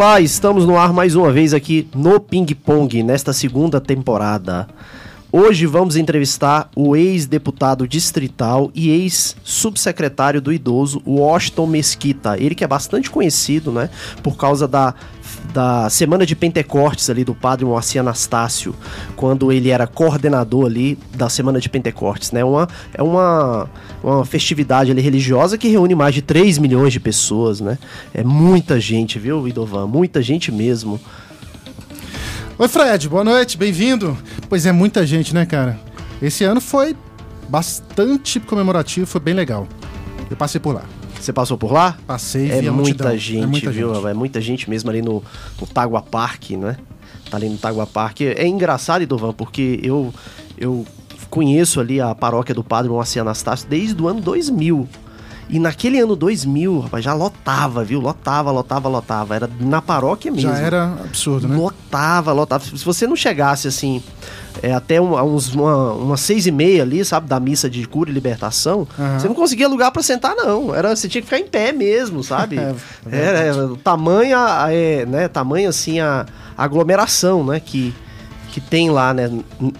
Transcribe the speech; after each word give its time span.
Olá, 0.00 0.18
estamos 0.18 0.64
no 0.64 0.78
ar 0.78 0.94
mais 0.94 1.14
uma 1.14 1.30
vez 1.30 1.52
aqui 1.52 1.86
no 1.94 2.18
Ping 2.18 2.46
Pong, 2.54 3.02
nesta 3.02 3.34
segunda 3.34 3.78
temporada. 3.78 4.66
Hoje 5.32 5.64
vamos 5.64 5.94
entrevistar 5.94 6.68
o 6.74 6.96
ex-deputado 6.96 7.86
distrital 7.86 8.68
e 8.74 8.90
ex-subsecretário 8.90 10.40
do 10.40 10.52
idoso, 10.52 11.00
Washington 11.06 11.68
Mesquita. 11.68 12.36
Ele 12.36 12.52
que 12.52 12.64
é 12.64 12.66
bastante 12.66 13.08
conhecido, 13.08 13.70
né, 13.70 13.88
por 14.24 14.36
causa 14.36 14.66
da 14.66 14.92
da 15.54 15.88
semana 15.90 16.24
de 16.24 16.36
Pentecostes 16.36 17.10
ali 17.10 17.24
do 17.24 17.34
padre 17.34 17.64
Moacir 17.64 18.00
Anastácio, 18.00 18.74
quando 19.16 19.50
ele 19.50 19.70
era 19.70 19.86
coordenador 19.86 20.66
ali 20.66 20.98
da 21.14 21.28
semana 21.28 21.60
de 21.60 21.68
Pentecostes, 21.68 22.30
né? 22.30 22.44
Uma, 22.44 22.68
é 22.94 23.02
uma, 23.02 23.68
uma 24.02 24.24
festividade 24.24 24.90
ali 24.90 25.00
religiosa 25.00 25.58
que 25.58 25.68
reúne 25.68 25.94
mais 25.94 26.14
de 26.14 26.22
3 26.22 26.58
milhões 26.58 26.92
de 26.92 27.00
pessoas, 27.00 27.60
né? 27.60 27.78
É 28.14 28.22
muita 28.22 28.78
gente, 28.78 29.18
viu, 29.18 29.46
Idovan? 29.48 29.86
Muita 29.86 30.22
gente 30.22 30.52
mesmo. 30.52 31.00
Oi, 32.60 32.68
Fred, 32.68 33.08
boa 33.08 33.24
noite, 33.24 33.56
bem-vindo. 33.56 34.18
Pois 34.46 34.66
é, 34.66 34.70
muita 34.70 35.06
gente, 35.06 35.34
né, 35.34 35.46
cara? 35.46 35.80
Esse 36.20 36.44
ano 36.44 36.60
foi 36.60 36.94
bastante 37.48 38.38
comemorativo, 38.38 39.06
foi 39.06 39.18
bem 39.18 39.32
legal. 39.32 39.66
Eu 40.30 40.36
passei 40.36 40.60
por 40.60 40.74
lá. 40.74 40.84
Você 41.18 41.32
passou 41.32 41.56
por 41.56 41.72
lá? 41.72 41.96
Passei, 42.06 42.50
é 42.50 42.60
vi 42.60 42.68
muita 42.68 43.04
multidão. 43.04 43.16
gente, 43.16 43.42
é 43.44 43.46
muita 43.46 43.70
viu? 43.70 43.94
gente. 43.94 44.06
É 44.06 44.12
muita 44.12 44.40
gente 44.42 44.68
mesmo 44.68 44.90
ali 44.90 45.00
no, 45.00 45.24
no 45.58 45.66
Tagua 45.66 46.02
Park, 46.02 46.50
né? 46.50 46.76
Tá 47.30 47.38
ali 47.38 47.48
no 47.48 47.56
Tagua 47.56 47.86
Park. 47.86 48.20
É 48.20 48.46
engraçado, 48.46 49.00
Idovan, 49.00 49.32
porque 49.32 49.80
eu, 49.82 50.12
eu 50.58 50.84
conheço 51.30 51.80
ali 51.80 51.98
a 51.98 52.14
paróquia 52.14 52.54
do 52.54 52.62
Padre 52.62 52.90
Moacir 52.90 53.22
Anastácio 53.22 53.66
desde 53.70 54.02
o 54.02 54.06
ano 54.06 54.20
2000. 54.20 54.86
E 55.52 55.58
naquele 55.58 55.98
ano 55.98 56.14
2000, 56.14 56.78
rapaz, 56.78 57.04
já 57.04 57.12
lotava, 57.12 57.82
viu? 57.82 57.98
Lotava, 57.98 58.52
lotava, 58.52 58.88
lotava. 58.88 59.34
Era 59.34 59.50
na 59.58 59.82
paróquia 59.82 60.30
mesmo. 60.30 60.48
Já 60.48 60.58
era 60.58 60.84
absurdo, 60.84 61.48
né? 61.48 61.56
Lotava, 61.56 62.32
lotava. 62.32 62.64
Se 62.64 62.84
você 62.84 63.04
não 63.04 63.16
chegasse 63.16 63.66
assim, 63.66 64.00
é, 64.62 64.72
até 64.72 65.00
um, 65.00 65.20
uns, 65.34 65.52
uma, 65.52 65.92
umas 65.92 66.20
seis 66.20 66.46
e 66.46 66.52
meia 66.52 66.82
ali, 66.82 67.04
sabe, 67.04 67.28
da 67.28 67.40
missa 67.40 67.68
de 67.68 67.84
cura 67.86 68.10
e 68.10 68.12
libertação, 68.12 68.86
Aham. 68.96 69.18
você 69.18 69.26
não 69.26 69.34
conseguia 69.34 69.68
lugar 69.68 69.90
pra 69.90 70.02
sentar, 70.04 70.36
não. 70.36 70.72
Era, 70.72 70.94
você 70.94 71.08
tinha 71.08 71.20
que 71.20 71.28
ficar 71.28 71.40
em 71.40 71.46
pé 71.48 71.72
mesmo, 71.72 72.22
sabe? 72.22 72.56
É, 72.56 72.74
é 73.10 73.18
Era, 73.18 73.38
era 73.38 73.68
tamanha, 73.82 74.38
é, 74.70 75.04
né, 75.04 75.26
tamanho 75.26 75.68
assim 75.68 75.98
a 75.98 76.26
aglomeração, 76.56 77.44
né, 77.44 77.58
que, 77.58 77.92
que 78.50 78.60
tem 78.60 78.90
lá, 78.90 79.14
né, 79.14 79.30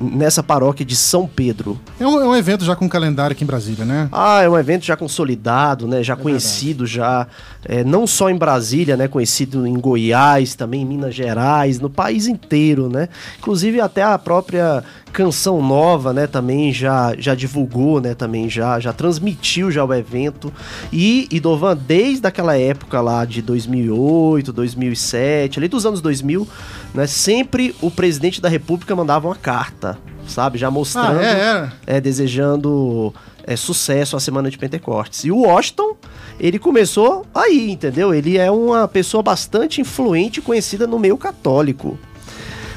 nessa 0.01 0.43
paróquia 0.43 0.85
de 0.87 0.97
São 0.97 1.27
Pedro. 1.27 1.79
É 1.99 2.07
um, 2.07 2.21
é 2.21 2.27
um 2.27 2.37
evento 2.37 2.65
já 2.65 2.77
com 2.77 2.89
calendário 2.89 3.33
aqui 3.33 3.45
em 3.45 3.47
Brasília, 3.47 3.85
né? 3.85 4.09
Ah, 4.13 4.43
é 4.43 4.49
um 4.49 4.59
evento 4.59 4.85
já 4.85 4.97
consolidado, 4.97 5.87
né? 5.87 6.03
Já 6.03 6.17
conhecido, 6.17 6.87
já 6.87 7.27
é, 7.65 7.85
não 7.85 8.07
só 8.07 8.31
em 8.31 8.37
Brasília, 8.37 8.97
né? 8.97 9.09
Conhecido 9.09 9.67
em 9.67 9.75
Goiás, 9.75 10.55
também 10.55 10.83
em 10.83 10.85
Minas 10.85 11.15
Gerais, 11.15 11.81
no 11.81 11.91
país 11.91 12.27
inteiro, 12.27 12.89
né? 12.89 13.09
Inclusive 13.39 13.81
até 13.81 14.03
a 14.03 14.19
própria 14.19 14.83
Canção 15.13 15.61
Nova, 15.63 16.13
né? 16.13 16.27
Também 16.27 16.73
já, 16.73 17.15
já 17.19 17.35
divulgou, 17.35 18.01
né? 18.01 18.15
Também 18.15 18.49
já, 18.49 18.79
já 18.81 18.93
transmitiu 18.93 19.71
já 19.71 19.85
o 19.85 19.93
evento. 19.93 20.53
E, 20.93 21.29
e 21.31 21.41
Dovan, 21.41 21.77
desde 21.77 22.27
aquela 22.27 22.57
época 22.59 23.01
lá 23.01 23.25
de 23.25 23.43
2008, 23.43 24.53
2007, 24.53 25.59
ali 25.59 25.69
dos 25.69 25.85
anos 25.85 26.01
2000, 26.01 26.47
né? 26.95 27.07
Sempre 27.07 27.75
o 27.81 27.91
presidente 27.91 28.41
da 28.41 28.49
República 28.49 28.95
mandava 28.97 29.29
uma 29.29 29.37
carta, 29.37 29.99
sabe? 30.27 30.59
Já 30.59 30.71
mostrando 30.71 31.19
Ah, 31.19 31.25
é, 31.25 31.41
era. 31.41 31.73
é, 31.87 32.01
desejando 32.01 33.13
é, 33.45 33.57
sucesso 33.57 34.17
à 34.17 34.21
Semana 34.21 34.51
de 34.51 34.59
Pentecostes. 34.59 35.25
E 35.25 35.31
o 35.33 35.41
Washington, 35.43 35.97
ele 36.39 36.59
começou 36.59 37.27
aí, 37.35 37.71
entendeu? 37.71 38.15
Ele 38.15 38.39
é 38.39 38.51
uma 38.51 38.87
pessoa 38.87 39.23
bastante 39.23 39.81
influente 39.81 40.39
e 40.39 40.43
conhecida 40.43 40.87
no 40.87 40.99
meio 40.99 41.17
católico. 41.17 41.99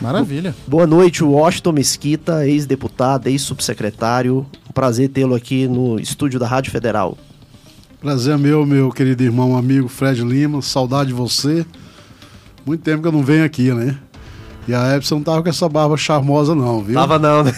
Maravilha. 0.04 0.54
Boa 0.68 0.86
noite, 0.86 1.24
Washington 1.24 1.72
Mesquita, 1.72 2.46
ex-deputado, 2.46 3.28
ex-subsecretário. 3.28 4.46
Um 4.70 4.74
prazer 4.74 5.08
tê-lo 5.08 5.34
aqui 5.34 5.66
no 5.66 5.98
estúdio 5.98 6.38
da 6.38 6.46
Rádio 6.46 6.74
Federal. 6.74 7.18
Prazer 8.02 8.34
é 8.34 8.38
meu, 8.38 8.66
meu 8.66 8.92
querido 8.92 9.24
irmão, 9.24 9.56
amigo 9.56 9.88
Fred 9.88 10.22
Lima. 10.22 10.62
Saudade 10.62 11.08
de 11.08 11.14
você. 11.14 11.66
Muito 12.66 12.82
tempo 12.82 13.02
que 13.02 13.08
eu 13.08 13.14
não 13.14 13.24
venho 13.24 13.46
aqui, 13.46 13.72
né? 13.74 13.98
E 14.68 14.74
a 14.74 15.00
você 15.00 15.14
não 15.14 15.24
tava 15.24 15.42
com 15.42 15.48
essa 15.48 15.70
barba 15.70 15.96
charmosa, 15.96 16.54
não, 16.54 16.84
viu? 16.84 16.96
Tava 16.96 17.18
não, 17.18 17.46
né? 17.46 17.54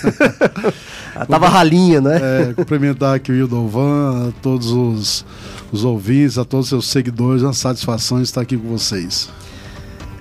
Tava 1.28 1.48
ralinha, 1.48 2.00
né? 2.00 2.20
É, 2.22 2.54
cumprimentar 2.54 3.16
aqui 3.16 3.32
o 3.32 3.36
Ildovan, 3.36 4.28
a 4.28 4.32
todos 4.42 4.70
os, 4.70 5.26
os 5.72 5.84
ouvintes, 5.84 6.38
a 6.38 6.46
todos 6.46 6.66
os 6.66 6.70
seus 6.70 6.88
seguidores. 6.88 7.42
É 7.42 7.48
uma 7.48 7.54
satisfação 7.54 8.22
estar 8.22 8.42
aqui 8.42 8.56
com 8.56 8.68
vocês. 8.68 9.30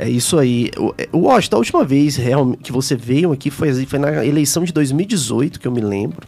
É 0.04 0.10
isso 0.10 0.38
aí. 0.38 0.70
O- 0.76 0.94
O 1.12 1.18
Washington, 1.28 1.56
a 1.56 1.58
última 1.60 1.84
vez 1.84 2.18
que 2.62 2.70
você 2.72 2.94
veio 2.94 3.32
aqui 3.32 3.50
foi, 3.50 3.86
foi 3.86 3.98
na 3.98 4.24
eleição 4.24 4.64
de 4.64 4.72
2018, 4.72 5.58
que 5.58 5.66
eu 5.66 5.72
me 5.72 5.80
lembro. 5.80 6.26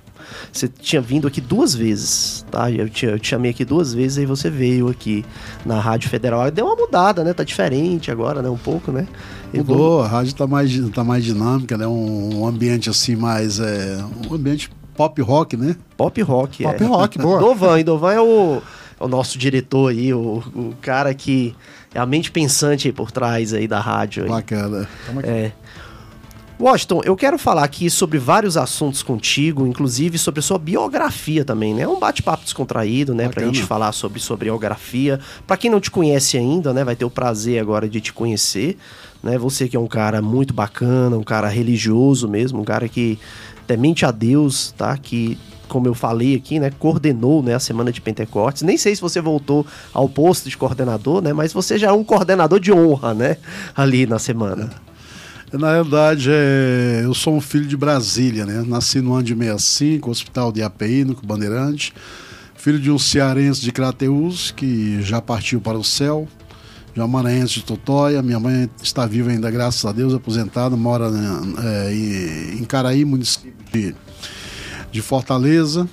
Você 0.53 0.67
tinha 0.69 1.01
vindo 1.01 1.27
aqui 1.29 1.41
duas 1.41 1.75
vezes, 1.75 2.45
tá? 2.51 2.71
Eu 2.71 2.89
te, 2.89 3.07
eu 3.07 3.19
te 3.19 3.29
chamei 3.29 3.51
aqui 3.51 3.65
duas 3.65 3.93
vezes, 3.95 4.19
aí 4.19 4.27
você 4.27 4.49
veio 4.51 4.89
aqui 4.89 5.25
na 5.65 5.79
Rádio 5.79 6.09
Federal. 6.09 6.51
Deu 6.51 6.67
uma 6.67 6.75
mudada, 6.75 7.23
né? 7.23 7.33
Tá 7.33 7.45
diferente 7.45 8.11
agora, 8.11 8.43
né? 8.43 8.49
Um 8.49 8.57
pouco, 8.57 8.91
né? 8.91 9.07
Evolu- 9.55 9.79
Mudou, 9.79 10.03
a 10.03 10.09
rádio 10.09 10.35
tá 10.35 10.47
mais, 10.47 10.73
tá 10.91 11.05
mais 11.05 11.23
dinâmica, 11.25 11.77
né? 11.77 11.87
Um, 11.87 12.41
um 12.41 12.47
ambiente 12.47 12.89
assim 12.91 13.15
mais. 13.15 13.61
É, 13.61 13.99
um 14.29 14.35
ambiente 14.35 14.71
pop 14.97 15.21
rock, 15.23 15.57
né? 15.57 15.77
Pop 15.97 16.21
rock, 16.23 16.63
Pop 16.65 16.83
é. 16.83 16.87
rock, 16.87 17.19
boa. 17.19 17.39
Dovan, 17.41 17.79
e 17.81 17.85
Dovan 17.85 18.13
é 18.13 18.21
o, 18.21 18.63
é 18.99 19.05
o 19.05 19.09
nosso 19.09 19.39
diretor 19.39 19.91
aí, 19.93 20.13
o, 20.13 20.43
o 20.55 20.75
cara 20.81 21.13
que 21.15 21.55
é 21.97 21.99
a 21.99 22.05
mente 22.05 22.31
pensante 22.31 22.89
aí 22.89 22.93
por 22.93 23.11
trás 23.11 23.55
aí 23.55 23.67
da 23.67 23.81
rádio. 23.81 24.25
aí. 24.25 24.29
Bacana. 24.29 24.87
É. 25.23 25.51
Washington, 26.59 27.03
eu 27.05 27.17
quero 27.17 27.39
falar 27.39 27.65
aqui 27.65 27.91
sobre 27.91 28.19
vários 28.19 28.57
assuntos 28.57 29.03
contigo, 29.03 29.67
inclusive 29.67 30.17
sobre 30.19 30.41
a 30.41 30.43
sua 30.43 30.59
biografia 30.59 31.45
também, 31.45 31.75
né? 31.75 31.83
É 31.83 31.89
um 31.89 31.99
bate-papo 31.99 32.45
descontraído, 32.45 33.15
né? 33.15 33.25
Pra 33.25 33.41
Bacana. 33.41 33.47
gente 33.55 33.63
falar 33.63 33.93
sobre, 33.93 34.21
sobre 34.21 34.47
biografia. 34.47 35.21
Pra 35.47 35.57
quem 35.57 35.71
não 35.71 35.81
te 35.81 35.91
conhece 35.91 36.37
ainda, 36.37 36.73
né? 36.73 36.85
Vai 36.85 36.97
ter 36.97 37.05
o 37.05 37.11
prazer 37.11 37.61
agora 37.61 37.89
de 37.89 38.01
te 38.01 38.13
conhecer, 38.13 38.77
né? 39.23 39.37
Você 39.39 39.69
que 39.69 39.77
é 39.77 39.81
um 39.81 39.87
cara 39.87 40.21
muito 40.21 40.53
bacana, 40.53 41.17
um 41.17 41.25
cara 41.25 41.49
religioso 41.49 42.29
mesmo, 42.29 42.61
um 42.61 42.65
cara 42.65 42.89
que 42.89 43.19
temente 43.67 44.07
a 44.07 44.11
Deus, 44.11 44.73
tá? 44.77 44.97
Que 44.97 45.39
como 45.69 45.87
eu 45.87 45.95
falei 45.95 46.35
aqui, 46.35 46.59
né, 46.59 46.71
coordenou, 46.79 47.43
né, 47.43 47.55
a 47.55 47.61
semana 47.61 47.93
de 47.93 48.01
Pentecostes. 48.01 48.63
Nem 48.63 48.77
sei 48.77 48.95
se 48.95 49.01
você 49.01 49.21
voltou 49.21 49.67
ao 49.93 50.09
posto 50.09 50.49
de 50.49 50.57
coordenador, 50.57 51.23
né, 51.23 51.33
mas 51.33 51.53
você 51.53 51.79
já 51.79 51.89
é 51.89 51.93
um 51.93 52.05
coordenador 52.05 52.61
de 52.61 52.73
honra, 52.73 53.15
né, 53.15 53.37
ali 53.75 54.07
na 54.07 54.19
semana. 54.19 54.71
Na 55.53 55.73
realidade, 55.73 56.29
é, 56.31 57.03
eu 57.05 57.15
sou 57.15 57.35
um 57.35 57.41
filho 57.41 57.67
de 57.67 57.77
Brasília, 57.77 58.45
né? 58.45 58.65
Nasci 58.67 59.01
no 59.01 59.15
ano 59.15 59.23
de 59.23 59.35
65, 59.35 60.11
hospital 60.11 60.51
de 60.51 60.61
API, 60.61 61.05
no 61.05 61.15
Bandeirante. 61.15 61.95
Filho 62.57 62.81
de 62.81 62.91
um 62.91 62.99
cearense 62.99 63.61
de 63.61 63.71
Crateús, 63.71 64.51
que 64.51 65.01
já 65.03 65.21
partiu 65.23 65.61
para 65.61 65.79
o 65.79 65.85
céu. 65.85 66.27
De 66.93 67.01
uma 67.01 67.07
maranhense 67.07 67.55
de 67.55 67.65
Totóia. 67.65 68.23
Minha 68.23 68.41
mãe 68.41 68.69
está 68.83 69.07
viva 69.07 69.31
ainda, 69.31 69.49
graças 69.51 69.85
a 69.85 69.93
Deus, 69.93 70.13
aposentada. 70.13 70.77
Mora 70.77 71.11
é, 71.63 71.93
em 72.59 72.65
Caraí, 72.65 73.05
município 73.05 73.55
de, 73.73 73.95
de 74.97 75.03
Fortaleza. 75.03 75.89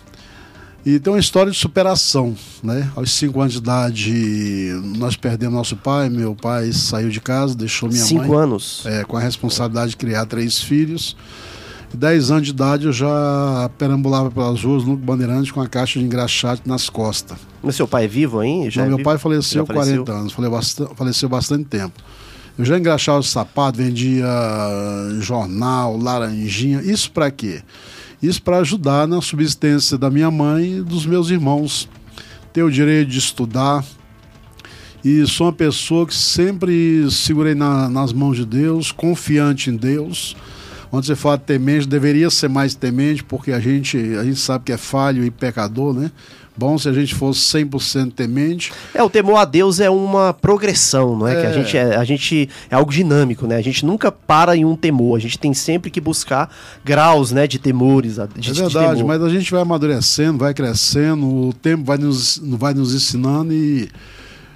E 0.86 1.00
tem 1.00 1.14
uma 1.14 1.20
história 1.20 1.50
de 1.52 1.58
superação, 1.58 2.36
né? 2.62 2.90
Aos 2.96 3.12
cinco 3.14 3.40
anos 3.40 3.54
de 3.54 3.60
idade, 3.60 4.74
nós 4.98 5.16
perdemos 5.16 5.56
nosso 5.56 5.78
pai. 5.78 6.10
Meu 6.10 6.36
pai 6.36 6.74
saiu 6.74 7.10
de 7.10 7.22
casa, 7.22 7.56
deixou 7.56 7.88
minha 7.90 8.04
Cinco 8.04 8.28
mãe 8.28 8.40
anos. 8.40 8.84
é, 8.86 9.04
com 9.06 9.16
a 9.16 9.20
responsabilidade 9.20 9.92
de 9.92 9.98
criar 9.98 10.26
três 10.26 10.60
filhos. 10.62 11.16
10 11.94 12.32
anos 12.32 12.44
de 12.46 12.50
idade 12.50 12.88
eu 12.88 12.92
já 12.92 13.70
perambulava 13.78 14.32
pelas 14.32 14.64
ruas 14.64 14.84
no 14.84 14.98
Bandeirante 14.98 15.54
com 15.54 15.62
a 15.62 15.68
caixa 15.68 16.00
de 16.00 16.06
engraxate 16.06 16.64
nas 16.66 16.90
costas. 16.90 17.38
Mas 17.62 17.76
seu 17.76 17.88
pai 17.88 18.06
é 18.06 18.08
vivo 18.08 18.40
aí? 18.40 18.68
Já 18.70 18.82
Não, 18.82 18.88
é 18.88 18.90
meu 18.90 18.98
vivo? 18.98 19.10
pai 19.10 19.18
faleceu 19.20 19.64
com 19.66 19.74
40 19.76 20.12
anos, 20.12 20.34
faleceu 20.96 21.30
bastante 21.30 21.66
tempo. 21.66 21.94
Eu 22.58 22.66
já 22.66 22.78
engraxava 22.80 23.20
o 23.20 23.24
sapato, 23.24 23.78
vendia 23.78 24.26
jornal, 25.20 25.96
laranjinha. 25.98 26.82
Isso 26.82 27.12
para 27.12 27.30
quê? 27.32 27.62
Isso 28.24 28.42
para 28.42 28.60
ajudar 28.60 29.06
na 29.06 29.22
subsistência 29.22 29.98
da 29.98 30.10
minha 30.10 30.32
mãe 30.32 30.78
e 30.78 30.82
dos 30.82 31.06
meus 31.06 31.30
irmãos. 31.30 31.90
Ter 32.54 32.64
o 32.64 32.72
direito 32.72 33.10
de 33.12 33.20
estudar. 33.20 33.84
E 35.04 35.28
sou 35.28 35.48
uma 35.48 35.54
pessoa 35.54 36.08
que 36.08 36.16
sempre 36.16 37.12
segurei 37.12 37.54
na- 37.54 37.90
nas 37.90 38.14
mãos 38.14 38.38
de 38.38 38.46
Deus, 38.46 38.94
confiante 38.94 39.70
em 39.70 39.76
Deus. 39.76 40.38
Quando 40.90 41.06
você 41.06 41.16
fala 41.16 41.38
temente, 41.38 41.86
deveria 41.86 42.30
ser 42.30 42.48
mais 42.48 42.74
temente, 42.76 43.24
porque 43.24 43.52
a 43.52 43.60
gente, 43.60 43.98
a 43.98 44.24
gente 44.24 44.40
sabe 44.40 44.64
que 44.66 44.72
é 44.72 44.78
falho 44.78 45.26
e 45.26 45.30
pecador, 45.30 45.94
né? 45.94 46.10
Bom 46.56 46.78
se 46.78 46.88
a 46.88 46.94
gente 46.94 47.16
fosse 47.16 47.40
100% 47.58 48.14
temente. 48.14 48.72
É, 48.94 49.02
o 49.02 49.10
temor 49.10 49.38
a 49.38 49.46
Deus 49.46 49.80
é 49.80 49.90
uma 49.90 50.34
progressão, 50.34 51.18
não 51.18 51.28
é? 51.28 51.36
Que 51.42 51.48
a 51.48 51.50
É. 51.50 51.54
gente, 51.54 51.78
é, 51.78 51.96
a 51.96 52.04
gente 52.04 52.48
é 52.70 52.76
algo 52.76 52.92
dinâmico, 52.92 53.48
né? 53.48 53.56
A 53.56 53.62
gente 53.62 53.84
nunca 53.86 54.12
para 54.12 54.56
em 54.56 54.64
um 54.64 54.76
temor, 54.76 55.18
a 55.18 55.20
gente 55.20 55.40
tem 55.40 55.54
sempre 55.54 55.90
que 55.90 56.00
buscar 56.00 56.54
graus, 56.86 57.32
né, 57.32 57.48
de 57.48 57.58
temores. 57.58 58.16
De, 58.16 58.22
É 58.22 58.26
de 58.38 58.54
verdade, 58.54 58.98
temor. 58.98 59.08
mas 59.08 59.24
a 59.24 59.30
gente 59.30 59.52
vai 59.52 59.62
amadurecendo, 59.62 60.38
vai 60.38 60.54
crescendo, 60.54 61.26
o 61.48 61.54
tempo 61.54 61.84
vai 61.84 61.98
nos, 61.98 62.40
vai 62.44 62.74
nos 62.74 62.94
ensinando 62.94 63.52
e 63.54 63.90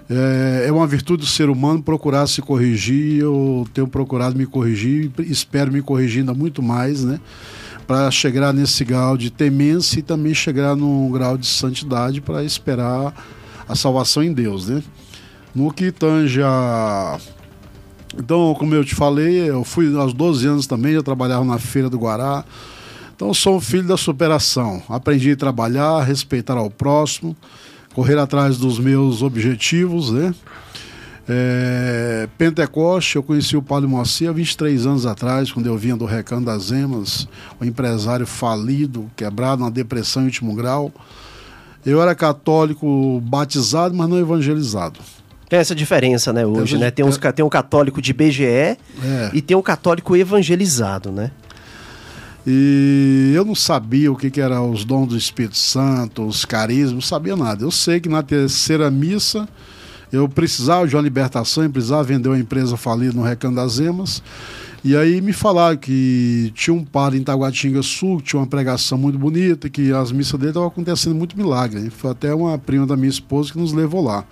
É, 0.10 0.68
é 0.68 0.72
uma 0.72 0.88
virtude 0.88 1.24
do 1.24 1.28
ser 1.28 1.50
humano 1.50 1.84
procurar 1.84 2.28
se 2.28 2.42
corrigir. 2.42 3.20
Eu 3.22 3.68
tenho 3.74 3.88
procurado 3.88 4.38
me 4.38 4.46
corrigir, 4.46 5.12
espero 5.20 5.70
me 5.70 5.82
corrigir 5.82 6.22
ainda 6.22 6.34
muito 6.34 6.64
mais, 6.64 7.04
né? 7.04 7.20
Para 7.88 8.12
chegar 8.12 8.54
nesse 8.54 8.84
grau 8.84 9.18
de 9.18 9.32
temência 9.32 10.00
e 10.00 10.04
também 10.04 10.34
chegar 10.34 10.76
num 10.76 11.10
grau 11.10 11.38
de 11.38 11.48
santidade 11.48 12.20
para 12.20 12.44
esperar 12.44 13.14
a 13.68 13.76
salvação 13.76 14.22
em 14.22 14.34
Deus, 14.34 14.68
né? 14.68 14.84
No 15.56 15.72
que. 15.72 15.94
Então, 18.18 18.56
como 18.60 18.76
eu 18.76 18.84
te 18.84 18.94
falei, 18.94 19.50
eu 19.50 19.64
fui 19.64 19.96
aos 19.96 20.14
12 20.14 20.48
anos 20.48 20.68
também, 20.68 20.94
já 20.94 21.02
trabalhava 21.02 21.46
na 21.46 21.58
Feira 21.58 21.90
do 21.90 21.98
Guará. 21.98 22.44
Então, 23.16 23.34
sou 23.34 23.56
um 23.56 23.62
filho 23.62 23.88
da 23.88 23.98
superação. 23.98 24.84
Aprendi 24.90 25.32
a 25.32 25.38
trabalhar, 25.38 26.04
respeitar 26.04 26.58
ao 26.58 26.70
próximo 26.70 27.36
correr 27.98 28.20
atrás 28.20 28.60
dos 28.60 28.78
meus 28.78 29.24
objetivos, 29.24 30.12
né? 30.12 30.32
É, 31.30 32.30
Pentecoste, 32.38 33.18
eu 33.18 33.24
conheci 33.24 33.58
o 33.58 33.62
Padre 33.62 33.88
Moacir 33.88 34.30
há 34.30 34.32
23 34.32 34.86
anos 34.86 35.06
atrás, 35.06 35.52
quando 35.52 35.66
eu 35.66 35.78
vinha 35.78 35.98
do 35.98 36.06
Recanto 36.06 36.46
das 36.46 36.72
Emas, 36.72 37.28
um 37.60 37.66
empresário 37.66 38.26
falido, 38.26 39.12
quebrado, 39.16 39.64
uma 39.64 39.72
depressão 39.72 40.24
em 40.24 40.26
último 40.26 40.56
grau. 40.56 40.92
Eu 41.86 42.02
era 42.02 42.16
católico 42.16 43.22
batizado, 43.22 43.94
mas 43.94 44.10
não 44.10 44.18
evangelizado. 44.18 45.00
Tem 45.50 45.60
essa 45.60 45.76
diferença, 45.76 46.34
né, 46.34 46.46
hoje, 46.46 46.78
né? 46.78 46.92
Tem, 46.92 47.06
uns, 47.06 47.18
tem 47.18 47.44
um 47.44 47.50
católico 47.50 48.02
de 48.02 48.14
BGE 48.14 48.46
é. 48.46 48.78
e 49.34 49.42
tem 49.42 49.56
um 49.56 49.62
católico 49.62 50.16
evangelizado, 50.16 51.12
né? 51.12 51.32
E 52.46 53.34
eu 53.36 53.44
não 53.44 53.56
sabia 53.56 54.10
o 54.12 54.16
que, 54.16 54.32
que 54.32 54.40
eram 54.40 54.72
os 54.72 54.86
dons 54.86 55.08
do 55.08 55.18
Espírito 55.18 55.58
Santo, 55.58 56.26
os 56.26 56.46
carismas, 56.46 56.94
não 56.94 57.02
sabia 57.02 57.36
nada. 57.36 57.64
Eu 57.64 57.72
sei 57.72 58.00
que 58.00 58.08
na 58.08 58.24
terceira 58.24 58.90
missa 58.90 59.48
eu 60.12 60.28
precisava 60.28 60.88
de 60.88 60.96
uma 60.96 61.02
libertação, 61.02 61.64
eu 61.64 61.70
precisava 61.70 62.04
vender 62.04 62.30
uma 62.30 62.40
empresa 62.40 62.78
falida 62.78 63.14
no 63.14 63.24
Recanto 63.24 63.56
das 63.56 63.80
Emas. 63.80 64.22
E 64.84 64.96
aí 64.96 65.20
me 65.22 65.34
falaram 65.34 65.76
que 65.76 66.52
tinha 66.56 66.74
um 66.74 66.84
padre 66.84 67.20
em 67.20 67.24
Taguatinga 67.24 67.82
Sul, 67.82 68.20
que 68.20 68.26
tinha 68.26 68.40
uma 68.40 68.48
pregação 68.48 68.98
muito 68.98 69.18
bonita, 69.18 69.70
que 69.70 69.92
as 69.92 70.12
missas 70.12 70.40
dele 70.40 70.52
estavam 70.52 70.70
acontecendo 70.70 71.16
muito 71.16 71.36
milagre. 71.36 71.90
Foi 71.90 72.12
até 72.12 72.34
uma 72.34 72.58
prima 72.58 72.86
da 72.86 72.96
minha 72.96 73.10
esposa 73.10 73.52
que 73.52 73.58
nos 73.58 73.74
levou 73.74 74.04
lá. 74.04 74.24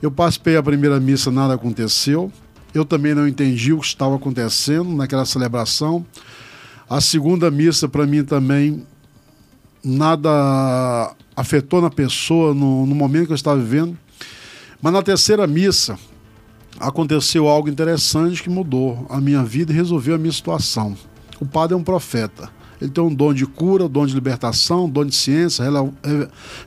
Eu 0.00 0.10
participei 0.10 0.54
da 0.54 0.62
primeira 0.62 0.98
missa, 0.98 1.30
nada 1.30 1.54
aconteceu. 1.54 2.32
Eu 2.72 2.84
também 2.84 3.14
não 3.14 3.26
entendi 3.28 3.72
o 3.72 3.80
que 3.80 3.86
estava 3.86 4.16
acontecendo 4.16 4.90
naquela 4.94 5.26
celebração. 5.26 6.06
A 6.88 7.00
segunda 7.00 7.50
missa, 7.50 7.88
para 7.88 8.06
mim, 8.06 8.24
também 8.24 8.86
nada 9.84 11.14
afetou 11.36 11.80
na 11.80 11.90
pessoa 11.90 12.54
no, 12.54 12.86
no, 12.86 12.94
momento 12.94 13.26
que 13.26 13.32
eu 13.32 13.36
estava 13.36 13.60
vivendo. 13.60 13.96
Mas 14.82 14.92
na 14.92 15.02
terceira 15.02 15.46
missa 15.46 15.98
aconteceu 16.78 17.46
algo 17.46 17.68
interessante 17.68 18.42
que 18.42 18.48
mudou 18.48 19.06
a 19.10 19.20
minha 19.20 19.44
vida 19.44 19.72
e 19.72 19.76
resolveu 19.76 20.14
a 20.14 20.18
minha 20.18 20.32
situação. 20.32 20.96
O 21.38 21.46
padre 21.46 21.74
é 21.74 21.76
um 21.76 21.84
profeta. 21.84 22.50
Ele 22.80 22.90
tem 22.90 23.04
um 23.04 23.14
dom 23.14 23.34
de 23.34 23.44
cura, 23.44 23.84
um 23.84 23.88
dom 23.90 24.06
de 24.06 24.14
libertação, 24.14 24.86
um 24.86 24.88
dom 24.88 25.04
de 25.04 25.14
ciência, 25.14 25.64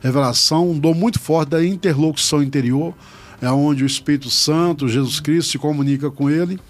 revelação, 0.00 0.70
um 0.70 0.78
dom 0.78 0.94
muito 0.94 1.18
forte 1.18 1.48
da 1.50 1.64
interlocução 1.64 2.40
interior, 2.40 2.94
é 3.42 3.50
onde 3.50 3.82
o 3.82 3.86
Espírito 3.86 4.30
Santo, 4.30 4.88
Jesus 4.88 5.18
Cristo, 5.18 5.50
se 5.50 5.58
comunica 5.58 6.10
com 6.12 6.30
ele. 6.30 6.60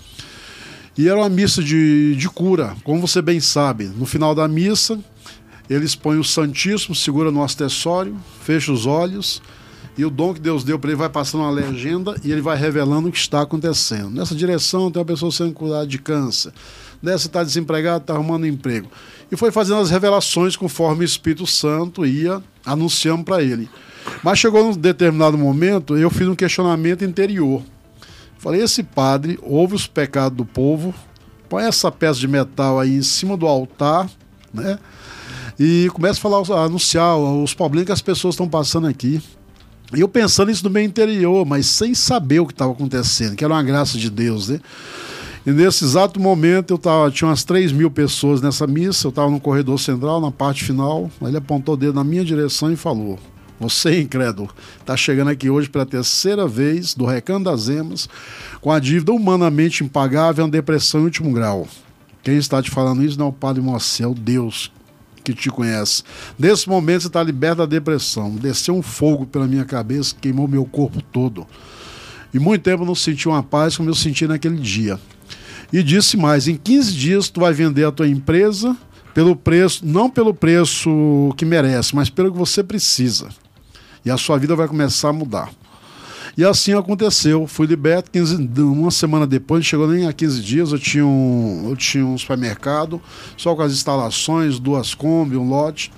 E 0.97 1.09
era 1.09 1.19
uma 1.19 1.29
missa 1.29 1.63
de, 1.63 2.17
de 2.17 2.29
cura, 2.31 2.75
como 2.85 3.07
você 3.07 3.21
bem 3.21 3.39
sabe. 3.39 3.85
No 3.85 4.07
final 4.07 4.35
da 4.35 4.49
missa, 4.49 4.99
eles 5.69 5.95
põem 5.95 6.19
o 6.19 6.25
Santíssimo, 6.25 6.95
segura 6.95 7.31
no 7.31 7.43
acessório, 7.43 8.17
fecha 8.41 8.73
os 8.73 8.87
olhos 8.87 9.43
e 9.97 10.05
o 10.05 10.11
dom 10.11 10.35
que 10.35 10.41
Deus 10.41 10.65
deu 10.65 10.79
para 10.79 10.91
ele 10.91 10.99
vai 10.99 11.09
passando 11.09 11.43
uma 11.43 11.51
legenda 11.51 12.17
e 12.25 12.33
ele 12.33 12.41
vai 12.41 12.57
revelando 12.57 13.09
o 13.09 13.13
que 13.13 13.19
está 13.19 13.43
acontecendo. 13.43 14.11
Nessa 14.11 14.35
direção 14.35 14.91
tem 14.91 15.01
uma 15.01 15.07
pessoa 15.07 15.31
sendo 15.31 15.53
curada 15.53 15.87
de 15.87 15.99
câncer. 15.99 16.53
Nessa 17.03 17.27
está 17.27 17.45
desempregado, 17.45 18.03
está 18.03 18.15
arrumando 18.15 18.47
emprego. 18.47 18.89
E 19.31 19.37
foi 19.37 19.51
fazendo 19.53 19.81
as 19.81 19.91
revelações 19.91 20.57
conforme 20.57 21.05
o 21.05 21.07
Espírito 21.07 21.47
Santo 21.47 22.05
ia 22.05 22.43
anunciando 22.65 23.25
para 23.25 23.43
ele. 23.43 23.69
Mas 24.23 24.39
chegou 24.39 24.65
num 24.65 24.73
determinado 24.73 25.39
momento, 25.39 25.97
eu 25.97 26.11
fiz 26.11 26.27
um 26.27 26.35
questionamento 26.35 27.05
interior. 27.05 27.63
Falei, 28.39 28.63
esse 28.63 28.83
padre 28.83 29.39
ouve 29.43 29.75
os 29.75 29.87
pecados 29.87 30.37
do 30.37 30.45
povo, 30.45 30.95
põe 31.49 31.65
essa 31.65 31.91
peça 31.91 32.21
de 32.21 32.29
metal 32.29 32.81
aí 32.81 32.97
em 32.97 33.03
cima 33.03 33.37
do 33.37 33.47
altar, 33.47 34.09
né? 34.53 34.79
E 35.59 35.89
começa 35.95 36.19
a 36.19 36.23
falar, 36.23 36.61
a 36.61 36.65
anunciar 36.65 37.17
os 37.17 37.55
problemas 37.55 37.87
que 37.87 37.93
as 37.93 38.03
pessoas 38.03 38.35
estão 38.35 38.49
passando 38.49 38.87
aqui. 38.87 39.23
E 39.97 40.01
eu 40.01 40.09
pensando 40.09 40.51
isso 40.51 40.65
no 40.65 40.71
meu 40.71 40.83
interior, 40.83 41.45
mas 41.47 41.67
sem 41.67 41.95
saber 41.95 42.41
o 42.41 42.47
que 42.47 42.53
estava 42.53 42.73
acontecendo, 42.73 43.37
que 43.37 43.45
era 43.45 43.53
uma 43.53 43.63
graça 43.63 43.97
de 43.99 44.11
Deus, 44.11 44.49
né? 44.49 44.61
E 45.47 45.51
nesse 45.51 45.85
exato 45.85 46.19
momento 46.19 46.73
eu 46.73 46.79
tava, 46.79 47.11
tinha 47.11 47.29
umas 47.29 47.45
3 47.45 47.71
mil 47.71 47.91
pessoas 47.91 48.41
nessa 48.41 48.67
missa, 48.67 49.07
eu 49.07 49.11
estava 49.11 49.31
no 49.31 49.39
corredor 49.39 49.79
central, 49.79 50.21
na 50.21 50.31
parte 50.31 50.65
final, 50.65 51.11
ele 51.21 51.37
apontou 51.37 51.75
o 51.75 51.77
dedo 51.77 51.95
na 51.95 52.03
minha 52.03 52.25
direção 52.25 52.73
e 52.73 52.77
falou: 52.77 53.19
você, 53.61 54.01
incrédulo, 54.01 54.49
está 54.81 54.97
chegando 54.97 55.29
aqui 55.29 55.49
hoje 55.49 55.69
pela 55.69 55.87
terceira 55.87 56.47
vez 56.49 56.95
do 56.95 57.05
Recanto 57.05 57.45
das 57.45 57.69
Emas, 57.69 58.09
com 58.61 58.73
a 58.73 58.81
dívida 58.81 59.13
humanamente 59.13 59.85
impagável, 59.85 60.45
uma 60.45 60.51
depressão 60.51 61.03
em 61.03 61.05
último 61.05 61.33
grau. 61.33 61.69
Quem 62.23 62.37
está 62.37 62.63
te 62.63 62.71
falando 62.71 63.05
isso 63.05 63.19
não 63.19 63.27
é 63.27 63.29
o 63.29 63.33
Padre 63.33 63.63
Moacir, 63.63 64.07
é 64.07 64.09
o 64.09 64.15
Deus 64.15 64.73
que 65.25 65.35
te 65.35 65.51
conhece. 65.51 66.03
Nesse 66.39 66.69
momento 66.69 67.03
você 67.03 67.07
está 67.09 67.23
liberto 67.23 67.59
da 67.59 67.67
depressão. 67.67 68.37
Desceu 68.37 68.77
um 68.77 68.83
fogo 68.83 69.27
pela 69.27 69.49
minha 69.49 69.65
cabeça, 69.65 70.15
queimou 70.21 70.47
meu 70.47 70.65
corpo 70.65 71.01
todo. 71.01 71.47
E 72.33 72.39
muito 72.39 72.63
tempo 72.63 72.85
não 72.85 72.95
senti 72.95 73.27
uma 73.27 73.43
paz 73.43 73.77
como 73.77 73.89
eu 73.89 73.95
senti 73.95 74.27
naquele 74.27 74.59
dia. 74.59 75.01
E 75.73 75.83
disse 75.83 76.17
mais: 76.17 76.47
em 76.47 76.57
15 76.57 76.93
dias 76.93 77.29
tu 77.29 77.41
vai 77.41 77.53
vender 77.53 77.85
a 77.85 77.91
tua 77.91 78.07
empresa 78.07 78.77
pelo 79.15 79.35
preço, 79.35 79.87
não 79.87 80.11
pelo 80.11 80.35
preço 80.35 81.33
que 81.37 81.45
merece, 81.45 81.97
mas 81.97 82.11
pelo 82.11 82.31
que 82.31 82.39
você 82.39 82.63
precisa 82.63 83.29
e 84.05 84.11
a 84.11 84.17
sua 84.17 84.39
vida 84.39 84.55
vai 84.55 84.69
começar 84.69 85.09
a 85.09 85.13
mudar. 85.13 85.51
E 86.37 86.45
assim 86.45 86.75
aconteceu. 86.75 87.47
Fui 87.47 87.67
liberto 87.67 88.11
15, 88.11 88.49
uma 88.59 88.91
semana 88.91 89.27
depois, 89.27 89.61
não 89.61 89.65
chegou 89.65 89.87
nem 89.87 90.07
a 90.07 90.13
15 90.13 90.43
dias. 90.43 90.73
Eu 90.73 90.79
tinha 90.79 91.07
um, 91.07 91.69
eu 91.71 91.77
tinha 91.77 92.05
um 92.05 92.19
supermercado, 92.19 93.01
só 93.37 93.55
com 93.55 93.63
as 93.63 93.73
instalações, 93.73 94.59
duas 94.59 94.95
Kombi, 94.95 95.37
um 95.37 95.49
lote. 95.49 95.93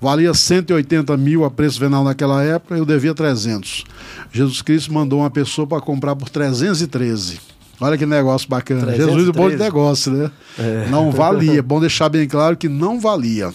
Valia 0.00 0.34
180 0.34 1.16
mil 1.16 1.44
a 1.44 1.50
preço 1.50 1.78
venal 1.78 2.02
naquela 2.02 2.42
época, 2.42 2.76
eu 2.76 2.84
devia 2.84 3.14
300. 3.14 3.84
Jesus 4.32 4.60
Cristo 4.60 4.92
mandou 4.92 5.20
uma 5.20 5.30
pessoa 5.30 5.64
para 5.64 5.80
comprar 5.80 6.16
por 6.16 6.28
313. 6.28 7.38
Olha 7.80 7.96
que 7.96 8.04
negócio 8.04 8.48
bacana. 8.48 8.82
313. 8.82 9.10
Jesus 9.10 9.28
é 9.28 9.32
bom 9.32 9.48
de 9.48 9.56
negócio, 9.56 10.12
né? 10.12 10.30
É. 10.58 10.88
Não 10.90 11.10
valia. 11.10 11.58
É 11.58 11.62
bom 11.62 11.80
deixar 11.80 12.08
bem 12.08 12.28
claro 12.28 12.56
que 12.56 12.68
não 12.68 12.98
valia. 12.98 13.52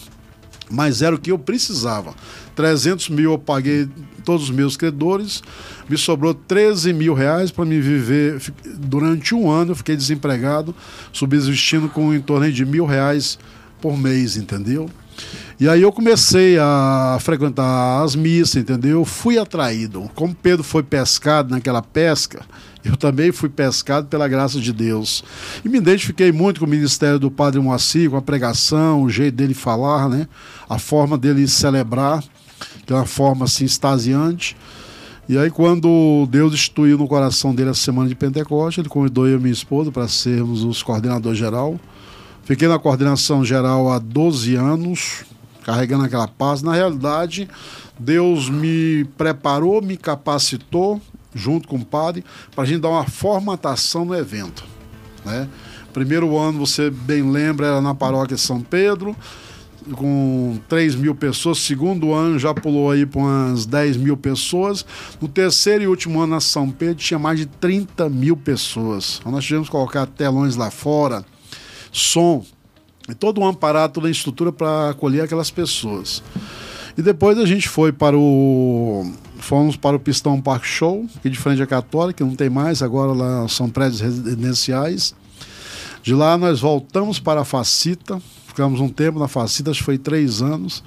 Mas 0.70 1.02
era 1.02 1.16
o 1.16 1.20
que 1.20 1.32
eu 1.32 1.40
precisava. 1.40 2.14
300 2.56 3.10
mil 3.10 3.32
eu 3.34 3.38
paguei 3.38 3.88
todos 4.28 4.44
os 4.44 4.50
meus 4.50 4.76
credores, 4.76 5.42
me 5.88 5.98
sobrou 5.98 6.34
13 6.34 6.92
mil 6.92 7.14
reais 7.14 7.50
para 7.50 7.64
me 7.64 7.80
viver. 7.80 8.42
Durante 8.78 9.34
um 9.34 9.50
ano 9.50 9.72
eu 9.72 9.76
fiquei 9.76 9.96
desempregado, 9.96 10.76
subsistindo 11.14 11.88
com 11.88 12.14
em 12.14 12.20
torno 12.20 12.52
de 12.52 12.66
mil 12.66 12.86
reais 12.86 13.40
por 13.80 13.98
mês, 13.98 14.36
entendeu? 14.36 14.90
E 15.58 15.70
aí 15.70 15.82
eu 15.82 15.94
comecei 15.94 16.60
a 16.60 17.18
frequentar 17.22 18.04
as 18.04 18.18
missas, 18.18 18.58
entendeu? 18.58 19.06
Fui 19.06 19.40
atraído. 19.40 20.12
Como 20.14 20.36
Pedro 20.36 20.62
foi 20.62 20.84
pescado 20.84 21.52
naquela 21.52 21.82
pesca, 21.82 22.46
eu 22.84 22.98
também 22.98 23.32
fui 23.32 23.48
pescado 23.48 24.08
pela 24.08 24.28
graça 24.28 24.60
de 24.60 24.74
Deus. 24.74 25.24
E 25.64 25.70
me 25.70 25.78
identifiquei 25.78 26.34
muito 26.34 26.60
com 26.60 26.66
o 26.66 26.70
ministério 26.70 27.18
do 27.18 27.32
Padre 27.32 27.62
Moacir, 27.62 28.10
com 28.10 28.18
a 28.18 28.22
pregação, 28.22 29.04
o 29.04 29.10
jeito 29.10 29.36
dele 29.36 29.54
falar, 29.54 30.10
né? 30.10 30.28
A 30.70 30.78
forma 30.78 31.18
dele 31.18 31.48
celebrar 31.48 32.22
de 32.86 32.94
uma 32.94 33.06
forma 33.06 33.46
assim 33.46 33.66
extasiante. 33.66 34.56
E 35.30 35.38
aí, 35.38 35.52
quando 35.52 36.26
Deus 36.32 36.54
instituiu 36.54 36.98
no 36.98 37.08
coração 37.08 37.54
dele 37.54 37.70
a 37.70 37.74
semana 37.74 38.08
de 38.08 38.16
Pentecostes, 38.16 38.80
ele 38.80 38.88
convidou 38.88 39.28
eu 39.28 39.38
e 39.38 39.42
minha 39.42 39.52
esposa 39.52 39.92
para 39.92 40.08
sermos 40.08 40.64
os 40.64 40.82
coordenadores 40.82 41.38
geral. 41.38 41.78
Fiquei 42.44 42.68
na 42.68 42.80
coordenação 42.80 43.44
geral 43.44 43.92
há 43.92 44.00
12 44.00 44.56
anos, 44.56 45.26
carregando 45.66 46.06
aquela 46.06 46.30
paz. 46.30 46.62
Na 46.62 46.74
realidade, 46.74 47.50
Deus 48.00 48.50
me 48.50 49.04
preparou, 49.18 49.82
me 49.82 49.98
capacitou, 49.98 51.02
junto 51.36 51.68
com 51.68 51.76
o 51.76 51.86
padre, 51.86 52.24
para 52.56 52.64
a 52.64 52.68
gente 52.68 52.80
dar 52.80 52.90
uma 52.90 53.06
formatação 53.06 54.06
no 54.06 54.16
evento. 54.16 54.64
Né? 55.26 55.50
Primeiro 55.92 56.38
ano, 56.38 56.60
você 56.60 56.90
bem 56.90 57.30
lembra, 57.30 57.68
era 57.68 57.82
na 57.82 57.94
paróquia 57.94 58.38
São 58.38 58.62
Pedro 58.62 59.14
com 59.96 60.60
3 60.68 60.96
mil 60.96 61.16
pessoas. 61.16 61.60
Segundo 61.60 62.14
ano 62.14 62.38
já 62.38 62.54
pulou 62.54 62.92
aí 62.92 63.06
para 63.06 63.22
umas 63.22 63.66
10 63.66 63.98
mil 63.98 64.18
pessoas. 64.18 64.86
No 65.22 65.28
terceiro 65.28 65.84
e 65.84 65.88
último 65.88 66.20
ano 66.20 66.34
na 66.34 66.40
São 66.40 66.70
Pedro 66.70 66.96
tinha 66.96 67.20
mais 67.20 67.40
de 67.40 67.46
30 67.46 68.10
mil 68.10 68.36
pessoas. 68.36 69.18
Então, 69.20 69.32
nós 69.32 69.46
tivemos 69.46 69.68
que 69.68 69.72
colocar 69.72 70.06
telões 70.06 70.56
lá 70.56 70.70
fora, 70.70 71.26
som, 71.92 72.46
e 73.10 73.14
todo 73.14 73.40
um 73.42 73.48
aparato, 73.48 73.96
toda 73.96 74.08
a 74.08 74.12
estrutura 74.12 74.52
para 74.52 74.90
acolher 74.90 75.24
aquelas 75.24 75.50
pessoas. 75.50 76.22
E 76.98 77.02
depois 77.02 77.38
a 77.38 77.46
gente 77.46 77.70
foi 77.70 77.92
para 77.92 78.18
o 78.18 79.06
fomos 79.40 79.78
para 79.78 79.96
o 79.96 80.00
Pistão 80.00 80.42
Park 80.42 80.66
Show, 80.66 81.06
aqui 81.16 81.30
de 81.30 81.38
frente 81.38 81.62
à 81.62 81.68
Católica, 81.68 82.26
não 82.26 82.36
tem 82.36 82.50
mais, 82.50 82.82
agora 82.82 83.14
lá 83.14 83.48
são 83.48 83.70
prédios 83.70 84.02
residenciais. 84.02 85.16
De 86.02 86.14
lá 86.14 86.38
nós 86.38 86.60
voltamos 86.60 87.20
para 87.20 87.42
a 87.42 87.46
Facita, 87.46 88.22
ficamos 88.58 88.80
um 88.80 88.90
tempo 88.90 89.20
na 89.20 89.28
Facita, 89.28 89.70
acho 89.70 89.82
que 89.82 89.86
foi 89.86 90.00
três 90.00 90.42
anos. 90.42 90.84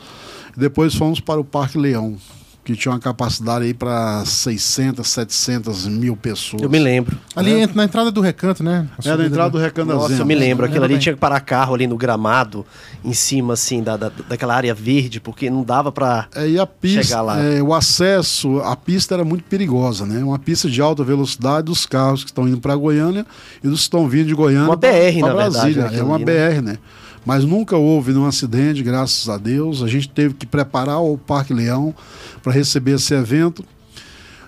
E 0.56 0.58
depois 0.58 0.92
fomos 0.92 1.20
para 1.20 1.38
o 1.38 1.44
Parque 1.44 1.78
Leão, 1.78 2.16
que 2.64 2.74
tinha 2.74 2.90
uma 2.90 2.98
capacidade 2.98 3.64
aí 3.64 3.72
para 3.72 4.24
600, 4.24 5.06
700 5.06 5.86
mil 5.86 6.16
pessoas. 6.16 6.64
Eu 6.64 6.68
me 6.68 6.80
lembro. 6.80 7.16
Ali 7.36 7.62
é. 7.62 7.68
na 7.72 7.84
entrada 7.84 8.10
do 8.10 8.20
recanto, 8.20 8.64
né? 8.64 8.88
A 8.98 9.08
é, 9.08 9.16
na 9.16 9.24
entrada 9.24 9.50
do 9.50 9.58
recanto 9.58 9.92
Nossa, 9.92 10.14
eu 10.14 10.26
me 10.26 10.34
lembro. 10.34 10.66
Aquilo 10.66 10.82
ali 10.84 10.98
tinha 10.98 11.14
que 11.14 11.20
parar 11.20 11.38
carro 11.38 11.76
ali 11.76 11.86
no 11.86 11.96
gramado, 11.96 12.66
em 13.04 13.12
cima, 13.12 13.52
assim, 13.52 13.84
da, 13.84 13.96
da 13.96 14.10
daquela 14.28 14.56
área 14.56 14.74
verde, 14.74 15.20
porque 15.20 15.48
não 15.48 15.62
dava 15.62 15.92
para 15.92 16.26
é, 16.34 16.48
e 16.48 16.58
a 16.58 16.66
pista, 16.66 17.04
chegar 17.04 17.22
lá. 17.22 17.40
É, 17.40 17.62
o 17.62 17.72
acesso, 17.72 18.58
a 18.62 18.74
pista 18.74 19.14
era 19.14 19.24
muito 19.24 19.44
perigosa, 19.44 20.04
né? 20.04 20.24
Uma 20.24 20.40
pista 20.40 20.68
de 20.68 20.80
alta 20.80 21.04
velocidade 21.04 21.66
dos 21.66 21.86
carros 21.86 22.24
que 22.24 22.30
estão 22.30 22.48
indo 22.48 22.60
para 22.60 22.74
Goiânia 22.74 23.24
e 23.62 23.68
dos 23.68 23.78
que 23.78 23.84
estão 23.84 24.08
vindo 24.08 24.26
de 24.26 24.34
Goiânia 24.34 24.66
Uma 24.66 24.76
BR, 24.76 25.20
na 25.20 25.34
Brasília. 25.34 25.82
verdade. 25.82 26.00
É 26.00 26.02
uma 26.02 26.16
ali, 26.16 26.24
BR, 26.24 26.30
né? 26.30 26.72
né? 26.72 26.78
Mas 27.24 27.44
nunca 27.44 27.76
houve 27.76 28.12
nenhum 28.12 28.26
acidente, 28.26 28.82
graças 28.82 29.28
a 29.28 29.36
Deus. 29.36 29.82
A 29.82 29.88
gente 29.88 30.08
teve 30.08 30.34
que 30.34 30.46
preparar 30.46 31.00
o 31.00 31.18
Parque 31.18 31.52
Leão 31.52 31.94
para 32.42 32.52
receber 32.52 32.92
esse 32.92 33.14
evento. 33.14 33.64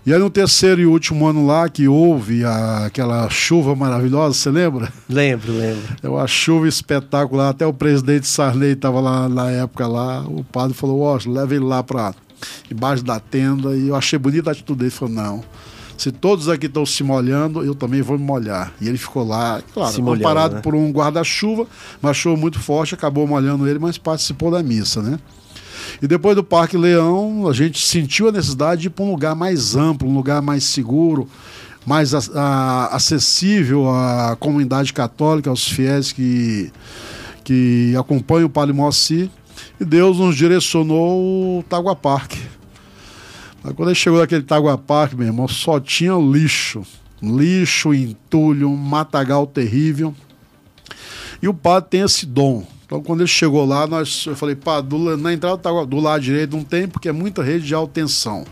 E 0.04 0.12
aí 0.12 0.18
no 0.18 0.28
terceiro 0.28 0.80
e 0.80 0.86
último 0.86 1.26
ano 1.28 1.46
lá 1.46 1.68
que 1.68 1.86
houve 1.86 2.44
a, 2.44 2.86
aquela 2.86 3.30
chuva 3.30 3.76
maravilhosa, 3.76 4.34
você 4.34 4.50
lembra? 4.50 4.92
Lembro, 5.08 5.52
lembro. 5.52 5.96
É 6.02 6.08
uma 6.08 6.26
chuva 6.26 6.66
espetacular, 6.66 7.50
até 7.50 7.64
o 7.64 7.72
presidente 7.72 8.26
Sarney 8.26 8.72
estava 8.72 9.00
lá 9.00 9.28
na 9.28 9.48
época 9.50 9.86
lá, 9.86 10.22
o 10.22 10.42
padre 10.42 10.74
falou, 10.74 11.02
ó, 11.02 11.16
oh, 11.16 11.30
leva 11.30 11.54
ele 11.54 11.64
lá 11.64 11.84
para 11.84 12.14
embaixo 12.68 13.04
da 13.04 13.20
tenda, 13.20 13.76
e 13.76 13.88
eu 13.88 13.94
achei 13.94 14.18
bonita 14.18 14.50
a 14.50 14.52
atitude 14.52 14.80
dele, 14.80 14.88
ele 14.88 14.96
falou, 14.96 15.14
não, 15.14 15.44
se 15.96 16.10
todos 16.10 16.48
aqui 16.48 16.66
estão 16.66 16.84
se 16.84 17.02
molhando, 17.02 17.64
eu 17.64 17.74
também 17.74 18.02
vou 18.02 18.18
me 18.18 18.24
molhar. 18.24 18.72
E 18.80 18.88
ele 18.88 18.98
ficou 18.98 19.26
lá, 19.26 19.62
claro, 19.72 19.92
se 19.92 20.02
molhando, 20.02 20.56
né? 20.56 20.60
por 20.60 20.74
um 20.74 20.90
guarda-chuva, 20.90 21.66
mas 22.00 22.16
chuva 22.16 22.36
muito 22.36 22.58
forte, 22.58 22.94
acabou 22.94 23.26
molhando 23.26 23.68
ele, 23.68 23.78
mas 23.78 23.98
participou 23.98 24.50
da 24.50 24.62
missa, 24.62 25.02
né? 25.02 25.18
E 26.00 26.06
depois 26.06 26.34
do 26.34 26.42
Parque 26.42 26.76
Leão, 26.76 27.46
a 27.48 27.52
gente 27.52 27.84
sentiu 27.84 28.28
a 28.28 28.32
necessidade 28.32 28.82
de 28.82 28.86
ir 28.88 28.90
para 28.90 29.04
um 29.04 29.10
lugar 29.10 29.34
mais 29.34 29.76
amplo, 29.76 30.08
um 30.08 30.14
lugar 30.14 30.40
mais 30.42 30.64
seguro, 30.64 31.28
mais 31.86 32.14
a, 32.14 32.20
a, 32.34 32.96
acessível 32.96 33.88
à 33.88 34.36
comunidade 34.38 34.92
católica, 34.92 35.50
aos 35.50 35.66
fiéis 35.66 36.12
que, 36.12 36.72
que 37.44 37.94
acompanham 37.96 38.46
o 38.46 38.50
Padre 38.50 38.72
Moacir. 38.72 39.28
E 39.80 39.84
Deus 39.84 40.18
nos 40.18 40.36
direcionou 40.36 41.58
o 41.58 41.62
Tagua 41.64 41.94
Parque. 41.94 42.38
Quando 43.62 43.88
ele 43.88 43.94
chegou 43.94 44.18
naquele 44.18 44.42
Tagua 44.42 44.76
Parque, 44.76 45.16
meu 45.16 45.26
irmão, 45.26 45.46
só 45.46 45.78
tinha 45.78 46.14
lixo. 46.14 46.82
Lixo, 47.22 47.94
entulho, 47.94 48.68
um 48.68 48.76
matagal 48.76 49.46
terrível. 49.46 50.14
E 51.40 51.48
o 51.48 51.54
padre 51.54 51.90
tem 51.90 52.00
esse 52.00 52.26
dom 52.26 52.66
então, 52.92 53.02
quando 53.02 53.20
ele 53.20 53.28
chegou 53.28 53.64
lá, 53.64 53.86
nós, 53.86 54.26
eu 54.26 54.36
falei, 54.36 54.54
pá, 54.54 54.82
do, 54.82 55.16
na 55.16 55.32
entrada 55.32 55.56
tá, 55.56 55.70
do 55.82 55.98
lado 55.98 56.20
direito 56.20 56.54
não 56.54 56.62
tem, 56.62 56.86
porque 56.86 57.08
é 57.08 57.12
muita 57.12 57.42
rede 57.42 57.66
de 57.66 57.74
alta 57.74 57.94
tensão. 57.94 58.44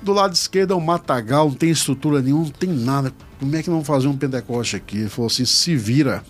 Do 0.00 0.12
lado 0.12 0.32
esquerdo 0.32 0.72
é 0.72 0.76
um 0.76 0.80
matagal, 0.80 1.48
não 1.48 1.56
tem 1.56 1.68
estrutura 1.68 2.22
nenhuma, 2.22 2.44
não 2.44 2.50
tem 2.50 2.70
nada. 2.70 3.12
Como 3.40 3.56
é 3.56 3.60
que 3.60 3.68
vamos 3.68 3.84
fazer 3.84 4.06
um 4.06 4.16
Pentecoste 4.16 4.76
aqui? 4.76 4.98
Ele 4.98 5.08
falou 5.08 5.26
assim: 5.26 5.44
se 5.44 5.74
vira. 5.74 6.22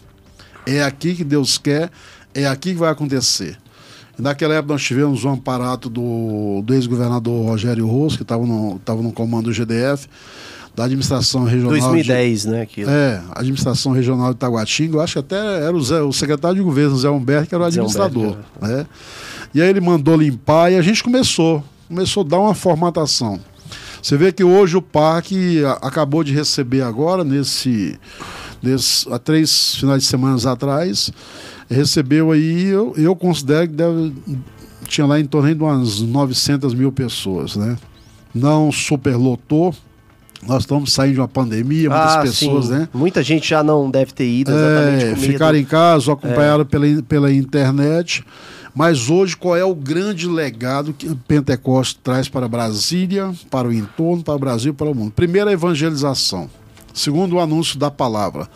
É 0.65 0.83
aqui 0.83 1.15
que 1.15 1.25
Deus 1.25 1.59
quer, 1.59 1.91
é 2.33 2.47
aqui 2.47 2.73
que 2.73 2.79
vai 2.79 2.91
acontecer. 2.91 3.59
Naquela 4.19 4.55
época 4.55 4.75
nós 4.75 4.83
tivemos 4.83 5.25
um 5.25 5.33
aparato 5.33 5.89
do, 5.89 6.63
do 6.63 6.75
ex-governador 6.75 7.47
Rogério 7.47 7.87
Rosso, 7.87 8.17
que 8.17 8.23
estava 8.23 8.45
no, 8.47 8.79
tava 8.85 9.03
no 9.03 9.13
comando 9.13 9.45
do 9.45 9.53
GDF 9.53 10.07
da 10.75 10.85
administração 10.85 11.45
regional. 11.45 11.73
2010, 11.73 12.43
de, 12.43 12.49
né? 12.49 12.63
Aquilo. 12.63 12.91
É, 12.91 13.23
administração 13.33 13.93
regional 13.93 14.33
de 14.33 14.39
Taguatinga. 14.39 14.97
Eu 14.97 15.01
acho 15.01 15.15
que 15.15 15.19
até 15.19 15.65
era 15.65 15.75
o, 15.75 15.83
Zé, 15.83 16.01
o 16.01 16.13
secretário 16.13 16.57
de 16.57 16.63
governo, 16.63 16.97
Zé 16.97 17.11
Humberto, 17.11 17.49
que 17.49 17.55
era 17.55 17.65
o 17.65 17.67
administrador. 17.67 18.23
Humberto, 18.23 18.45
né? 18.61 18.87
E 19.55 19.61
aí 19.61 19.69
ele 19.69 19.81
mandou 19.81 20.17
limpar 20.17 20.73
e 20.73 20.77
a 20.77 20.83
gente 20.83 21.03
começou. 21.03 21.63
Começou 21.89 22.25
a 22.25 22.27
dar 22.27 22.39
uma 22.39 22.55
formatação. 22.55 23.39
Você 24.03 24.17
vê 24.17 24.33
que 24.33 24.43
hoje 24.43 24.77
o 24.77 24.83
parque 24.83 25.63
acabou 25.81 26.25
de 26.25 26.33
receber 26.33 26.83
agora, 26.83 27.23
nesse, 27.23 27.99
nesse 28.63 29.07
há 29.13 29.19
três 29.19 29.77
finais 29.77 30.03
de 30.03 30.09
semana 30.09 30.37
atrás, 30.51 31.13
recebeu 31.73 32.31
aí, 32.31 32.69
eu, 32.69 32.95
eu 32.97 33.17
considero 33.17 33.69
que 33.69 33.75
deve, 33.75 34.13
tinha 34.87 35.07
lá 35.07 35.19
em 35.19 35.25
torno 35.25 35.55
de 35.55 35.63
umas 35.63 36.01
900 36.01 36.75
mil 36.75 36.93
pessoas, 36.93 37.57
né? 37.57 37.77
Não 38.35 38.71
superlotou, 38.73 39.75
nós 40.47 40.65
estamos 40.65 40.93
saindo 40.93 41.15
de 41.15 41.21
uma 41.21 41.29
pandemia, 41.29 41.89
muitas 41.89 42.17
ah, 42.17 42.23
pessoas, 42.23 42.67
sim. 42.67 42.73
né? 42.73 42.89
Muita 42.93 43.23
gente 43.23 43.49
já 43.49 43.63
não 43.63 43.91
deve 43.91 44.13
ter 44.13 44.27
ido 44.27 44.51
exatamente. 44.51 45.05
É, 45.05 45.17
ficaram 45.17 45.59
em 45.59 45.65
casa, 45.65 46.13
acompanharam 46.13 46.63
é. 46.63 46.65
pela, 46.65 47.03
pela 47.03 47.33
internet. 47.33 48.25
Mas 48.75 49.11
hoje, 49.11 49.37
qual 49.37 49.55
é 49.55 49.65
o 49.65 49.75
grande 49.75 50.27
legado 50.27 50.95
que 50.95 51.07
o 51.07 51.15
Pentecoste 51.15 52.01
traz 52.03 52.29
para 52.29 52.49
Brasília, 52.49 53.33
para 53.51 53.69
o 53.69 53.73
entorno, 53.73 54.25
para 54.25 54.35
o 54.35 54.39
Brasil, 54.39 54.73
para 54.73 54.91
o 54.91 54.95
mundo? 54.95 55.13
Primeiro, 55.15 55.51
a 55.51 55.53
evangelização. 55.53 56.49
Segundo, 56.93 57.37
o 57.37 57.41
anúncio 57.41 57.79
da 57.79 57.91
palavra. 57.91 58.49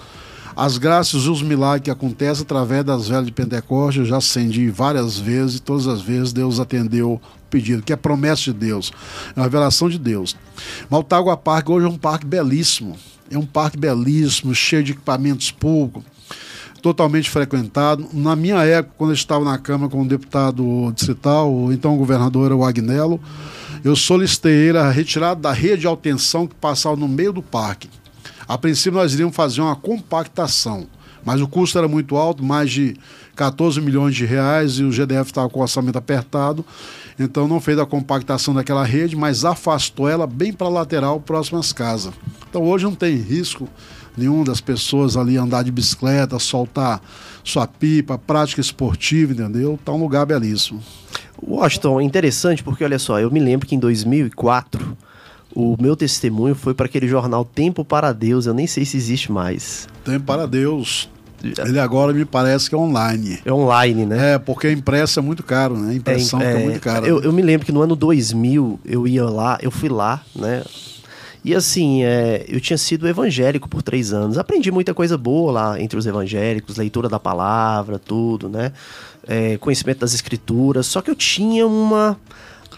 As 0.57 0.79
graças 0.79 1.25
e 1.25 1.29
os 1.29 1.43
milagres 1.43 1.85
que 1.85 1.91
acontecem 1.91 2.43
através 2.43 2.83
das 2.83 3.09
velas 3.09 3.27
de 3.27 3.33
Pentecostes, 3.33 4.01
eu 4.01 4.07
já 4.07 4.17
acendi 4.17 4.71
várias 4.71 5.19
vezes, 5.19 5.57
e 5.57 5.61
todas 5.61 5.87
as 5.87 6.01
vezes 6.01 6.33
Deus 6.33 6.59
atendeu 6.59 7.13
o 7.13 7.21
pedido, 7.51 7.83
que 7.83 7.93
é 7.93 7.97
promessa 7.97 8.45
de 8.45 8.55
Deus, 8.55 8.91
é 9.37 9.39
uma 9.39 9.45
revelação 9.45 9.87
de 9.91 9.99
Deus. 9.99 10.35
Maltagua 10.89 11.37
Parque 11.37 11.71
hoje 11.71 11.85
é 11.85 11.89
um 11.91 11.99
parque 11.99 12.25
belíssimo, 12.25 12.97
é 13.31 13.37
um 13.37 13.45
parque 13.45 13.77
belíssimo, 13.77 14.55
cheio 14.55 14.83
de 14.83 14.93
equipamentos 14.93 15.51
públicos, 15.51 16.05
totalmente 16.81 17.29
frequentado. 17.29 18.09
Na 18.15 18.35
minha 18.35 18.65
época, 18.65 18.95
quando 18.97 19.11
eu 19.11 19.15
estava 19.15 19.45
na 19.45 19.59
Câmara 19.59 19.91
como 19.91 20.09
deputado 20.09 20.91
distrital, 20.95 21.53
o 21.53 21.71
então 21.71 21.99
governador 21.99 22.47
era 22.47 22.57
o 22.57 22.65
Agnello, 22.65 23.21
eu 23.85 23.95
solicitei 23.95 24.55
ele 24.55 24.79
a 24.79 24.91
retirada 24.91 25.39
da 25.39 25.53
rede 25.53 25.83
de 25.83 25.87
alta 25.87 26.05
tensão 26.05 26.47
que 26.47 26.55
passava 26.55 26.97
no 26.97 27.07
meio 27.07 27.35
do 27.35 27.43
parque. 27.43 27.91
A 28.49 28.57
princípio 28.57 28.99
nós 28.99 29.13
iríamos 29.13 29.35
fazer 29.35 29.61
uma 29.61 29.75
compactação, 29.75 30.87
mas 31.25 31.41
o 31.41 31.49
custo 31.49 31.77
era 31.77 31.89
muito 31.89 32.17
alto, 32.17 32.45
mais 32.45 32.71
de 32.71 32.97
14 33.35 33.81
milhões 33.81 34.15
de 34.15 34.25
reais, 34.25 34.79
e 34.79 34.85
o 34.85 34.93
GDF 34.93 35.31
estava 35.31 35.49
com 35.49 35.59
o 35.59 35.63
orçamento 35.63 35.99
apertado, 35.99 36.65
então 37.19 37.49
não 37.49 37.61
fez 37.61 37.79
a 37.79 37.85
compactação 37.85 38.55
daquela 38.55 38.85
rede, 38.85 39.17
mas 39.17 39.45
afastou 39.45 40.09
ela 40.09 40.27
bem 40.27 40.53
para 40.53 40.69
a 40.69 40.71
lateral, 40.71 41.21
próximo 41.21 41.59
às 41.59 41.73
casas. 41.73 42.15
Então 42.49 42.63
hoje 42.63 42.85
não 42.85 42.95
tem 42.95 43.17
risco 43.17 43.69
nenhum 44.17 44.45
das 44.45 44.61
pessoas 44.61 45.17
ali 45.17 45.37
andar 45.37 45.65
de 45.65 45.71
bicicleta, 45.71 46.39
soltar 46.39 47.03
sua 47.45 47.67
pipa, 47.67 48.17
prática 48.17 48.61
esportiva, 48.61 49.33
entendeu? 49.33 49.79
Tá 49.85 49.93
um 49.93 50.01
lugar 50.01 50.25
belíssimo. 50.25 50.83
Washington, 51.43 52.01
interessante 52.01 52.63
porque 52.63 52.83
olha 52.83 52.99
só, 52.99 53.21
eu 53.21 53.31
me 53.31 53.41
lembro 53.41 53.67
que 53.67 53.75
em 53.75 53.79
2004 53.79 54.97
o 55.57 55.75
meu 55.81 55.97
testemunho 55.97 56.55
foi 56.55 56.75
para 56.75 56.85
aquele 56.85 57.09
jornal 57.09 57.43
Tempo 57.43 57.83
para 57.83 58.13
Deus, 58.13 58.45
eu 58.45 58.53
nem 58.53 58.67
sei 58.67 58.85
se 58.85 58.99
existe 58.99 59.33
mais. 59.33 59.89
Tempo 60.05 60.27
para 60.27 60.47
Deus. 60.47 61.09
Ele 61.43 61.81
agora 61.81 62.13
me 62.13 62.27
parece 62.27 62.69
que 62.69 62.75
é 62.75 62.79
online. 62.79 63.39
É 63.43 63.53
online, 63.53 64.05
né? 64.05 64.35
É, 64.35 64.39
porque 64.39 64.67
a 64.67 64.73
impressa 64.73 65.21
é 65.21 65.23
muito 65.23 65.43
caro, 65.43 65.77
né? 65.77 65.93
A 65.93 65.95
impressão 65.95 66.43
é, 66.43 66.53
é 66.53 66.65
muito 66.65 66.81
cara. 66.81 67.07
Eu, 67.07 67.23
eu, 67.23 67.33
me 67.33 67.41
lembro 67.41 67.65
que 67.65 67.73
no 67.73 67.81
ano 67.81 67.97
2000 67.97 68.81
eu 68.85 69.09
ia 69.09 69.25
lá, 69.25 69.59
eu 69.63 69.71
fui 69.71 69.89
lá, 69.89 70.23
né? 70.35 70.63
E 71.43 71.55
assim, 71.55 72.03
é, 72.05 72.45
eu 72.49 72.61
tinha 72.61 72.77
sido 72.77 73.09
evangélico 73.09 73.67
por 73.69 73.81
três 73.81 74.13
anos. 74.13 74.37
Aprendi 74.37 74.71
muita 74.71 74.93
coisa 74.93 75.17
boa 75.17 75.53
lá 75.53 75.81
entre 75.81 75.99
os 75.99 76.05
evangélicos, 76.05 76.77
leitura 76.77 77.09
da 77.09 77.19
palavra, 77.19 77.99
tudo, 77.99 78.49
né? 78.49 78.73
É, 79.27 79.57
conhecimento 79.57 80.01
das 80.01 80.13
escrituras. 80.13 80.87
Só 80.87 81.01
que 81.01 81.11
eu 81.11 81.15
tinha 81.15 81.67
uma 81.67 82.19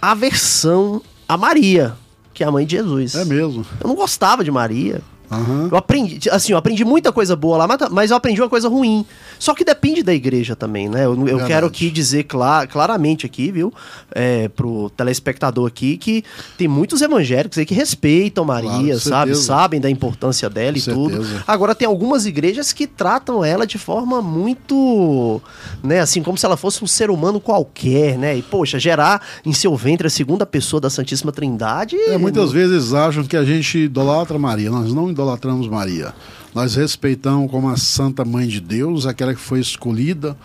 aversão 0.01 1.03
a 1.29 1.37
Maria 1.37 1.97
que 2.39 2.45
é 2.45 2.47
a 2.47 2.53
mãe 2.53 2.65
de 2.65 2.77
Jesus. 2.77 3.17
É 3.17 3.25
mesmo. 3.25 3.67
Eu 3.81 3.89
não 3.89 3.97
gostava 3.97 4.45
de 4.45 4.51
Maria. 4.53 5.01
Uhum. 5.31 5.69
Eu 5.71 5.77
aprendi, 5.77 6.31
assim, 6.31 6.53
eu 6.53 6.59
aprendi 6.59 6.85
muita 6.85 7.13
coisa 7.13 7.37
boa 7.37 7.59
lá, 7.59 7.69
mas 7.91 8.11
eu 8.11 8.17
aprendi 8.17 8.41
uma 8.41 8.49
coisa 8.49 8.69
ruim. 8.69 9.05
Só 9.39 9.55
que 9.55 9.65
depende 9.65 10.03
da 10.03 10.15
igreja 10.15 10.57
também, 10.57 10.89
né? 10.89 11.05
Eu, 11.05 11.29
eu 11.29 11.45
quero 11.47 11.67
aqui 11.67 11.91
dizer 11.91 12.25
clar, 12.25 12.67
claramente 12.67 13.27
aqui, 13.27 13.53
viu? 13.53 13.73
É, 14.13 14.49
pro 14.49 14.91
telespectador 14.91 15.67
aqui, 15.67 15.97
que 15.97 16.25
tem 16.57 16.67
muitos 16.67 17.03
evangélicos 17.03 17.59
aí 17.59 17.67
que 17.67 17.75
respeitam 17.75 18.45
Maria, 18.45 18.71
claro, 18.71 19.01
sabe? 19.01 19.35
Sabem 19.35 19.81
da 19.81 19.91
importância 19.91 20.49
dela 20.49 20.79
e 20.79 20.83
tudo. 20.83 21.25
Agora 21.47 21.75
tem 21.75 21.87
algumas 21.87 22.27
igrejas 22.27 22.73
que 22.73 22.87
tratam 22.87 23.45
ela 23.45 23.67
de 23.67 23.79
forma 23.79 24.23
muito, 24.23 25.41
né? 25.83 26.01
Assim, 26.01 26.23
como 26.23 26.39
se 26.39 26.47
ela 26.47 26.57
fosse 26.57 26.83
um 26.83 26.87
ser 26.87 27.11
humano 27.11 27.41
qualquer, 27.41 28.19
né? 28.19 28.37
E, 28.37 28.43
poxa, 28.43 28.79
gerar 28.79 29.23
em 29.45 29.53
seu 29.53 29.77
ventre 29.77 30.07
a 30.07 30.11
segunda 30.11 30.47
pessoa 30.47 30.81
da 30.81 30.91
Santíssima 30.91 31.33
Trindade... 31.33 31.97
É, 31.97 32.17
muitas 32.19 32.47
não... 32.47 32.53
vezes 32.53 32.95
acham 32.95 33.25
que 33.25 33.37
a 33.37 33.45
gente 33.45 33.79
idolatra 33.79 34.39
Maria. 34.39 34.71
Nós 34.71 34.93
não 34.93 35.11
idolatramos 35.23 35.67
Maria. 35.69 36.15
Nós 36.55 36.77
respeitamos 36.77 37.51
como 37.51 37.69
a 37.69 37.77
Santa 37.77 38.25
Mãe 38.25 38.47
de 38.47 38.61
Deus, 38.61 39.05
aquela 39.05 39.35
que 39.35 39.41
foi 39.41 39.59
escolhida 39.61 40.37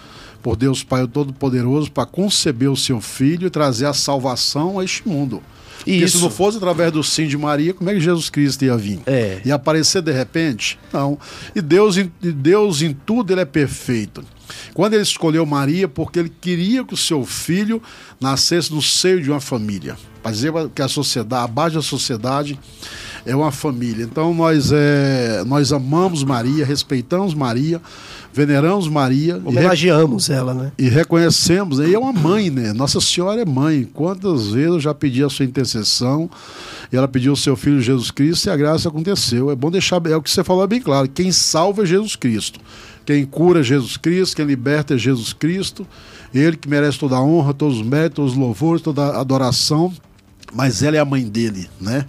por 0.42 0.56
Deus 0.56 0.84
Pai 0.84 1.08
Todo-Poderoso 1.08 1.92
para 1.92 2.06
conceber 2.06 2.70
o 2.70 2.76
seu 2.76 3.00
filho 3.00 3.48
e 3.48 3.50
trazer 3.50 3.86
a 3.86 3.94
salvação 3.94 4.80
a 4.80 4.84
este 4.84 5.08
mundo. 5.08 5.42
Porque 5.78 5.92
Isso. 5.92 6.18
se 6.18 6.24
não 6.24 6.30
fosse 6.30 6.58
através 6.58 6.92
do 6.92 7.04
sim 7.04 7.28
de 7.28 7.38
Maria, 7.38 7.74
como 7.74 7.90
é 7.90 7.94
que 7.94 8.00
Jesus 8.00 8.30
Cristo 8.30 8.64
ia 8.64 8.76
vir? 8.78 9.00
É. 9.06 9.42
Ia 9.46 9.56
aparecer 9.56 10.02
de 10.02 10.12
repente? 10.12 10.80
Não. 10.92 11.18
E 11.54 11.62
Deus, 11.62 11.98
em- 11.98 12.12
e 12.22 12.32
Deus 12.32 12.82
em 12.82 12.94
tudo 12.94 13.32
ele 13.34 13.42
é 13.42 13.46
perfeito. 13.46 14.24
Quando 14.74 14.94
ele 14.94 15.04
escolheu 15.04 15.46
Maria, 15.46 15.88
porque 15.88 16.20
ele 16.20 16.32
queria 16.42 16.84
que 16.86 16.94
o 16.94 16.98
seu 16.98 17.26
filho 17.26 17.82
nascesse 18.20 18.72
no 18.74 18.82
seio 18.82 19.22
de 19.22 19.30
uma 19.30 19.40
família. 19.42 19.98
Para 20.22 20.32
dizer 20.32 20.54
que 20.74 20.82
a 20.82 20.88
sociedade, 20.88 21.44
a 21.44 21.48
base 21.48 21.76
da 21.76 21.82
sociedade 21.82 22.58
é 23.26 23.36
uma 23.36 23.52
família. 23.52 24.04
Então 24.04 24.34
nós, 24.34 24.72
é, 24.72 25.44
nós 25.46 25.72
amamos 25.72 26.24
Maria, 26.24 26.66
respeitamos 26.66 27.34
Maria, 27.34 27.82
veneramos 28.34 28.88
Maria 28.88 29.42
e 29.44 29.48
Homenageamos 29.48 30.30
ela, 30.30 30.54
né? 30.54 30.72
e 30.78 30.90
reconhecemos, 30.90 31.80
né? 31.80 31.90
e 31.90 31.94
é 31.94 32.00
uma 32.00 32.14
mãe, 32.14 32.50
né? 32.50 32.74
Nossa 32.74 33.00
Senhora 33.00 33.42
é 33.42 33.46
mãe. 33.46 33.88
Quantas 33.94 34.48
vezes 34.48 34.70
eu 34.70 34.80
já 34.80 34.94
pedi 34.94 35.24
a 35.24 35.30
sua 35.30 35.46
intercessão 35.46 36.30
e 36.92 36.98
ela 36.98 37.08
pediu 37.08 37.34
o 37.34 37.38
seu 37.38 37.56
filho 37.56 37.82
Jesus 37.82 38.12
Cristo 38.12 38.48
e 38.48 38.50
a 38.50 38.58
graça 38.58 38.90
aconteceu. 38.90 39.50
É 39.50 39.56
bom 39.56 39.72
deixar, 39.72 40.06
é 40.08 40.16
o 40.16 40.22
que 40.22 40.30
você 40.30 40.44
falou 40.44 40.68
bem 40.68 40.82
claro: 40.82 41.08
quem 41.08 41.32
salva 41.32 41.84
é 41.84 41.86
Jesus 41.86 42.16
Cristo. 42.16 42.60
Quem 43.06 43.26
cura 43.26 43.60
é 43.60 43.64
Jesus 43.64 43.98
Cristo, 43.98 44.38
quem 44.38 44.46
liberta 44.46 44.94
é 44.94 44.98
Jesus 44.98 45.34
Cristo. 45.34 45.86
Ele 46.34 46.56
que 46.56 46.70
merece 46.70 46.98
toda 46.98 47.18
a 47.18 47.22
honra, 47.22 47.54
todos 47.54 47.80
os 47.80 47.86
méritos, 47.86 48.16
todos 48.16 48.32
os 48.32 48.38
louvores, 48.38 48.82
toda 48.82 49.04
a 49.04 49.20
adoração. 49.20 49.94
Mas 50.54 50.82
ela 50.82 50.96
é 50.96 51.00
a 51.00 51.06
mãe 51.06 51.28
dele, 51.28 51.70
né? 51.80 52.06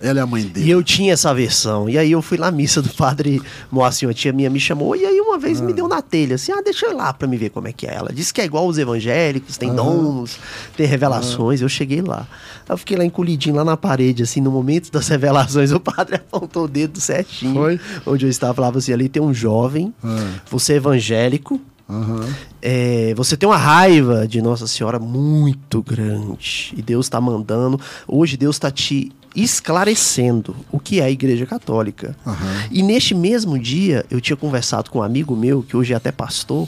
Ela 0.00 0.20
é 0.20 0.22
a 0.22 0.26
mãe 0.26 0.42
dele. 0.42 0.66
E 0.66 0.70
eu 0.70 0.82
tinha 0.82 1.14
essa 1.14 1.32
versão. 1.34 1.88
E 1.88 1.96
aí 1.96 2.12
eu 2.12 2.20
fui 2.20 2.36
na 2.36 2.50
missa 2.50 2.82
do 2.82 2.90
padre 2.90 3.40
Moacir, 3.72 4.06
uma 4.06 4.12
tia 4.14 4.30
minha 4.32 4.50
me 4.50 4.60
chamou, 4.60 4.94
e 4.94 5.04
aí 5.06 5.18
uma 5.20 5.38
vez 5.38 5.58
me 5.60 5.72
deu 5.72 5.88
na 5.88 6.02
telha, 6.02 6.34
assim, 6.34 6.52
ah, 6.52 6.60
deixa 6.62 6.84
eu 6.86 6.92
ir 6.92 6.94
lá 6.94 7.12
pra 7.14 7.26
me 7.26 7.36
ver 7.38 7.48
como 7.50 7.66
é 7.66 7.72
que 7.72 7.86
é. 7.86 7.94
Ela 7.94 8.12
disse 8.12 8.32
que 8.32 8.40
é 8.40 8.44
igual 8.44 8.66
os 8.66 8.76
evangélicos, 8.76 9.56
tem 9.56 9.74
dons, 9.74 10.38
tem 10.76 10.86
revelações. 10.86 11.62
Eu 11.62 11.68
cheguei 11.68 12.02
lá. 12.02 12.26
Aí 12.68 12.74
eu 12.74 12.76
fiquei 12.78 12.96
lá 12.96 13.04
encolhidinho, 13.06 13.56
lá 13.56 13.64
na 13.64 13.76
parede, 13.76 14.22
assim, 14.22 14.40
no 14.42 14.50
momento 14.50 14.90
das 14.92 15.08
revelações, 15.08 15.72
o 15.72 15.80
padre 15.80 16.16
apontou 16.28 16.64
o 16.64 16.68
dedo 16.68 17.00
certinho. 17.00 17.54
Foi? 17.54 17.80
Onde 18.06 18.26
eu 18.26 18.30
estava, 18.30 18.52
falava 18.52 18.76
assim, 18.78 18.92
ali 18.92 19.08
tem 19.08 19.22
um 19.22 19.32
jovem, 19.32 19.94
Ah. 20.04 20.28
você 20.50 20.74
é 20.74 20.76
evangélico, 20.76 21.58
Aham. 21.88 22.28
é, 22.60 23.14
você 23.16 23.36
tem 23.36 23.48
uma 23.48 23.56
raiva 23.56 24.26
de 24.28 24.42
Nossa 24.42 24.66
Senhora 24.66 24.98
muito 24.98 25.80
grande. 25.82 26.74
E 26.76 26.82
Deus 26.82 27.06
está 27.06 27.20
mandando. 27.20 27.80
Hoje 28.06 28.36
Deus 28.36 28.56
está 28.56 28.70
te 28.70 29.10
esclarecendo 29.36 30.56
o 30.72 30.80
que 30.80 31.00
é 31.00 31.04
a 31.04 31.10
Igreja 31.10 31.44
Católica. 31.46 32.16
Aham. 32.26 32.64
E 32.70 32.82
neste 32.82 33.14
mesmo 33.14 33.58
dia, 33.58 34.04
eu 34.10 34.20
tinha 34.20 34.36
conversado 34.36 34.90
com 34.90 35.00
um 35.00 35.02
amigo 35.02 35.36
meu, 35.36 35.62
que 35.62 35.76
hoje 35.76 35.92
é 35.92 35.96
até 35.96 36.10
pastor, 36.10 36.66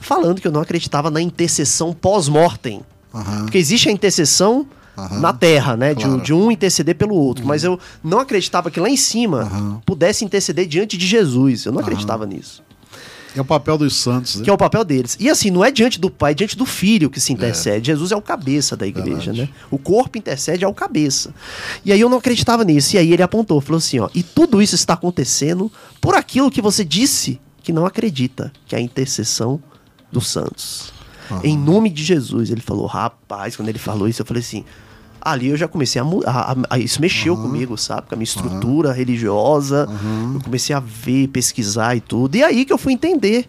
falando 0.00 0.40
que 0.40 0.46
eu 0.46 0.52
não 0.52 0.60
acreditava 0.60 1.10
na 1.10 1.20
intercessão 1.20 1.92
pós-mortem. 1.92 2.82
Aham. 3.14 3.42
Porque 3.44 3.58
existe 3.58 3.88
a 3.88 3.92
intercessão 3.92 4.66
Aham. 4.96 5.20
na 5.20 5.32
terra, 5.32 5.76
né? 5.76 5.94
De, 5.94 6.04
Claro. 6.04 6.20
de 6.22 6.32
um 6.34 6.50
interceder 6.50 6.94
pelo 6.96 7.14
outro. 7.14 7.46
Mas 7.46 7.64
eu 7.64 7.78
não 8.04 8.18
acreditava 8.18 8.70
que 8.70 8.78
lá 8.78 8.88
em 8.90 8.96
cima 8.96 9.42
Aham. 9.42 9.80
pudesse 9.86 10.24
interceder 10.24 10.66
diante 10.66 10.96
de 10.98 11.06
Jesus. 11.06 11.64
Eu 11.64 11.72
não 11.72 11.80
acreditava 11.80 12.26
nisso 12.26 12.62
É 13.34 13.40
o 13.40 13.44
papel 13.44 13.78
dos 13.78 13.94
santos, 13.96 14.36
né? 14.36 14.44
que 14.44 14.50
é 14.50 14.52
o 14.52 14.58
papel 14.58 14.84
deles. 14.84 15.16
E 15.18 15.28
assim, 15.30 15.50
não 15.50 15.64
é 15.64 15.70
diante 15.70 15.98
do 15.98 16.10
pai, 16.10 16.32
é 16.32 16.34
diante 16.34 16.56
do 16.56 16.66
filho 16.66 17.08
que 17.08 17.20
se 17.20 17.32
intercede. 17.32 17.86
Jesus 17.86 18.12
é 18.12 18.16
o 18.16 18.22
cabeça 18.22 18.76
da 18.76 18.86
igreja, 18.86 19.32
Verdade. 19.32 19.40
né? 19.42 19.48
O 19.70 19.78
corpo 19.78 20.18
intercede 20.18 20.64
ao 20.64 20.74
cabeça. 20.74 21.34
E 21.84 21.92
aí 21.92 22.00
eu 22.00 22.08
não 22.08 22.18
acreditava 22.18 22.64
nisso. 22.64 22.96
E 22.96 22.98
aí 22.98 23.12
ele 23.12 23.22
apontou, 23.22 23.60
falou 23.60 23.78
assim, 23.78 23.98
ó, 23.98 24.08
e 24.14 24.22
tudo 24.22 24.60
isso 24.60 24.74
está 24.74 24.94
acontecendo 24.94 25.70
por 26.00 26.14
aquilo 26.14 26.50
que 26.50 26.60
você 26.60 26.84
disse 26.84 27.40
que 27.62 27.72
não 27.72 27.86
acredita, 27.86 28.52
que 28.66 28.74
é 28.74 28.78
a 28.78 28.82
intercessão 28.82 29.62
dos 30.10 30.28
santos. 30.28 30.92
Em 31.42 31.56
nome 31.56 31.88
de 31.88 32.04
Jesus. 32.04 32.50
Ele 32.50 32.60
falou, 32.60 32.86
rapaz, 32.86 33.56
quando 33.56 33.68
ele 33.68 33.78
falou 33.78 34.06
isso, 34.08 34.20
eu 34.20 34.26
falei 34.26 34.42
assim, 34.42 34.64
ali 35.24 35.48
eu 35.48 35.56
já 35.56 35.66
comecei 35.68 36.00
a 36.00 36.04
mudar. 36.04 36.56
Isso 36.78 37.00
mexeu 37.00 37.36
comigo, 37.36 37.76
sabe? 37.78 38.08
Com 38.08 38.14
a 38.14 38.16
minha 38.16 38.24
estrutura 38.24 38.92
religiosa. 38.92 39.88
Eu 40.34 40.40
comecei 40.40 40.74
a 40.74 40.80
ver, 40.80 41.28
pesquisar 41.28 41.96
e 41.96 42.00
tudo. 42.00 42.36
E 42.36 42.42
aí 42.42 42.64
que 42.64 42.72
eu 42.72 42.78
fui 42.78 42.92
entender. 42.92 43.48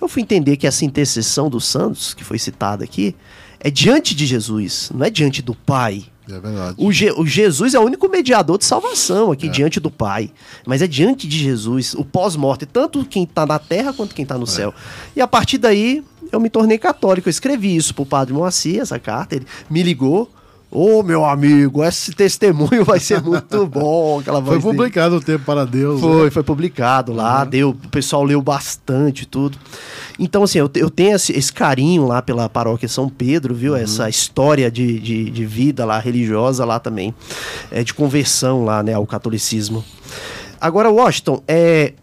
Eu 0.00 0.08
fui 0.08 0.22
entender 0.22 0.56
que 0.56 0.66
essa 0.66 0.84
intercessão 0.84 1.50
dos 1.50 1.64
santos, 1.66 2.14
que 2.14 2.24
foi 2.24 2.38
citada 2.38 2.84
aqui, 2.84 3.14
é 3.60 3.70
diante 3.70 4.14
de 4.14 4.24
Jesus, 4.24 4.90
não 4.94 5.04
é 5.04 5.10
diante 5.10 5.42
do 5.42 5.54
Pai. 5.54 6.04
É 6.30 6.38
verdade. 6.38 6.74
O, 6.78 6.92
Je- 6.92 7.12
o 7.12 7.26
Jesus 7.26 7.74
é 7.74 7.78
o 7.78 7.82
único 7.82 8.08
mediador 8.08 8.58
de 8.58 8.64
salvação 8.64 9.32
aqui 9.32 9.48
diante 9.48 9.80
do 9.80 9.90
Pai. 9.90 10.30
Mas 10.66 10.80
é 10.82 10.86
diante 10.86 11.26
de 11.26 11.38
Jesus, 11.38 11.94
o 11.94 12.04
pós-morte, 12.04 12.66
tanto 12.66 13.04
quem 13.04 13.24
está 13.24 13.44
na 13.46 13.58
terra 13.58 13.92
quanto 13.92 14.14
quem 14.14 14.22
está 14.22 14.36
no 14.38 14.46
céu. 14.46 14.74
E 15.16 15.20
a 15.20 15.26
partir 15.26 15.58
daí, 15.58 16.02
eu 16.30 16.38
me 16.38 16.50
tornei 16.50 16.76
católico. 16.78 17.28
Eu 17.28 17.30
escrevi 17.30 17.74
isso 17.74 17.94
pro 17.94 18.04
padre 18.06 18.32
Moacir, 18.34 18.80
essa 18.80 18.98
carta. 18.98 19.36
Ele 19.36 19.46
me 19.70 19.82
ligou. 19.82 20.30
Ô, 20.70 21.02
meu 21.02 21.24
amigo, 21.24 21.82
esse 21.82 22.12
testemunho 22.12 22.84
vai 22.84 23.00
ser 23.00 23.22
muito 23.22 23.64
bom. 23.68 24.20
Aquela 24.20 24.42
Foi 24.42 24.58
voz 24.58 24.64
dele. 24.64 24.76
publicado 24.76 25.16
o 25.16 25.20
tempo 25.20 25.44
para 25.44 25.64
Deus. 25.64 26.00
Foi, 26.00 26.24
né? 26.24 26.30
foi 26.30 26.42
publicado 26.42 27.12
lá, 27.12 27.42
deu, 27.44 27.70
o 27.70 27.88
pessoal 27.88 28.22
leu 28.22 28.42
bastante 28.42 29.26
tudo. 29.26 29.56
Então, 30.18 30.42
assim, 30.42 30.58
eu, 30.58 30.70
eu 30.74 30.90
tenho 30.90 31.16
esse, 31.16 31.32
esse 31.32 31.52
carinho 31.52 32.06
lá 32.06 32.20
pela 32.20 32.48
paróquia 32.48 32.88
São 32.88 33.08
Pedro, 33.08 33.54
viu? 33.54 33.74
Essa 33.74 34.08
história 34.10 34.70
de, 34.70 34.98
de, 34.98 35.30
de 35.30 35.46
vida 35.46 35.86
lá, 35.86 35.98
religiosa 35.98 36.64
lá 36.66 36.78
também. 36.78 37.14
É, 37.70 37.82
de 37.82 37.94
conversão 37.94 38.64
lá, 38.64 38.82
né, 38.82 38.92
ao 38.92 39.06
catolicismo. 39.06 39.82
Agora, 40.60 40.90
Washington, 40.90 41.42
é. 41.48 41.94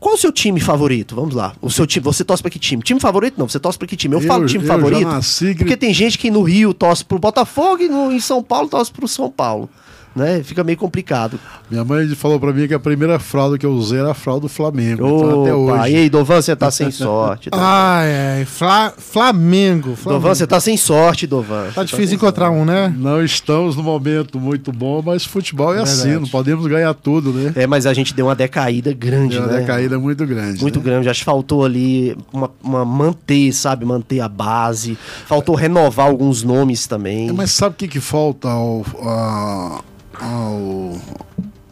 Qual 0.00 0.14
o 0.14 0.18
seu 0.18 0.30
time 0.32 0.60
favorito? 0.60 1.14
Vamos 1.14 1.34
lá. 1.34 1.54
O 1.60 1.70
seu 1.70 1.86
time, 1.86 2.04
você 2.04 2.24
torce 2.24 2.42
pra 2.42 2.50
que 2.50 2.58
time? 2.58 2.82
Time 2.82 3.00
favorito? 3.00 3.34
Não, 3.38 3.48
você 3.48 3.58
torce 3.58 3.76
pra 3.78 3.86
que 3.88 3.96
time? 3.96 4.14
Eu, 4.14 4.20
Eu- 4.20 4.26
falo 4.28 4.46
time 4.46 4.64
eu 4.64 4.68
favorito. 4.68 5.02
nasci 5.08 5.54
Porque 5.54 5.76
tem 5.76 5.92
gente 5.92 6.16
que 6.18 6.30
no 6.30 6.42
Rio 6.42 6.72
torce 6.72 7.04
pro 7.04 7.18
Botafogo 7.18 7.82
e 7.82 7.88
no, 7.88 8.12
em 8.12 8.20
São 8.20 8.42
Paulo 8.42 8.68
torce 8.68 8.92
pro 8.92 9.08
São 9.08 9.30
Paulo. 9.30 9.68
Né? 10.16 10.42
Fica 10.42 10.64
meio 10.64 10.76
complicado. 10.76 11.38
Minha 11.70 11.84
mãe 11.84 12.08
falou 12.08 12.40
pra 12.40 12.52
mim 12.52 12.66
que 12.66 12.74
a 12.74 12.80
primeira 12.80 13.18
fralda 13.20 13.56
que 13.56 13.64
eu 13.64 13.70
usei 13.72 14.00
era 14.00 14.10
a 14.10 14.14
fralda 14.14 14.42
do 14.42 14.48
Flamengo. 14.48 15.06
então, 15.06 15.42
até 15.42 15.54
Opa, 15.54 15.82
hoje. 15.82 15.92
E 15.92 15.96
aí, 15.96 16.10
Dovan, 16.10 16.42
você 16.42 16.56
tá 16.56 16.70
sem 16.70 16.90
sorte. 16.92 17.50
Tá? 17.50 17.58
Ai, 17.60 18.38
ai. 18.38 18.44
Fla- 18.44 18.92
Flamengo. 18.98 19.94
Flamengo. 19.94 20.22
Dovan, 20.22 20.34
você 20.34 20.46
tá 20.46 20.58
sem 20.58 20.76
sorte, 20.76 21.26
Dovan. 21.26 21.66
Tá 21.74 21.84
difícil 21.84 22.16
encontrar 22.16 22.50
um, 22.50 22.64
né? 22.64 22.92
Não 22.96 23.22
estamos 23.22 23.76
num 23.76 23.82
momento 23.82 24.40
muito 24.40 24.72
bom, 24.72 25.02
mas 25.04 25.24
futebol 25.24 25.74
é 25.74 25.82
assim, 25.82 26.02
Verdade. 26.04 26.20
não 26.22 26.28
podemos 26.28 26.66
ganhar 26.66 26.94
tudo, 26.94 27.32
né? 27.32 27.52
É, 27.54 27.66
mas 27.66 27.86
a 27.86 27.94
gente 27.94 28.12
deu 28.14 28.26
uma 28.26 28.34
decaída 28.34 28.92
grande, 28.92 29.36
É 29.36 29.40
uma 29.40 29.46
né? 29.48 29.60
decaída 29.60 29.98
muito 29.98 30.26
grande. 30.26 30.60
Muito 30.60 30.78
né? 30.78 30.84
grande. 30.84 31.08
Acho 31.08 31.20
que 31.20 31.24
faltou 31.26 31.64
ali 31.64 32.16
uma, 32.32 32.50
uma 32.62 32.84
manter, 32.84 33.52
sabe? 33.52 33.84
Manter 33.84 34.20
a 34.20 34.28
base. 34.28 34.98
Faltou 35.26 35.54
renovar 35.54 36.06
alguns 36.06 36.42
nomes 36.42 36.86
também. 36.86 37.28
É, 37.28 37.32
mas 37.32 37.50
sabe 37.52 37.74
o 37.74 37.78
que, 37.78 37.86
que 37.86 38.00
falta 38.00 38.48
ao, 38.48 38.84
a- 39.02 39.80
ao- 40.20 40.98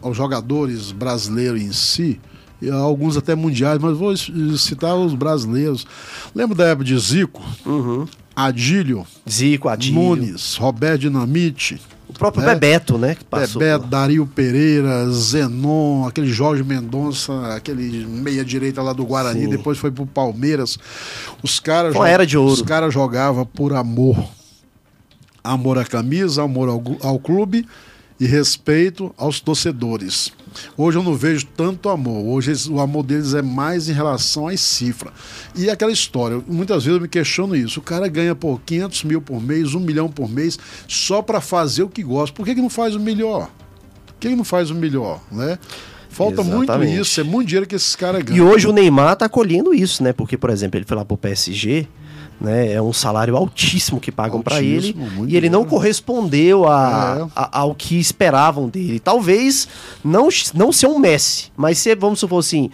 aos 0.03 0.17
jogadores 0.17 0.93
brasileiros 0.93 1.61
em 1.61 1.73
si? 1.73 2.21
E 2.61 2.71
alguns 2.71 3.17
até 3.17 3.35
mundiais, 3.35 3.79
mas 3.79 3.97
vou 3.99 4.15
citar 4.57 4.97
os 4.97 5.15
brasileiros. 5.15 5.87
Lembra 6.35 6.57
da 6.57 6.65
época 6.69 6.85
de 6.87 6.99
Zico, 6.99 7.43
Uhum. 7.67 8.07
Adílio, 8.35 9.07
Zico, 9.29 9.69
Adílio. 9.69 10.01
Nunes, 10.01 10.57
Roberto 10.57 11.03
Dinamite, 11.03 11.81
O 12.09 12.13
próprio 12.13 12.45
É. 12.45 12.55
Bebeto, 12.55 12.97
né? 12.97 13.15
Que 13.17 13.25
passou. 13.25 13.59
Bebeto, 13.61 13.89
Dario 13.89 14.27
Pereira, 14.27 15.11
Zenon, 15.11 16.07
aquele 16.07 16.29
Jorge 16.29 16.63
Mendonça, 16.63 17.55
aquele 17.55 18.07
meia-direita 18.07 18.81
lá 18.81 18.93
do 18.95 19.05
Guarani, 19.05 19.43
Sim. 19.43 19.51
depois 19.51 19.77
foi 19.77 19.91
pro 19.91 20.07
Palmeiras. 20.07 20.79
Os 21.43 21.59
caras 21.61 21.95
uma 21.95 22.09
era 22.09 22.25
de 22.25 22.39
ouro. 22.39 22.53
Os 22.55 22.63
caras 22.63 22.95
jogavam 22.95 23.45
por 23.45 23.75
amor. 23.75 24.17
Amor 25.45 25.79
à 25.79 25.85
camisa, 25.85 26.43
amor 26.43 26.69
ao, 26.69 26.83
ao 27.03 27.19
clube 27.19 27.67
e 28.19 28.27
respeito 28.27 29.15
aos 29.17 29.41
torcedores. 29.41 30.33
Hoje 30.77 30.97
eu 30.97 31.03
não 31.03 31.15
vejo 31.15 31.47
tanto 31.55 31.89
amor. 31.89 32.25
Hoje 32.25 32.53
o 32.71 32.81
amor 32.81 33.03
deles 33.03 33.35
é 33.35 33.43
mais 33.43 33.89
em 33.89 33.93
relação 33.93 34.49
às 34.49 34.61
cifras. 34.61 35.13
E 35.55 35.69
aquela 35.69 35.93
história, 35.93 36.43
muitas 36.47 36.85
vezes 36.85 36.97
eu 36.97 37.03
me 37.03 37.09
questiono 37.09 37.55
isso. 37.55 37.81
O 37.81 37.83
cara 37.83 38.09
ganha 38.09 38.35
por 38.35 38.61
500 38.63 39.05
mil 39.05 39.21
por 39.21 39.43
mês, 39.43 39.75
um 39.75 39.81
milhão 39.81 40.09
por 40.09 40.31
mês, 40.31 40.59
só 40.89 41.21
para 41.21 41.41
fazer 41.41 41.83
o 41.83 41.89
que 41.89 42.03
gosta. 42.03 42.35
Por 42.35 42.47
que, 42.47 42.55
que 42.55 42.63
não 42.63 42.71
faz 42.71 42.95
o 42.95 43.01
melhor? 43.01 43.51
Por 44.07 44.15
que, 44.19 44.29
que 44.31 44.37
não 44.37 44.45
faz 44.45 44.71
o 44.71 44.75
melhor? 44.75 45.21
Né? 45.31 45.59
Falta 46.09 46.43
muito 46.43 46.71
Exatamente. 46.71 46.99
isso, 46.99 47.21
é 47.21 47.25
muito 47.25 47.49
dinheiro 47.49 47.67
que 47.67 47.75
esses 47.75 47.95
caras 47.95 48.23
E 48.23 48.25
ganham. 48.25 48.49
hoje 48.49 48.67
o 48.67 48.73
Neymar 48.73 49.17
tá 49.17 49.29
colhendo 49.29 49.75
isso, 49.75 50.03
né? 50.03 50.15
Porque, 50.15 50.39
por 50.39 50.49
exemplo, 50.49 50.79
ele 50.79 50.87
foi 50.87 50.97
lá 50.97 51.05
pro 51.05 51.19
PSG, 51.19 51.87
né? 52.41 52.73
É 52.73 52.83
um 52.83 52.93
salário 52.93 53.37
altíssimo 53.37 53.99
que 54.01 54.13
pagam 54.13 54.43
pra 54.43 54.61
ele. 54.63 54.95
E 55.27 55.37
ele 55.37 55.49
não 55.51 55.65
correspondeu 55.65 56.69
a, 56.69 57.19
É. 57.21 57.31
a- 57.35 57.59
ao 57.61 57.75
que 57.75 57.99
esperavam 57.99 58.69
dele. 58.69 58.99
Talvez 59.01 59.67
não, 60.05 60.29
não 60.55 60.71
ser 60.73 60.87
um 60.87 60.99
Messi, 60.99 61.51
mas 61.57 61.79
ser, 61.79 61.97
vamos 61.97 62.21
supor 62.21 62.41
assim, 62.41 62.71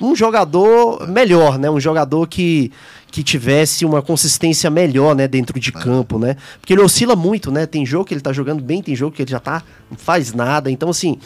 um 0.00 0.14
jogador 0.14 1.06
melhor, 1.08 1.58
né? 1.58 1.70
Um 1.70 1.80
jogador 1.80 2.26
que, 2.26 2.70
que 3.10 3.22
tivesse 3.22 3.84
uma 3.84 4.02
consistência 4.02 4.68
melhor, 4.70 5.14
né? 5.14 5.26
Dentro 5.26 5.56
É. 5.56 5.60
de 5.60 5.72
campo, 5.72 6.18
né? 6.18 6.36
Porque 6.60 6.72
ele 6.74 6.82
oscila 6.82 7.16
muito, 7.16 7.50
né? 7.50 7.64
Tem 7.66 7.84
jogo 7.86 8.04
que 8.04 8.12
ele 8.14 8.20
tá 8.20 8.32
jogando 8.32 8.62
bem, 8.62 8.82
tem 8.82 8.94
jogo 8.94 9.14
que 9.16 9.22
ele 9.22 9.30
já 9.30 9.40
tá, 9.40 9.62
não 9.90 9.96
faz 9.96 10.32
nada. 10.34 10.70
Então, 10.70 10.90
assim, 10.90 11.18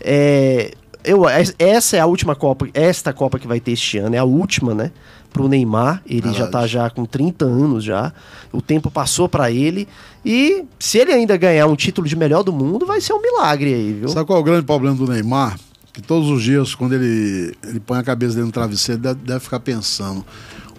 é, 0.00 0.72
eu, 1.04 1.22
essa 1.58 1.96
é 1.96 2.00
a 2.00 2.06
última 2.06 2.34
Copa, 2.34 2.68
esta 2.74 3.12
Copa 3.12 3.38
que 3.38 3.46
vai 3.46 3.60
ter 3.60 3.72
este 3.72 3.96
ano, 3.98 4.14
é 4.14 4.18
a 4.18 4.24
última, 4.24 4.74
né? 4.74 4.90
Pro 5.32 5.48
Neymar, 5.48 6.02
ele 6.06 6.22
Verdade. 6.22 6.38
já 6.38 6.46
tá 6.46 6.66
já 6.66 6.90
com 6.90 7.04
30 7.04 7.44
anos 7.44 7.84
já. 7.84 8.12
O 8.52 8.62
tempo 8.62 8.90
passou 8.90 9.28
para 9.28 9.50
ele 9.50 9.86
e 10.24 10.64
se 10.78 10.98
ele 10.98 11.12
ainda 11.12 11.36
ganhar 11.36 11.66
um 11.66 11.76
título 11.76 12.08
de 12.08 12.16
melhor 12.16 12.42
do 12.42 12.52
mundo, 12.52 12.86
vai 12.86 13.00
ser 13.00 13.12
um 13.12 13.22
milagre 13.22 13.72
aí, 13.72 13.92
viu? 13.92 14.08
Sabe 14.08 14.26
qual 14.26 14.38
é 14.38 14.40
o 14.40 14.44
grande 14.44 14.64
problema 14.64 14.96
do 14.96 15.06
Neymar? 15.06 15.58
Que 15.92 16.02
todos 16.02 16.28
os 16.30 16.42
dias, 16.42 16.74
quando 16.74 16.94
ele, 16.94 17.54
ele 17.66 17.80
põe 17.80 17.98
a 17.98 18.02
cabeça 18.02 18.34
dentro 18.34 18.50
do 18.50 18.54
travesseiro, 18.54 19.00
deve, 19.00 19.20
deve 19.20 19.40
ficar 19.40 19.60
pensando: 19.60 20.24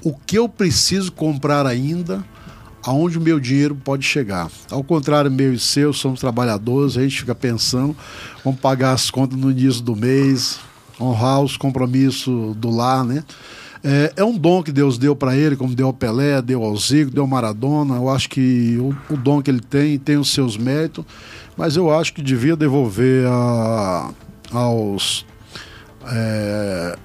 o 0.04 0.14
que 0.14 0.38
eu 0.38 0.48
preciso 0.48 1.12
comprar 1.12 1.66
ainda? 1.66 2.24
aonde 2.84 3.18
o 3.18 3.22
meu 3.22 3.40
dinheiro 3.40 3.76
pode 3.76 4.06
chegar. 4.06 4.50
Ao 4.72 4.84
contrário, 4.84 5.30
meu 5.30 5.54
e 5.54 5.60
seu, 5.60 5.92
somos 5.94 6.20
trabalhadores, 6.20 6.98
a 6.98 7.02
gente 7.02 7.20
fica 7.20 7.36
pensando, 7.36 7.96
vamos 8.44 8.60
pagar 8.60 8.94
as 8.94 9.12
contas 9.12 9.38
no 9.38 9.52
início 9.52 9.82
do 9.82 9.96
mês, 9.96 10.60
honrar 11.00 11.42
os 11.42 11.58
compromissos 11.58 12.56
do 12.56 12.70
lar, 12.70 13.04
né? 13.04 13.24
É, 13.84 14.14
é 14.18 14.24
um 14.24 14.38
dom 14.38 14.62
que 14.62 14.72
Deus 14.72 14.98
deu 14.98 15.16
para 15.16 15.36
ele, 15.36 15.56
como 15.56 15.74
deu 15.74 15.88
ao 15.88 15.94
Pelé, 15.94 16.42
deu 16.42 16.64
ao 16.64 16.76
Zico, 16.76 17.12
deu 17.12 17.24
ao 17.24 17.28
Maradona. 17.28 17.96
Eu 17.96 18.10
acho 18.10 18.30
que 18.30 18.78
o, 18.78 19.14
o, 19.14 19.18
dom 19.18 19.42
que 19.42 19.50
ele 19.50 19.62
tem 19.62 19.98
tem 19.98 20.18
os 20.18 20.34
seus 20.34 20.58
méritos, 20.58 21.06
mas 21.56 21.78
eu 21.78 21.92
acho 21.92 22.14
que 22.14 22.22
devia 22.22 22.56
devolver 22.56 23.26
a, 23.28 24.12
aos 24.52 25.26
é, 26.06 26.98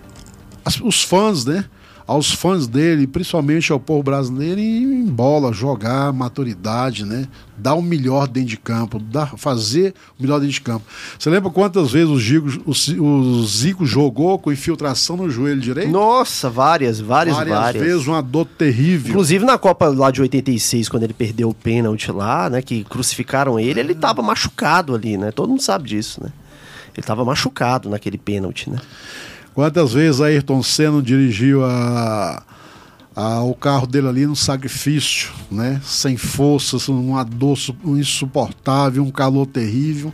as, 0.64 0.80
os 0.80 1.02
fãs, 1.02 1.44
né? 1.44 1.64
Aos 2.06 2.32
fãs 2.32 2.66
dele, 2.66 3.06
principalmente 3.06 3.72
ao 3.72 3.80
povo 3.80 4.02
brasileiro, 4.02 4.60
em 4.60 5.06
bola, 5.06 5.52
jogar, 5.52 6.12
maturidade, 6.12 7.04
né? 7.04 7.26
Dar 7.56 7.74
o 7.74 7.80
melhor 7.82 8.28
dentro 8.28 8.50
de 8.50 8.56
campo, 8.58 8.98
dar, 8.98 9.38
fazer 9.38 9.94
o 10.18 10.22
melhor 10.22 10.38
dentro 10.38 10.54
de 10.54 10.60
campo. 10.60 10.84
Você 11.18 11.30
lembra 11.30 11.50
quantas 11.50 11.92
vezes 11.92 12.10
o, 12.10 12.20
Gigo, 12.20 12.48
o, 12.66 13.02
o 13.02 13.46
Zico 13.46 13.86
jogou 13.86 14.38
com 14.38 14.52
infiltração 14.52 15.16
no 15.16 15.30
joelho 15.30 15.60
direito? 15.60 15.90
Nossa, 15.90 16.50
várias, 16.50 17.00
várias, 17.00 17.36
várias. 17.36 17.56
Várias 17.56 17.82
vezes, 17.82 18.06
uma 18.06 18.22
dor 18.22 18.44
terrível. 18.44 19.10
Inclusive 19.10 19.44
na 19.46 19.56
Copa 19.56 19.88
lá 19.88 20.10
de 20.10 20.20
86, 20.20 20.90
quando 20.90 21.04
ele 21.04 21.14
perdeu 21.14 21.48
o 21.48 21.54
pênalti 21.54 22.12
lá, 22.12 22.50
né? 22.50 22.60
Que 22.60 22.84
crucificaram 22.84 23.58
ele, 23.58 23.80
ele 23.80 23.94
tava 23.94 24.20
machucado 24.20 24.94
ali, 24.94 25.16
né? 25.16 25.30
Todo 25.32 25.48
mundo 25.48 25.62
sabe 25.62 25.88
disso, 25.88 26.22
né? 26.22 26.30
Ele 26.94 27.06
tava 27.06 27.24
machucado 27.24 27.88
naquele 27.88 28.18
pênalti, 28.18 28.68
né? 28.70 28.78
Quantas 29.54 29.92
vezes 29.92 30.20
Ayrton 30.20 30.62
Senna 30.62 31.00
dirigiu 31.00 31.64
a, 31.64 32.42
a, 33.14 33.42
o 33.42 33.54
carro 33.54 33.86
dele 33.86 34.08
ali 34.08 34.26
no 34.26 34.34
sacrifício, 34.34 35.30
né? 35.50 35.80
Sem 35.84 36.16
forças, 36.16 36.88
uma 36.88 37.24
dor 37.24 37.56
insuportável, 37.84 39.02
um 39.02 39.12
calor 39.12 39.46
terrível. 39.46 40.12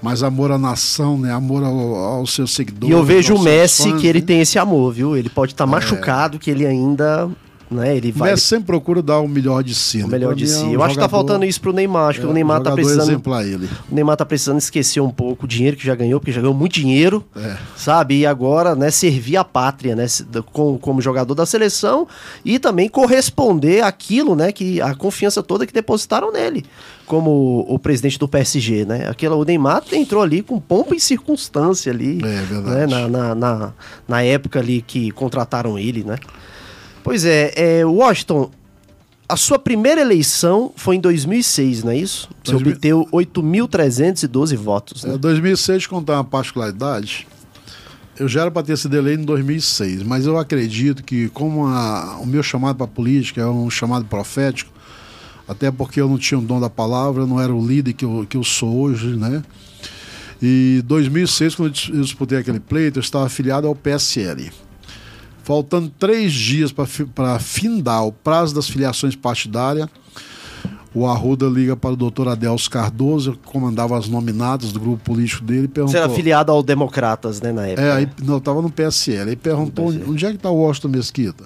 Mas 0.00 0.22
amor 0.22 0.52
à 0.52 0.58
nação, 0.58 1.18
né? 1.18 1.32
Amor 1.32 1.64
ao, 1.64 1.94
aos 1.96 2.32
seus 2.32 2.52
seguidores. 2.54 2.94
E 2.94 2.96
eu 2.96 3.02
vejo 3.02 3.34
o 3.34 3.42
Messi 3.42 3.90
fãs, 3.90 4.00
que 4.00 4.06
ele 4.06 4.20
né? 4.20 4.26
tem 4.26 4.40
esse 4.40 4.58
amor, 4.58 4.92
viu? 4.92 5.16
Ele 5.16 5.28
pode 5.28 5.52
estar 5.52 5.64
tá 5.64 5.70
é. 5.70 5.72
machucado, 5.72 6.38
que 6.38 6.50
ele 6.50 6.64
ainda 6.64 7.28
né? 7.70 7.96
Ele 7.96 8.12
vai. 8.12 8.30
Messi 8.30 8.46
sempre 8.46 8.66
procura 8.66 9.02
dar 9.02 9.20
o 9.20 9.28
melhor 9.28 9.62
de 9.62 9.74
si. 9.74 10.02
O 10.02 10.08
melhor 10.08 10.34
de 10.34 10.46
si. 10.46 10.62
É 10.62 10.66
um 10.66 10.72
eu 10.72 10.82
acho 10.82 10.94
que 10.94 11.00
tá 11.00 11.08
faltando 11.08 11.44
isso 11.44 11.60
pro 11.60 11.72
Neymar. 11.72 12.10
Acho 12.10 12.20
é, 12.20 12.22
que 12.22 12.28
o 12.28 12.32
Neymar 12.32 12.62
tá 12.62 12.72
precisando. 12.72 13.10
Exemplar 13.10 13.46
ele. 13.46 13.68
O 13.90 13.94
Neymar 13.94 14.16
tá 14.16 14.24
precisando 14.24 14.58
esquecer 14.58 15.00
um 15.00 15.10
pouco 15.10 15.44
o 15.44 15.48
dinheiro 15.48 15.76
que 15.76 15.84
já 15.84 15.94
ganhou, 15.94 16.20
porque 16.20 16.32
já 16.32 16.40
ganhou 16.40 16.54
muito 16.54 16.74
dinheiro, 16.74 17.24
é. 17.34 17.56
sabe? 17.76 18.20
E 18.20 18.26
agora, 18.26 18.74
né, 18.74 18.90
servir 18.90 19.36
a 19.36 19.44
pátria, 19.44 19.96
né, 19.96 20.06
como, 20.52 20.78
como 20.78 21.00
jogador 21.00 21.34
da 21.34 21.44
seleção 21.44 22.06
e 22.44 22.58
também 22.58 22.88
corresponder 22.88 23.82
aquilo, 23.82 24.36
né, 24.36 24.52
que 24.52 24.80
a 24.80 24.94
confiança 24.94 25.42
toda 25.42 25.66
que 25.66 25.72
depositaram 25.72 26.32
nele, 26.32 26.64
como 27.06 27.64
o, 27.68 27.78
presidente 27.78 28.18
do 28.18 28.28
PSG, 28.28 28.84
né? 28.84 29.08
Aquela, 29.08 29.36
o 29.36 29.44
Neymar 29.44 29.82
entrou 29.92 30.22
ali 30.22 30.42
com 30.42 30.60
pompa 30.60 30.94
e 30.94 31.00
circunstância 31.00 31.92
ali, 31.92 32.18
é, 32.24 32.42
verdade. 32.42 32.70
Né, 32.70 32.86
na, 32.86 33.08
na, 33.08 33.34
na, 33.34 33.72
na 34.08 34.22
época 34.22 34.58
ali 34.58 34.82
que 34.82 35.10
contrataram 35.10 35.78
ele, 35.78 36.04
né? 36.04 36.16
Pois 37.06 37.24
é, 37.24 37.52
é, 37.54 37.86
Washington, 37.86 38.50
a 39.28 39.36
sua 39.36 39.60
primeira 39.60 40.00
eleição 40.00 40.72
foi 40.74 40.96
em 40.96 41.00
2006, 41.00 41.84
não 41.84 41.92
é 41.92 41.98
isso? 41.98 42.28
Você 42.42 42.50
2000... 42.50 43.00
obteve 43.00 43.30
8.312 43.30 44.56
votos. 44.56 45.04
Né? 45.04 45.14
É, 45.14 45.16
2006, 45.16 45.86
contar 45.86 46.14
uma 46.14 46.24
particularidade, 46.24 47.28
eu 48.18 48.26
já 48.26 48.40
era 48.40 48.50
para 48.50 48.64
ter 48.64 48.76
sido 48.76 48.96
eleito 48.96 49.22
em 49.22 49.24
2006, 49.24 50.02
mas 50.02 50.26
eu 50.26 50.36
acredito 50.36 51.04
que, 51.04 51.28
como 51.28 51.68
a, 51.68 52.18
o 52.20 52.26
meu 52.26 52.42
chamado 52.42 52.74
para 52.74 52.86
a 52.86 52.88
política 52.88 53.40
é 53.40 53.46
um 53.46 53.70
chamado 53.70 54.04
profético, 54.06 54.72
até 55.46 55.70
porque 55.70 56.00
eu 56.00 56.08
não 56.08 56.18
tinha 56.18 56.40
o 56.40 56.42
dom 56.42 56.58
da 56.58 56.68
palavra, 56.68 57.22
eu 57.22 57.26
não 57.28 57.40
era 57.40 57.54
o 57.54 57.64
líder 57.64 57.92
que 57.92 58.04
eu, 58.04 58.26
que 58.28 58.36
eu 58.36 58.42
sou 58.42 58.80
hoje, 58.80 59.14
né? 59.14 59.44
E 60.42 60.82
2006, 60.84 61.54
quando 61.54 61.68
eu 61.68 62.00
disputei 62.00 62.38
aquele 62.38 62.58
pleito, 62.58 62.98
eu 62.98 63.00
estava 63.00 63.26
afiliado 63.26 63.68
ao 63.68 63.76
PSL. 63.76 64.50
Faltando 65.46 65.88
três 65.96 66.32
dias 66.32 66.72
para 66.72 67.38
findar 67.38 68.04
o 68.04 68.10
prazo 68.10 68.52
das 68.52 68.68
filiações 68.68 69.14
partidárias, 69.14 69.88
o 70.92 71.06
Arruda 71.06 71.46
liga 71.46 71.76
para 71.76 71.90
o 71.92 71.96
doutor 71.96 72.26
Adelso 72.26 72.68
Cardoso, 72.68 73.34
que 73.34 73.52
comandava 73.52 73.96
as 73.96 74.08
nominadas 74.08 74.72
do 74.72 74.80
grupo 74.80 75.04
político 75.04 75.44
dele. 75.44 75.68
Perguntou, 75.68 75.92
Você 75.92 75.98
era 75.98 76.12
afiliado 76.12 76.50
ao 76.50 76.64
Democratas, 76.64 77.40
né, 77.40 77.52
na 77.52 77.64
época? 77.64 77.80
É, 77.80 77.92
aí, 77.92 78.08
não, 78.24 78.38
estava 78.38 78.60
no 78.60 78.68
PSL. 78.68 79.30
Aí 79.30 79.36
perguntou 79.36 79.86
onde, 79.86 80.02
onde 80.02 80.26
é 80.26 80.30
que 80.30 80.34
está 80.34 80.50
o 80.50 80.56
Washington 80.56 80.88
Mesquita. 80.88 81.44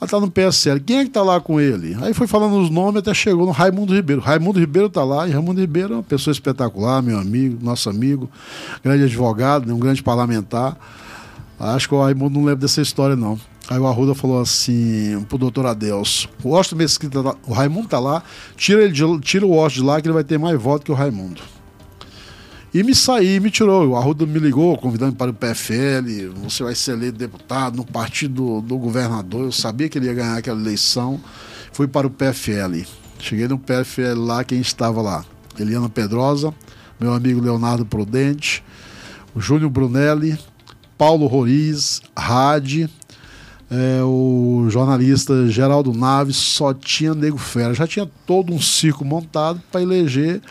Aí 0.00 0.04
está 0.04 0.18
no 0.18 0.28
PSL. 0.28 0.80
Quem 0.80 0.96
é 0.96 1.02
que 1.02 1.10
está 1.10 1.22
lá 1.22 1.40
com 1.40 1.60
ele? 1.60 1.96
Aí 2.00 2.12
foi 2.12 2.26
falando 2.26 2.60
os 2.60 2.70
nomes 2.70 2.96
até 2.96 3.14
chegou 3.14 3.46
no 3.46 3.52
Raimundo 3.52 3.94
Ribeiro. 3.94 4.20
Raimundo 4.20 4.58
Ribeiro 4.58 4.88
está 4.88 5.04
lá, 5.04 5.28
e 5.28 5.30
Raimundo 5.30 5.60
Ribeiro 5.60 5.92
é 5.92 5.96
uma 5.98 6.02
pessoa 6.02 6.32
espetacular, 6.32 7.00
meu 7.00 7.20
amigo, 7.20 7.64
nosso 7.64 7.88
amigo, 7.88 8.28
grande 8.82 9.04
advogado, 9.04 9.64
né, 9.64 9.72
um 9.72 9.78
grande 9.78 10.02
parlamentar. 10.02 10.76
Acho 11.62 11.88
que 11.88 11.94
o 11.94 12.02
Raimundo 12.02 12.34
não 12.38 12.44
lembra 12.44 12.62
dessa 12.62 12.82
história, 12.82 13.14
não. 13.14 13.38
Aí 13.70 13.78
o 13.78 13.86
Arruda 13.86 14.16
falou 14.16 14.40
assim 14.40 15.24
pro 15.28 15.38
doutor 15.38 15.64
Adelso: 15.64 16.28
o 16.42 16.48
Washington 16.48 16.76
Mesquita, 16.76 17.22
tá, 17.22 17.36
o 17.46 17.52
Raimundo 17.52 17.86
tá 17.86 18.00
lá, 18.00 18.24
tira, 18.56 18.82
ele 18.82 18.92
de, 18.92 19.20
tira 19.20 19.46
o 19.46 19.50
Washington 19.50 19.82
de 19.82 19.86
lá 19.86 20.00
que 20.00 20.08
ele 20.08 20.14
vai 20.14 20.24
ter 20.24 20.38
mais 20.38 20.60
voto 20.60 20.84
que 20.84 20.90
o 20.90 20.94
Raimundo. 20.94 21.40
E 22.74 22.82
me 22.82 22.94
saí, 22.94 23.38
me 23.38 23.50
tirou. 23.50 23.90
O 23.90 23.96
Arruda 23.96 24.26
me 24.26 24.40
ligou, 24.40 24.76
convidando 24.76 25.14
para 25.14 25.30
o 25.30 25.34
PFL. 25.34 26.32
Você 26.42 26.64
vai 26.64 26.74
ser 26.74 26.92
eleito 26.92 27.18
deputado 27.18 27.76
no 27.76 27.84
partido 27.84 28.34
do, 28.34 28.60
do 28.62 28.78
governador. 28.78 29.44
Eu 29.44 29.52
sabia 29.52 29.88
que 29.90 29.98
ele 29.98 30.06
ia 30.06 30.14
ganhar 30.14 30.38
aquela 30.38 30.58
eleição. 30.58 31.20
Fui 31.70 31.86
para 31.86 32.06
o 32.06 32.10
PFL. 32.10 32.82
Cheguei 33.18 33.46
no 33.46 33.58
PFL 33.58 34.18
lá, 34.18 34.42
quem 34.42 34.60
estava 34.60 35.00
lá? 35.00 35.24
Eliana 35.58 35.88
Pedrosa, 35.88 36.52
meu 36.98 37.12
amigo 37.12 37.40
Leonardo 37.40 37.84
Prudente, 37.84 38.64
o 39.34 39.40
Júnior 39.40 39.70
Brunelli, 39.70 40.36
Paulo 40.96 41.26
Roriz, 41.26 42.00
Rade, 42.16 42.88
é, 43.70 44.02
o 44.02 44.66
jornalista 44.68 45.48
Geraldo 45.48 45.92
Naves, 45.92 46.36
só 46.36 46.74
tinha 46.74 47.14
Nego 47.14 47.38
Fera. 47.38 47.72
Já 47.72 47.86
tinha 47.86 48.08
todo 48.26 48.52
um 48.52 48.60
circo 48.60 49.04
montado 49.04 49.60
para 49.70 49.80
eleger 49.80 50.42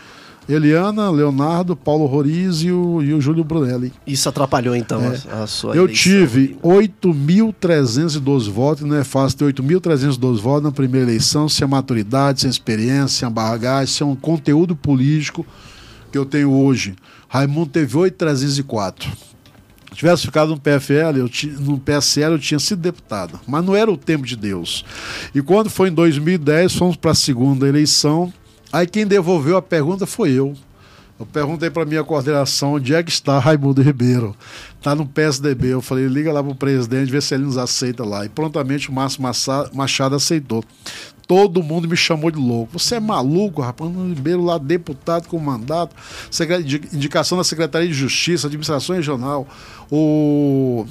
Eliana, 0.48 1.08
Leonardo, 1.08 1.76
Paulo 1.76 2.04
Roriz 2.06 2.62
e 2.62 2.72
o, 2.72 3.00
e 3.00 3.14
o 3.14 3.20
Júlio 3.20 3.44
Brunelli. 3.44 3.92
Isso 4.04 4.28
atrapalhou 4.28 4.74
então 4.74 5.00
é. 5.00 5.16
a, 5.30 5.42
a, 5.44 5.46
sua 5.46 5.76
Eu 5.76 5.84
eleição. 5.84 6.02
tive 6.02 6.58
8.312 6.62 8.50
votos, 8.50 8.84
não 8.84 8.96
é 8.96 9.04
fácil 9.04 9.38
ter 9.38 9.62
8.312 9.62 10.40
votos 10.40 10.64
na 10.64 10.72
primeira 10.72 11.06
eleição, 11.08 11.48
sem 11.48 11.64
a 11.64 11.68
maturidade, 11.68 12.40
sem 12.40 12.48
a 12.48 12.50
experiência, 12.50 13.20
sem 13.20 13.26
a 13.26 13.30
bagagem, 13.30 13.94
sem 13.94 14.06
um 14.06 14.16
conteúdo 14.16 14.74
político 14.74 15.46
que 16.10 16.18
eu 16.18 16.26
tenho 16.26 16.52
hoje. 16.52 16.96
Raimundo 17.28 17.70
teve 17.70 17.96
8.304 17.96 19.31
tivesse 19.94 20.22
ficado 20.22 20.50
no 20.50 20.60
PFL, 20.60 21.16
eu 21.16 21.30
no 21.60 21.78
PSL 21.78 22.34
eu 22.34 22.38
tinha 22.38 22.58
sido 22.58 22.80
deputado, 22.80 23.40
mas 23.46 23.64
não 23.64 23.74
era 23.74 23.90
o 23.90 23.96
tempo 23.96 24.26
de 24.26 24.36
Deus. 24.36 24.84
E 25.34 25.42
quando 25.42 25.70
foi 25.70 25.88
em 25.88 25.92
2010, 25.92 26.74
fomos 26.74 26.96
para 26.96 27.12
a 27.12 27.14
segunda 27.14 27.68
eleição, 27.68 28.32
aí 28.72 28.86
quem 28.86 29.06
devolveu 29.06 29.56
a 29.56 29.62
pergunta 29.62 30.06
foi 30.06 30.32
eu. 30.32 30.54
Eu 31.22 31.26
perguntei 31.26 31.70
para 31.70 31.84
minha 31.84 32.02
coordenação 32.02 32.74
onde 32.74 32.94
é 32.94 33.00
que 33.00 33.10
está 33.10 33.38
Raimundo 33.38 33.80
Ribeiro. 33.80 34.34
Está 34.76 34.92
no 34.92 35.06
PSDB. 35.06 35.68
Eu 35.68 35.80
falei, 35.80 36.08
liga 36.08 36.32
lá 36.32 36.42
para 36.42 36.50
o 36.50 36.56
presidente, 36.56 37.12
vê 37.12 37.20
se 37.20 37.32
ele 37.32 37.44
nos 37.44 37.56
aceita 37.56 38.04
lá. 38.04 38.24
E 38.24 38.28
prontamente 38.28 38.90
o 38.90 38.92
Márcio 38.92 39.22
Machado 39.72 40.16
aceitou 40.16 40.64
todo 41.32 41.62
mundo 41.62 41.88
me 41.88 41.96
chamou 41.96 42.30
de 42.30 42.38
louco. 42.38 42.78
Você 42.78 42.96
é 42.96 43.00
maluco, 43.00 43.62
rapaz? 43.62 43.90
Ribeiro 43.90 44.44
lá, 44.44 44.58
deputado 44.58 45.28
com 45.28 45.38
mandato, 45.38 45.96
indicação 46.92 47.38
da 47.38 47.44
Secretaria 47.44 47.88
de 47.88 47.94
Justiça, 47.94 48.48
Administração 48.48 48.94
Regional, 48.94 49.48
o, 49.90 50.84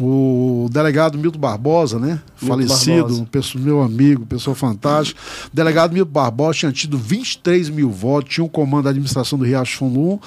o 0.00 0.66
delegado 0.72 1.16
Milton 1.16 1.38
Barbosa, 1.38 2.00
né? 2.00 2.20
Milton 2.42 2.56
Falecido, 2.66 3.24
Barbosa. 3.24 3.58
meu 3.60 3.82
amigo, 3.82 4.26
pessoa 4.26 4.56
fantástica. 4.56 5.20
O 5.52 5.54
delegado 5.54 5.92
Milton 5.92 6.10
Barbosa 6.10 6.58
tinha 6.58 6.72
tido 6.72 6.98
23 6.98 7.70
mil 7.70 7.88
votos, 7.88 8.34
tinha 8.34 8.44
um 8.44 8.48
comando 8.48 8.82
da 8.84 8.90
administração 8.90 9.38
do 9.38 9.44
Riacho 9.44 9.78
Fundo 9.78 10.20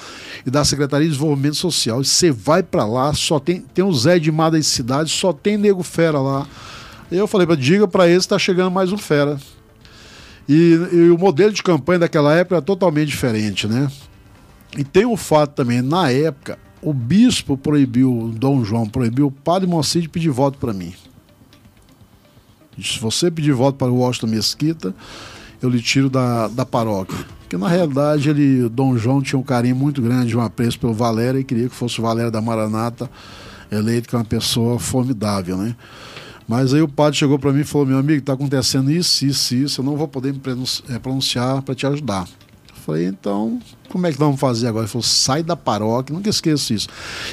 e 0.46 0.50
da 0.50 0.64
Secretaria 0.64 1.06
de 1.06 1.12
Desenvolvimento 1.12 1.56
Social. 1.56 2.02
Você 2.02 2.30
vai 2.30 2.62
para 2.62 2.86
lá, 2.86 3.12
só 3.12 3.38
tem, 3.38 3.60
tem 3.74 3.84
o 3.84 3.92
Zé 3.92 4.18
de 4.18 4.32
Mar 4.32 4.50
das 4.50 4.66
cidades, 4.66 5.12
só 5.12 5.30
tem 5.30 5.58
nego 5.58 5.82
fera 5.82 6.18
lá. 6.18 6.46
Eu 7.12 7.26
falei 7.26 7.46
para 7.46 7.56
diga 7.56 7.86
para 7.86 8.08
esse 8.08 8.20
está 8.20 8.38
chegando 8.38 8.70
mais 8.70 8.90
um 8.92 8.96
fera. 8.96 9.38
E, 10.48 10.72
e, 10.92 11.10
o 11.10 11.18
modelo 11.18 11.52
de 11.52 11.62
campanha 11.62 12.00
daquela 12.00 12.34
época 12.34 12.56
era 12.56 12.62
totalmente 12.62 13.08
diferente, 13.08 13.66
né? 13.66 13.90
E 14.76 14.82
tem 14.82 15.04
o 15.04 15.16
fato 15.16 15.54
também, 15.54 15.82
na 15.82 16.10
época, 16.10 16.58
o 16.80 16.92
bispo 16.92 17.56
proibiu, 17.56 18.32
Dom 18.34 18.64
João 18.64 18.86
proibiu 18.86 19.26
o 19.26 19.30
padre 19.30 19.68
Moacir 19.68 20.02
de 20.02 20.08
pedir 20.08 20.30
voto 20.30 20.58
para 20.58 20.72
mim. 20.72 20.94
Se 22.80 22.98
você 23.00 23.30
pedir 23.30 23.52
voto 23.52 23.76
para 23.76 23.90
o 23.90 23.96
Washington 23.96 24.28
Mesquita, 24.28 24.94
eu 25.60 25.68
lhe 25.68 25.82
tiro 25.82 26.08
da, 26.08 26.48
da 26.48 26.64
paróquia. 26.64 27.18
Porque 27.40 27.56
na 27.56 27.68
realidade 27.68 28.30
ele, 28.30 28.68
Dom 28.68 28.96
João 28.96 29.20
tinha 29.20 29.38
um 29.38 29.42
carinho 29.42 29.74
muito 29.74 30.00
grande, 30.00 30.36
um 30.36 30.40
apreço 30.40 30.78
pelo 30.78 30.94
Valério 30.94 31.40
e 31.40 31.44
queria 31.44 31.68
que 31.68 31.74
fosse 31.74 31.98
o 31.98 32.02
Valério 32.02 32.30
da 32.30 32.40
Maranata 32.40 33.10
eleito, 33.70 34.08
que 34.08 34.14
é 34.14 34.18
uma 34.18 34.24
pessoa 34.24 34.78
formidável, 34.78 35.56
né? 35.56 35.74
Mas 36.48 36.72
aí 36.72 36.80
o 36.80 36.88
padre 36.88 37.18
chegou 37.18 37.38
para 37.38 37.52
mim 37.52 37.60
e 37.60 37.64
falou: 37.64 37.86
meu 37.86 37.98
amigo, 37.98 38.20
está 38.20 38.32
acontecendo 38.32 38.90
isso, 38.90 39.26
isso, 39.26 39.54
isso, 39.54 39.80
eu 39.82 39.84
não 39.84 39.96
vou 39.96 40.08
poder 40.08 40.32
me 40.32 40.40
eh, 40.88 40.98
pronunciar 40.98 41.60
para 41.60 41.74
te 41.74 41.86
ajudar. 41.86 42.26
Eu 42.70 42.76
falei, 42.76 43.04
então, 43.04 43.60
como 43.88 44.06
é 44.06 44.12
que 44.12 44.18
vamos 44.18 44.38
fazer 44.38 44.68
agora? 44.68 44.84
Ele 44.84 44.90
falou: 44.90 45.02
sai 45.02 45.42
da 45.42 45.56
paróquia, 45.56 46.14
nunca 46.14 46.28
esqueça 46.28 46.74
isso, 46.74 46.88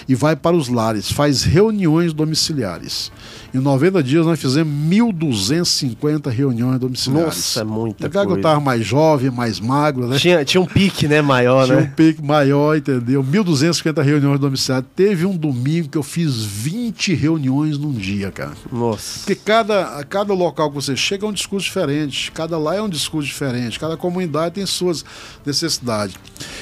e 0.07 0.15
vai 0.15 0.35
para 0.35 0.55
os 0.55 0.67
lares, 0.67 1.11
faz 1.11 1.43
reuniões 1.43 2.13
domiciliares. 2.13 3.11
Em 3.55 3.59
90 3.59 4.03
dias 4.03 4.25
nós 4.25 4.37
fizemos 4.37 4.73
1.250 4.89 6.29
reuniões 6.29 6.77
domiciliares. 6.77 7.27
Nossa, 7.27 7.61
é 7.61 7.63
muita 7.63 8.09
coisa. 8.09 8.27
que 8.27 8.33
eu 8.33 8.35
estava 8.35 8.59
mais 8.59 8.85
jovem, 8.85 9.31
mais 9.31 9.61
magro, 9.61 10.07
né? 10.07 10.17
Tinha, 10.17 10.43
tinha 10.43 10.59
um 10.59 10.65
pique, 10.65 11.07
né, 11.07 11.21
maior, 11.21 11.65
Tinha 11.65 11.77
né? 11.77 11.83
um 11.83 11.95
pique 11.95 12.21
maior, 12.21 12.75
entendeu? 12.75 13.23
1.250 13.23 14.03
reuniões 14.03 14.41
domiciliares. 14.41 14.85
Teve 14.93 15.25
um 15.25 15.37
domingo 15.37 15.87
que 15.87 15.97
eu 15.97 16.03
fiz 16.03 16.43
20 16.43 17.13
reuniões 17.13 17.77
num 17.77 17.93
dia, 17.93 18.29
cara. 18.29 18.51
Nossa. 18.69 19.19
Porque 19.19 19.35
cada, 19.35 20.03
cada 20.03 20.33
local 20.33 20.69
que 20.69 20.75
você 20.75 20.93
chega 20.97 21.25
é 21.25 21.29
um 21.29 21.33
discurso 21.33 21.65
diferente, 21.65 22.33
cada 22.33 22.57
lá 22.57 22.75
é 22.75 22.81
um 22.81 22.89
discurso 22.89 23.27
diferente, 23.27 23.79
cada 23.79 23.95
comunidade 23.95 24.55
tem 24.55 24.65
suas 24.65 25.05
necessidades. 25.45 26.15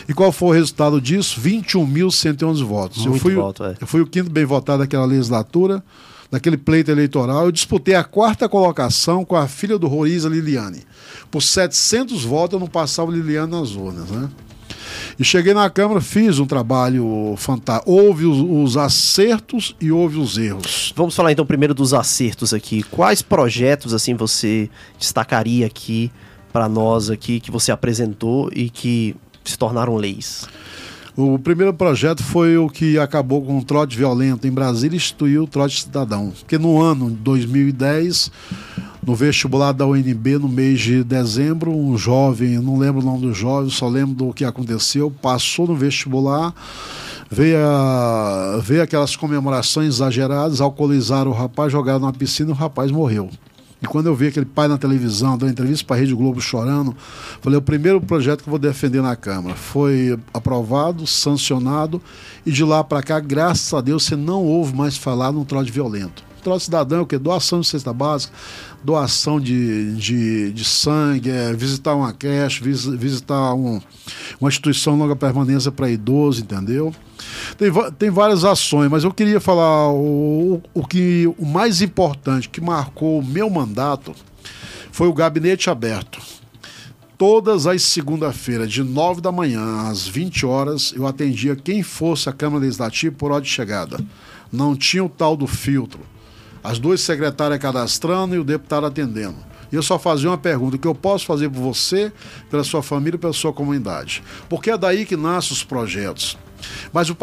E 0.07 0.13
qual 0.13 0.31
foi 0.31 0.49
o 0.49 0.51
resultado 0.51 0.99
disso? 0.99 1.39
21.111 1.41 2.63
votos. 2.63 3.05
eu, 3.05 3.11
Muito 3.11 3.21
fui, 3.21 3.35
voto, 3.35 3.63
é. 3.63 3.75
eu 3.79 3.87
fui 3.87 4.01
o 4.01 4.07
quinto 4.07 4.29
bem 4.29 4.45
votado 4.45 4.79
daquela 4.79 5.05
legislatura, 5.05 5.83
daquele 6.29 6.57
pleito 6.57 6.91
eleitoral. 6.91 7.45
Eu 7.45 7.51
disputei 7.51 7.95
a 7.95 8.03
quarta 8.03 8.49
colocação 8.49 9.23
com 9.23 9.35
a 9.35 9.47
filha 9.47 9.77
do 9.77 9.87
Roriza, 9.87 10.29
Liliane. 10.29 10.83
Por 11.31 11.41
700 11.41 12.23
votos 12.23 12.53
eu 12.53 12.59
não 12.59 12.67
passava 12.67 13.11
Liliane 13.11 13.51
nas 13.51 13.75
urnas, 13.75 14.09
né? 14.09 14.29
E 15.17 15.23
cheguei 15.23 15.53
na 15.53 15.69
Câmara, 15.69 16.01
fiz 16.01 16.39
um 16.39 16.45
trabalho 16.45 17.35
fantástico. 17.37 17.91
Houve 17.91 18.25
os, 18.25 18.37
os 18.39 18.77
acertos 18.77 19.75
e 19.79 19.91
houve 19.91 20.17
os 20.17 20.37
erros. 20.37 20.93
Vamos 20.95 21.15
falar 21.15 21.31
então 21.31 21.45
primeiro 21.45 21.73
dos 21.73 21.93
acertos 21.93 22.53
aqui. 22.53 22.83
Quais 22.83 23.21
projetos 23.21 23.93
assim 23.93 24.15
você 24.15 24.69
destacaria 24.97 25.65
aqui 25.65 26.11
para 26.51 26.67
nós 26.69 27.09
aqui 27.09 27.39
que 27.39 27.51
você 27.51 27.71
apresentou 27.71 28.49
e 28.53 28.69
que 28.69 29.15
se 29.51 29.57
tornaram 29.57 29.95
leis? 29.95 30.47
O 31.15 31.37
primeiro 31.37 31.71
projeto 31.73 32.23
foi 32.23 32.57
o 32.57 32.67
que 32.67 32.97
acabou 32.97 33.43
com 33.43 33.59
o 33.59 33.63
trote 33.63 33.95
violento 33.95 34.47
em 34.47 34.51
Brasília 34.51 34.95
e 34.95 34.97
instituiu 34.97 35.43
o 35.43 35.47
trote 35.47 35.83
cidadão. 35.83 36.31
Porque 36.31 36.57
no 36.57 36.81
ano 36.81 37.07
de 37.11 37.17
2010, 37.17 38.31
no 39.05 39.13
vestibular 39.13 39.73
da 39.73 39.85
UNB, 39.85 40.39
no 40.39 40.49
mês 40.49 40.81
de 40.81 41.03
dezembro, 41.03 41.69
um 41.69 41.95
jovem, 41.95 42.57
não 42.57 42.79
lembro 42.79 43.01
o 43.01 43.05
nome 43.05 43.27
do 43.27 43.33
jovem, 43.33 43.69
só 43.69 43.87
lembro 43.87 44.15
do 44.15 44.33
que 44.33 44.43
aconteceu, 44.43 45.11
passou 45.21 45.67
no 45.67 45.75
vestibular, 45.75 46.51
veio, 47.29 47.57
a, 47.59 48.59
veio 48.63 48.81
aquelas 48.81 49.15
comemorações 49.15 49.95
exageradas, 49.95 50.61
alcoolizaram 50.61 51.29
o 51.29 51.33
rapaz, 51.33 51.71
jogaram 51.71 51.99
na 51.99 52.11
piscina 52.11 52.49
e 52.49 52.53
o 52.53 52.55
rapaz 52.55 52.89
morreu. 52.89 53.29
E 53.83 53.85
quando 53.85 54.05
eu 54.05 54.15
vi 54.15 54.27
aquele 54.27 54.45
pai 54.45 54.69
na 54.69 54.77
televisão, 54.77 55.37
dando 55.37 55.51
entrevista 55.51 55.85
para 55.85 55.97
a 55.97 55.99
Rede 55.99 56.15
Globo 56.15 56.39
chorando, 56.39 56.95
falei: 57.41 57.59
o 57.59 57.61
primeiro 57.61 57.99
projeto 57.99 58.41
que 58.41 58.47
eu 58.47 58.51
vou 58.51 58.57
defender 58.57 59.01
na 59.01 59.13
Câmara. 59.13 59.55
Foi 59.55 60.17
aprovado, 60.33 61.05
sancionado, 61.05 62.01
e 62.45 62.51
de 62.51 62.63
lá 62.63 62.81
para 62.81 63.03
cá, 63.03 63.19
graças 63.19 63.73
a 63.73 63.81
Deus, 63.81 64.05
você 64.05 64.15
não 64.15 64.41
ouve 64.41 64.73
mais 64.73 64.95
falar 64.95 65.33
num 65.33 65.43
trote 65.43 65.69
violento. 65.69 66.23
Trote 66.41 66.63
cidadão 66.63 66.99
é 66.99 67.01
o 67.01 67.05
quê? 67.05 67.17
Doação 67.17 67.59
de 67.59 67.67
cesta 67.67 67.91
básica, 67.91 68.33
doação 68.81 69.39
de, 69.39 69.95
de, 69.95 70.53
de 70.53 70.63
sangue, 70.63 71.29
é, 71.29 71.53
visitar 71.53 71.93
uma 71.93 72.13
creche, 72.13 72.63
vis, 72.63 72.85
visitar 72.85 73.53
um, 73.53 73.81
uma 74.39 74.49
instituição 74.49 74.97
longa 74.97 75.15
permanência 75.15 75.71
para 75.71 75.89
idoso, 75.89 76.41
entendeu? 76.41 76.93
Tem, 77.57 77.71
tem 77.97 78.09
várias 78.09 78.43
ações, 78.43 78.89
mas 78.89 79.03
eu 79.03 79.13
queria 79.13 79.39
falar 79.39 79.91
o, 79.91 80.61
o 80.73 80.85
que 80.85 81.33
o 81.37 81.45
mais 81.45 81.81
importante 81.81 82.49
que 82.49 82.61
marcou 82.61 83.19
o 83.19 83.25
meu 83.25 83.49
mandato 83.49 84.13
foi 84.91 85.07
o 85.07 85.13
gabinete 85.13 85.69
aberto. 85.69 86.19
Todas 87.17 87.67
as 87.67 87.83
segunda-feiras, 87.83 88.71
de 88.71 88.83
9 88.83 89.21
da 89.21 89.31
manhã 89.31 89.87
às 89.89 90.07
20 90.07 90.45
horas, 90.45 90.93
eu 90.95 91.07
atendia 91.07 91.55
quem 91.55 91.81
fosse 91.83 92.27
a 92.27 92.33
Câmara 92.33 92.63
Legislativa 92.63 93.15
por 93.17 93.31
hora 93.31 93.41
de 93.41 93.49
chegada. 93.49 93.97
Não 94.51 94.75
tinha 94.75 95.03
o 95.03 95.09
tal 95.09 95.37
do 95.37 95.47
filtro. 95.47 96.01
As 96.63 96.79
duas 96.79 97.01
secretárias 97.01 97.59
cadastrando 97.59 98.35
e 98.35 98.39
o 98.39 98.43
deputado 98.43 98.85
atendendo. 98.85 99.37
E 99.71 99.75
eu 99.75 99.81
só 99.81 99.97
fazia 99.97 100.29
uma 100.29 100.37
pergunta: 100.37 100.75
o 100.75 100.79
que 100.79 100.87
eu 100.87 100.93
posso 100.93 101.25
fazer 101.25 101.49
por 101.49 101.59
você, 101.59 102.11
pela 102.49 102.63
sua 102.63 102.83
família, 102.83 103.17
pela 103.17 103.33
sua 103.33 103.51
comunidade? 103.51 104.23
Porque 104.47 104.69
é 104.69 104.77
daí 104.77 105.05
que 105.05 105.17
nascem 105.17 105.53
os 105.53 105.63
projetos. 105.63 106.37
Mas 106.91 107.09
o, 107.09 107.17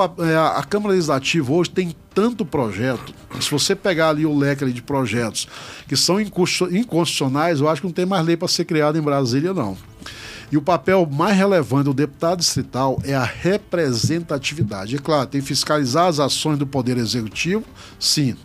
a 0.56 0.62
Câmara 0.64 0.92
Legislativa 0.92 1.52
hoje 1.52 1.70
tem 1.70 1.94
tanto 2.14 2.44
projeto. 2.44 3.14
Se 3.40 3.50
você 3.50 3.74
pegar 3.74 4.10
ali 4.10 4.26
o 4.26 4.36
leque 4.36 4.64
ali 4.64 4.72
de 4.72 4.82
projetos 4.82 5.48
que 5.86 5.96
são 5.96 6.20
inconstitucionais, 6.20 7.60
eu 7.60 7.68
acho 7.68 7.80
que 7.80 7.86
não 7.86 7.94
tem 7.94 8.06
mais 8.06 8.24
lei 8.24 8.36
para 8.36 8.48
ser 8.48 8.64
criada 8.64 8.98
em 8.98 9.02
Brasília, 9.02 9.54
não. 9.54 9.76
E 10.50 10.56
o 10.56 10.62
papel 10.62 11.08
mais 11.10 11.36
relevante 11.36 11.84
do 11.84 11.94
deputado 11.94 12.40
distrital 12.40 13.00
é 13.04 13.14
a 13.14 13.22
representatividade. 13.22 14.96
É 14.96 14.98
claro, 14.98 15.28
tem 15.28 15.40
que 15.40 15.46
fiscalizar 15.46 16.08
as 16.08 16.18
ações 16.18 16.58
do 16.58 16.66
Poder 16.66 16.96
Executivo, 16.96 17.64
sim. 17.98 18.36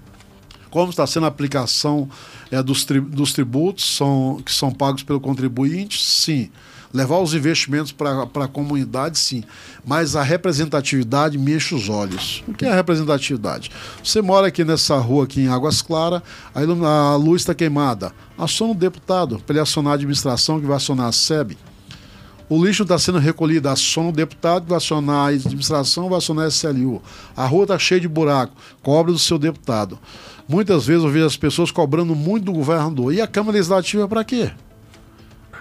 Como 0.70 0.92
está 0.92 1.08
sendo 1.08 1.26
a 1.26 1.30
aplicação 1.30 2.08
é, 2.52 2.62
dos, 2.62 2.86
tri 2.86 3.00
dos 3.00 3.34
tributos 3.34 3.96
são, 3.96 4.40
que 4.46 4.52
são 4.52 4.72
pagos 4.72 5.02
pelo 5.02 5.20
contribuinte, 5.20 6.04
sim 6.04 6.52
levar 6.94 7.20
os 7.20 7.34
investimentos 7.34 7.92
para 7.92 8.24
a 8.24 8.48
comunidade, 8.48 9.18
sim. 9.18 9.44
Mas 9.86 10.16
a 10.16 10.24
representatividade 10.24 11.38
me 11.38 11.56
enche 11.56 11.76
os 11.76 11.90
olhos. 11.90 12.44
O 12.48 12.54
que 12.54 12.66
é 12.66 12.74
representatividade? 12.74 13.72
Você 14.04 14.22
mora 14.22 14.48
aqui 14.48 14.64
nessa 14.64 14.98
rua 14.98 15.26
aqui 15.26 15.42
em 15.42 15.48
Águas 15.48 15.82
Claras, 15.82 16.22
a 16.54 17.16
luz 17.16 17.42
está 17.42 17.54
queimada. 17.54 18.12
Aciona 18.38 18.74
o 18.74 18.76
deputado 18.76 19.40
para 19.40 19.54
ele 19.54 19.62
acionar 19.62 19.94
a 19.94 19.96
administração 19.96 20.60
que 20.60 20.66
vai 20.66 20.78
acionar 20.78 21.08
a 21.08 21.12
SEB. 21.12 21.58
O 22.48 22.64
lixo 22.64 22.84
está 22.84 23.00
sendo 23.00 23.18
recolhido, 23.18 23.68
aciona 23.68 24.10
o 24.10 24.12
deputado, 24.12 24.68
vai 24.68 24.78
acionar 24.78 25.16
a 25.16 25.28
administração, 25.30 26.10
vai 26.10 26.20
acionar 26.20 26.46
a 26.46 26.50
SLU. 26.50 27.02
A 27.36 27.46
rua 27.48 27.64
está 27.64 27.80
cheia 27.80 28.00
de 28.00 28.08
buraco, 28.08 28.54
cobra 28.84 29.12
do 29.12 29.18
seu 29.18 29.40
deputado. 29.40 29.98
Muitas 30.48 30.86
vezes 30.86 31.04
eu 31.04 31.10
vejo 31.10 31.26
as 31.26 31.36
pessoas 31.36 31.72
cobrando 31.72 32.14
muito 32.14 32.46
do 32.46 32.54
governador. 32.54 33.12
E 33.12 33.20
a 33.20 33.26
Câmara 33.26 33.54
Legislativa 33.58 34.08
para 34.08 34.24
quê? 34.24 34.52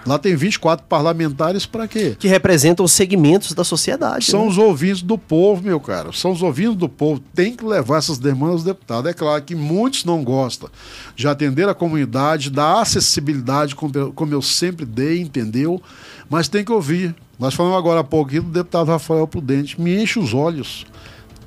Lá 0.06 0.18
tem 0.18 0.36
24 0.36 0.86
parlamentares 0.86 1.64
para 1.64 1.88
quê? 1.88 2.14
Que 2.18 2.28
representam 2.28 2.84
os 2.84 2.92
segmentos 2.92 3.52
da 3.52 3.64
sociedade. 3.64 4.26
São 4.26 4.42
né? 4.42 4.48
os 4.48 4.58
ouvintes 4.58 5.02
do 5.02 5.16
povo, 5.16 5.62
meu 5.62 5.80
cara. 5.80 6.12
São 6.12 6.32
os 6.32 6.42
ouvintes 6.42 6.76
do 6.76 6.88
povo. 6.88 7.22
Tem 7.34 7.56
que 7.56 7.64
levar 7.64 7.98
essas 7.98 8.18
demandas 8.18 8.56
aos 8.56 8.64
deputados. 8.64 9.10
É 9.10 9.14
claro 9.14 9.42
que 9.42 9.54
muitos 9.54 10.04
não 10.04 10.22
gostam 10.22 10.68
de 11.16 11.26
atender 11.26 11.68
a 11.68 11.74
comunidade, 11.74 12.50
da 12.50 12.82
acessibilidade, 12.82 13.74
como 13.74 14.34
eu, 14.34 14.42
sempre 14.42 14.84
dei, 14.84 15.20
entendeu? 15.20 15.82
Mas 16.28 16.48
tem 16.48 16.64
que 16.64 16.72
ouvir. 16.72 17.14
Nós 17.38 17.54
falamos 17.54 17.78
agora 17.78 18.00
há 18.00 18.22
aqui 18.22 18.40
do 18.40 18.50
deputado 18.50 18.88
Rafael 18.88 19.26
Prudente. 19.26 19.80
Me 19.80 20.00
enche 20.02 20.18
os 20.18 20.34
olhos. 20.34 20.86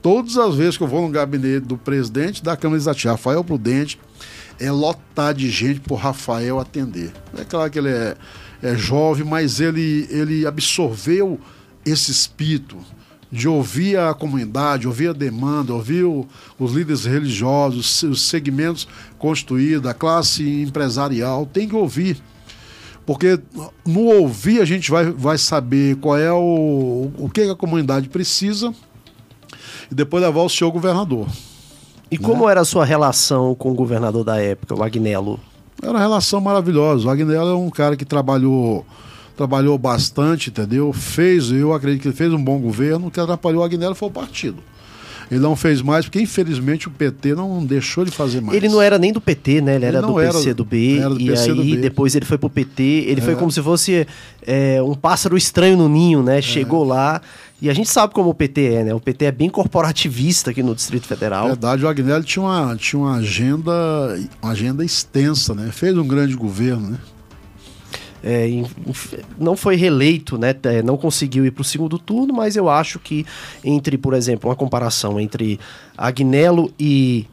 Todas 0.02 0.38
as 0.38 0.56
vezes 0.56 0.78
que 0.78 0.84
eu 0.84 0.88
vou 0.88 1.02
no 1.02 1.10
gabinete 1.10 1.66
do 1.66 1.78
presidente 1.78 2.44
da 2.44 2.56
Câmara 2.56 2.76
Legislativa, 2.76 3.12
Rafael 3.12 3.44
Prudente, 3.44 4.00
é 4.60 4.72
lotar 4.72 5.34
de 5.34 5.50
gente 5.50 5.80
por 5.80 5.96
Rafael 5.96 6.60
atender. 6.60 7.12
É 7.38 7.44
claro 7.44 7.70
que 7.70 7.80
ele 7.80 7.90
é 7.90 8.16
é, 8.62 8.76
jovem, 8.76 9.26
mas 9.26 9.60
ele, 9.60 10.08
ele 10.10 10.46
absorveu 10.46 11.40
esse 11.86 12.12
espírito 12.12 12.78
de 13.32 13.48
ouvir 13.48 13.98
a 13.98 14.14
comunidade, 14.14 14.88
ouvir 14.88 15.10
a 15.10 15.14
demanda, 15.14 15.74
ouvir 15.74 16.04
o, 16.04 16.26
os 16.58 16.72
líderes 16.72 17.06
religiosos, 17.06 18.04
os 18.04 18.22
segmentos 18.22 18.88
constituídos, 19.18 19.90
a 19.90 19.94
classe 19.94 20.62
empresarial, 20.62 21.46
tem 21.46 21.68
que 21.68 21.76
ouvir. 21.76 22.22
Porque 23.06 23.40
no 23.86 24.02
ouvir 24.02 24.62
a 24.62 24.66
gente 24.66 24.92
vai, 24.92 25.06
vai 25.06 25.38
saber 25.38 25.96
qual 25.98 26.18
é 26.18 26.32
o, 26.32 27.12
o 27.18 27.30
que 27.30 27.42
a 27.42 27.56
comunidade 27.56 28.10
precisa 28.10 28.74
e 29.90 29.96
depois 29.96 30.22
levar 30.22 30.42
o 30.42 30.50
senhor 30.50 30.72
governador. 30.72 31.28
E 32.10 32.18
como 32.18 32.46
né? 32.46 32.52
era 32.52 32.62
a 32.62 32.66
sua 32.66 32.86
relação 32.86 33.56
com 33.56 33.72
o 33.72 33.74
governador 33.74 34.24
da 34.24 34.38
época, 34.42 34.76
o 34.76 34.84
Agnello? 34.84 35.40
Era 35.82 35.92
uma 35.92 36.00
relação 36.00 36.42
maravilhosa. 36.42 37.08
O 37.08 37.10
Agnello 37.10 37.50
é 37.50 37.56
um 37.56 37.70
cara 37.70 37.96
que 37.96 38.06
trabalhou 38.06 38.86
trabalhou 39.36 39.78
bastante, 39.78 40.50
entendeu? 40.50 40.92
Fez, 40.92 41.52
eu 41.52 41.72
acredito 41.72 42.02
que 42.02 42.08
ele 42.08 42.16
fez 42.16 42.34
um 42.34 42.44
bom 42.44 42.58
governo. 42.58 43.08
O 43.08 43.12
que 43.12 43.20
atrapalhou 43.20 43.62
o 43.62 43.64
Agnello 43.64 43.94
foi 43.94 44.08
o 44.08 44.12
partido. 44.12 44.58
Ele 45.30 45.42
não 45.42 45.56
fez 45.56 45.82
mais, 45.82 46.06
porque 46.06 46.22
infelizmente 46.22 46.88
o 46.88 46.92
PT 46.92 47.36
não 47.36 47.64
deixou 47.64 48.06
de 48.06 48.12
fazer 48.12 48.42
mais. 48.42 48.58
Ele 48.58 48.70
não 48.70 48.82
era 48.82 48.98
nem 48.98 49.12
do 49.12 49.20
PT, 49.20 49.62
né? 49.62 49.76
Ele, 49.76 49.86
ele 49.86 49.98
era 49.98 50.02
do 50.02 50.14
PC 50.16 50.54
do 50.54 50.64
B. 50.64 51.00
Era 51.00 51.10
do 51.10 51.20
e 51.22 51.32
aí 51.32 51.78
depois 51.78 52.16
ele 52.16 52.26
foi 52.26 52.38
pro 52.38 52.50
PT. 52.50 52.82
Ele 53.08 53.20
É. 53.20 53.24
foi 53.24 53.36
como 53.36 53.52
se 53.52 53.62
fosse 53.62 54.08
é, 54.42 54.82
um 54.82 54.96
pássaro 54.96 55.36
estranho 55.38 55.76
no 55.78 55.90
ninho, 55.90 56.24
né? 56.24 56.42
Chegou 56.42 56.84
lá 56.86 57.22
E 57.60 57.70
a 57.70 57.74
gente 57.74 57.90
sabe 57.90 58.14
como 58.14 58.30
o 58.30 58.36
PT 58.36 58.74
é, 58.74 58.84
né? 58.84 58.94
O 58.94 59.00
PT 59.00 59.26
é 59.26 59.32
bem 59.32 59.50
corporativista 59.50 60.52
aqui 60.52 60.62
no 60.62 60.76
Distrito 60.76 61.08
Federal. 61.08 61.44
Na 61.44 61.50
verdade, 61.50 61.86
o 61.86 61.88
Agnelli 61.88 62.24
tinha 62.24 62.44
uma, 62.44 62.76
tinha 62.76 63.00
uma 63.00 63.16
agenda 63.16 63.72
uma 64.42 64.52
agenda 64.52 64.86
extensa, 64.86 65.56
né? 65.56 65.72
Fez 65.72 65.98
um 65.98 66.08
grande 66.08 66.36
governo, 66.36 66.92
né? 66.92 66.98
É, 68.24 68.48
não 69.38 69.56
foi 69.56 69.76
reeleito, 69.76 70.38
né? 70.38 70.54
É, 70.64 70.84
não 70.84 70.98
conseguiu 70.98 71.46
ir 71.46 71.52
para 71.52 71.62
o 71.62 71.66
segundo 71.66 71.98
turno, 71.98 72.34
mas 72.34 72.56
eu 72.56 72.70
acho 72.70 73.00
que 73.00 73.26
entre, 73.64 73.98
por 73.98 74.14
exemplo, 74.14 74.50
uma 74.50 74.56
comparação 74.56 75.20
entre 75.20 75.60
Agnello 75.98 76.72
e 76.80 77.26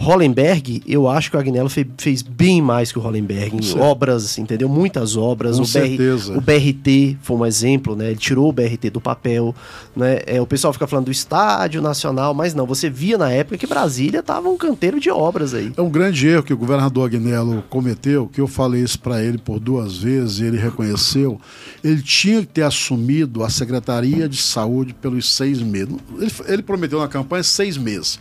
Hollenberg, 0.00 0.82
eu 0.86 1.06
acho 1.06 1.30
que 1.30 1.36
o 1.36 1.40
Agnello 1.40 1.68
fez, 1.68 1.86
fez 1.98 2.22
bem 2.22 2.62
mais 2.62 2.90
que 2.90 2.98
o 2.98 3.02
Hollenberg 3.02 3.54
em 3.54 3.78
obras, 3.78 4.38
entendeu? 4.38 4.66
Muitas 4.66 5.14
obras. 5.14 5.56
Com 5.56 5.62
o, 5.62 5.66
certeza. 5.66 6.32
BR, 6.32 6.38
o 6.38 6.40
BRT 6.40 7.18
foi 7.20 7.36
um 7.36 7.44
exemplo, 7.44 7.94
né? 7.94 8.06
Ele 8.06 8.16
tirou 8.16 8.48
o 8.48 8.52
BRT 8.52 8.88
do 8.88 9.00
papel, 9.00 9.54
né? 9.94 10.20
É, 10.26 10.40
o 10.40 10.46
pessoal 10.46 10.72
fica 10.72 10.86
falando 10.86 11.04
do 11.04 11.10
estádio 11.10 11.82
nacional, 11.82 12.32
mas 12.32 12.54
não, 12.54 12.64
você 12.64 12.88
via 12.88 13.18
na 13.18 13.30
época 13.30 13.58
que 13.58 13.66
Brasília 13.66 14.20
estava 14.20 14.48
um 14.48 14.56
canteiro 14.56 14.98
de 14.98 15.10
obras 15.10 15.52
aí. 15.52 15.70
É 15.76 15.82
um 15.82 15.90
grande 15.90 16.26
erro 16.26 16.44
que 16.44 16.54
o 16.54 16.56
governador 16.56 17.04
Agnello 17.04 17.62
cometeu, 17.68 18.26
que 18.26 18.40
eu 18.40 18.48
falei 18.48 18.82
isso 18.82 18.98
para 18.98 19.22
ele 19.22 19.36
por 19.36 19.60
duas 19.60 19.98
vezes 19.98 20.38
e 20.38 20.44
ele 20.44 20.56
reconheceu. 20.56 21.38
Ele 21.84 22.00
tinha 22.00 22.40
que 22.40 22.46
ter 22.46 22.62
assumido 22.62 23.44
a 23.44 23.50
Secretaria 23.50 24.26
de 24.26 24.40
Saúde 24.40 24.94
pelos 24.94 25.30
seis 25.30 25.60
meses. 25.60 25.94
Ele, 26.18 26.32
ele 26.46 26.62
prometeu 26.62 26.98
na 27.00 27.08
campanha 27.08 27.42
seis 27.42 27.76
meses. 27.76 28.18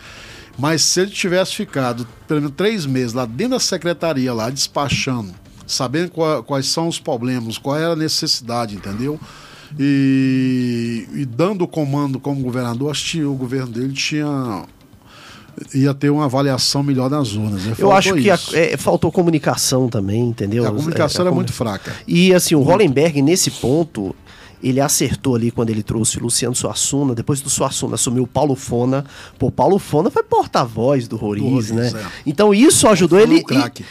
Mas 0.57 0.81
se 0.81 1.01
ele 1.01 1.11
tivesse 1.11 1.55
ficado 1.55 2.07
pelo 2.27 2.41
menos 2.41 2.55
três 2.55 2.85
meses 2.85 3.13
lá 3.13 3.25
dentro 3.25 3.53
da 3.53 3.59
secretaria, 3.59 4.33
lá 4.33 4.49
despachando, 4.49 5.33
sabendo 5.65 6.11
qual, 6.11 6.43
quais 6.43 6.67
são 6.67 6.87
os 6.87 6.99
problemas, 6.99 7.57
qual 7.57 7.77
era 7.77 7.93
a 7.93 7.95
necessidade, 7.95 8.75
entendeu? 8.75 9.19
E, 9.77 11.07
e 11.13 11.25
dando 11.25 11.63
o 11.63 11.67
comando 11.67 12.19
como 12.19 12.41
governador, 12.41 12.91
acho 12.91 13.11
que 13.11 13.23
o 13.23 13.35
governo 13.35 13.71
dele 13.71 13.93
tinha 13.93 14.65
ia 15.73 15.93
ter 15.93 16.09
uma 16.09 16.25
avaliação 16.25 16.81
melhor 16.81 17.09
nas 17.09 17.33
urnas. 17.33 17.63
Né? 17.65 17.75
Eu 17.77 17.91
acho 17.91 18.15
que 18.15 18.29
a, 18.31 18.39
é, 18.53 18.77
faltou 18.77 19.11
comunicação 19.11 19.89
também, 19.89 20.29
entendeu? 20.29 20.65
A 20.65 20.71
comunicação 20.71 21.25
é, 21.25 21.27
era 21.27 21.35
muito 21.35 21.51
fraca. 21.51 21.93
E 22.07 22.33
assim, 22.33 22.55
o 22.55 22.61
Hollenberg, 22.61 23.21
nesse 23.21 23.51
ponto, 23.51 24.15
ele 24.61 24.79
acertou 24.79 25.35
ali 25.35 25.51
quando 25.51 25.69
ele 25.69 25.81
trouxe 25.81 26.17
o 26.17 26.23
Luciano 26.23 26.55
Suassuna, 26.55 27.15
depois 27.15 27.41
do 27.41 27.49
Suassuna 27.49 27.95
assumiu 27.95 28.23
o 28.23 28.27
Paulo 28.27 28.55
Fona. 28.55 29.05
Pô, 29.37 29.49
Paulo 29.49 29.79
Fona 29.79 30.09
foi 30.09 30.23
porta-voz 30.23 31.07
do 31.07 31.15
Roriz, 31.15 31.71
né? 31.71 31.91
É. 31.95 32.05
Então 32.25 32.53
isso 32.53 32.87
ajudou 32.87 33.19
ele. 33.19 33.43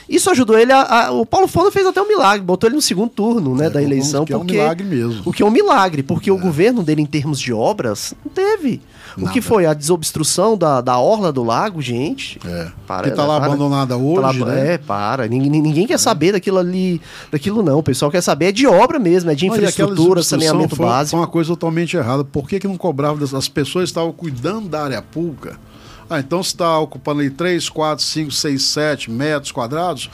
Isso 0.09 0.31
ajudou 0.31 0.59
ele 0.59 0.73
a, 0.73 1.07
a, 1.07 1.11
O 1.13 1.25
Paulo 1.25 1.49
Fona 1.49 1.71
fez 1.71 1.87
até 1.87 2.01
um 2.01 2.09
milagre, 2.09 2.45
botou 2.45 2.69
ele 2.69 2.77
no 2.77 2.83
segundo 2.83 3.11
turno, 3.11 3.55
né, 3.55 3.67
é, 3.67 3.71
da 3.71 3.83
eleição. 3.83 4.25
Que 4.25 4.33
porque, 4.33 4.57
é 4.57 4.59
um 4.59 4.63
milagre 4.63 4.87
mesmo. 4.87 5.23
O 5.25 5.33
que 5.33 5.43
é 5.43 5.47
um 5.47 5.51
milagre, 5.51 6.03
porque 6.03 6.31
é. 6.31 6.33
o 6.33 6.39
governo 6.39 6.83
dele, 6.83 7.03
em 7.03 7.07
termos 7.07 7.41
de 7.41 7.53
obras, 7.53 8.15
não 8.25 8.31
teve. 8.33 8.81
Nada. 9.17 9.31
O 9.31 9.33
que 9.33 9.41
foi? 9.41 9.67
A 9.67 9.75
desobstrução 9.75 10.57
da, 10.57 10.81
da 10.81 10.99
orla 10.99 11.33
do 11.33 11.43
lago, 11.43 11.81
gente. 11.81 12.39
É. 12.45 12.69
Para, 12.87 13.11
que 13.11 13.17
tá 13.17 13.25
lá 13.25 13.41
para, 13.41 13.47
abandonada 13.47 13.97
hoje, 13.97 14.39
tá 14.39 14.45
lá, 14.45 14.53
né? 14.53 14.75
É, 14.75 14.79
para. 14.79 15.27
Ninguém, 15.27 15.63
ninguém 15.63 15.87
quer 15.87 15.95
é. 15.95 15.99
saber 15.99 16.33
daquilo 16.33 16.59
ali, 16.59 17.01
daquilo 17.33 17.63
não. 17.63 17.79
O 17.79 17.83
pessoal 17.83 18.11
quer 18.11 18.21
saber 18.21 18.47
é 18.47 18.53
de 18.53 18.67
obra 18.67 18.99
mesmo, 18.99 19.31
é 19.31 19.35
de 19.35 19.47
infraestrutura, 19.47 20.23
saneamento 20.23 20.58
foi, 20.67 20.87
básico. 20.87 21.11
Foi 21.11 21.21
uma 21.21 21.27
coisa 21.27 21.51
totalmente 21.51 21.97
errada. 21.97 22.25
Por 22.25 22.49
que, 22.49 22.59
que 22.59 22.67
não 22.67 22.79
cobrava? 22.79 23.23
As 23.37 23.49
pessoas 23.49 23.91
estavam 23.91 24.13
cuidando 24.13 24.69
da 24.69 24.83
área 24.83 25.03
pública. 25.03 25.61
Ah, 26.09 26.21
então 26.21 26.43
se 26.43 26.51
está 26.51 26.79
ocupando 26.79 27.21
aí 27.21 27.29
3, 27.29 27.69
4, 27.69 28.03
5, 28.03 28.31
6, 28.31 28.63
7 28.63 29.11
metros 29.11 29.53
quadrados, 29.53 30.11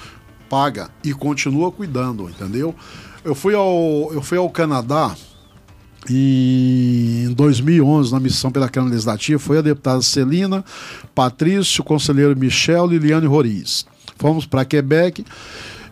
paga 0.51 0.91
e 1.05 1.13
continua 1.13 1.71
cuidando, 1.71 2.29
entendeu? 2.29 2.75
Eu 3.25 3.35
fui 3.35 3.55
ao, 3.55 4.13
eu 4.13 4.21
fui 4.21 4.37
ao 4.37 4.51
Canadá 4.51 5.15
em 6.11 7.33
2011, 7.33 8.13
na 8.13 8.21
missão 8.21 8.51
pela 8.51 8.69
Câmara 8.69 8.91
Legislativa, 8.91 9.39
foi 9.39 9.59
a 9.59 9.63
deputada 9.63 10.03
Celina, 10.03 10.65
Patrício, 11.15 11.81
o 11.81 11.85
conselheiro 11.85 12.37
Michel, 12.37 12.87
Liliane 12.87 13.27
Roriz. 13.27 13.87
Fomos 14.19 14.47
para 14.47 14.65
Quebec 14.65 15.25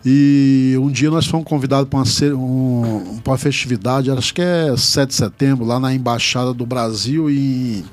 e 0.05 0.75
um 0.79 0.89
dia 0.89 1.09
nós 1.09 1.25
fomos 1.25 1.47
convidados 1.47 1.87
para 1.87 1.99
uma, 1.99 2.35
um, 2.35 3.21
uma 3.25 3.37
festividade, 3.37 4.11
acho 4.11 4.33
que 4.33 4.41
é 4.41 4.75
7 4.75 5.09
de 5.09 5.15
setembro, 5.15 5.65
lá 5.65 5.79
na 5.79 5.93
Embaixada 5.93 6.53
do 6.53 6.65
Brasil 6.65 7.29
em, 7.29 7.85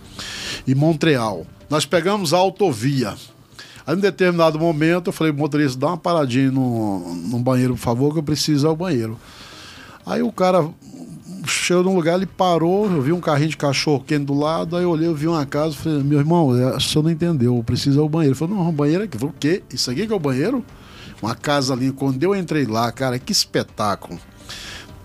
em 0.66 0.74
Montreal. 0.74 1.46
Nós 1.68 1.86
pegamos 1.86 2.34
a 2.34 2.38
autovia. 2.38 3.14
Aí, 3.86 3.96
em 3.96 4.00
determinado 4.00 4.58
momento, 4.58 5.08
eu 5.08 5.12
falei, 5.12 5.32
motorista, 5.32 5.78
dá 5.78 5.88
uma 5.88 5.96
paradinha 5.96 6.50
no, 6.50 7.14
no 7.14 7.38
banheiro, 7.38 7.74
por 7.74 7.80
favor, 7.80 8.12
que 8.12 8.18
eu 8.18 8.22
preciso 8.24 8.66
ir 8.66 8.68
ao 8.68 8.76
banheiro. 8.76 9.16
Aí 10.04 10.20
o 10.20 10.32
cara 10.32 10.68
chegou 11.46 11.84
num 11.84 11.94
lugar, 11.94 12.16
ele 12.16 12.26
parou, 12.26 12.90
eu 12.90 13.00
vi 13.00 13.12
um 13.12 13.20
carrinho 13.20 13.50
de 13.50 13.56
cachorro 13.56 14.02
quente 14.04 14.24
do 14.24 14.34
lado, 14.34 14.76
aí 14.76 14.82
eu 14.82 14.90
olhei, 14.90 15.06
eu 15.06 15.14
vi 15.14 15.28
uma 15.28 15.46
casa, 15.46 15.74
falei, 15.74 16.02
meu 16.02 16.18
irmão, 16.18 16.56
é, 16.56 16.76
o 16.76 16.80
senhor 16.80 17.04
não 17.04 17.10
entendeu, 17.10 17.62
precisa 17.64 17.98
ir 17.98 18.00
ao 18.00 18.08
banheiro. 18.08 18.32
Ele 18.32 18.38
falou, 18.38 18.56
não, 18.56 18.68
o 18.68 18.72
banheiro 18.72 19.04
aqui. 19.04 19.16
Eu 19.16 19.20
falei, 19.20 19.34
o 19.34 19.38
quê? 19.38 19.62
Isso 19.72 19.90
aqui 19.90 20.06
que 20.06 20.12
é 20.12 20.16
o 20.16 20.20
banheiro? 20.20 20.64
Uma 21.22 21.34
casa 21.34 21.74
ali, 21.74 21.92
quando 21.92 22.22
eu 22.22 22.34
entrei 22.34 22.66
lá, 22.66 22.90
cara, 22.90 23.18
que 23.18 23.32
espetáculo. 23.32 24.18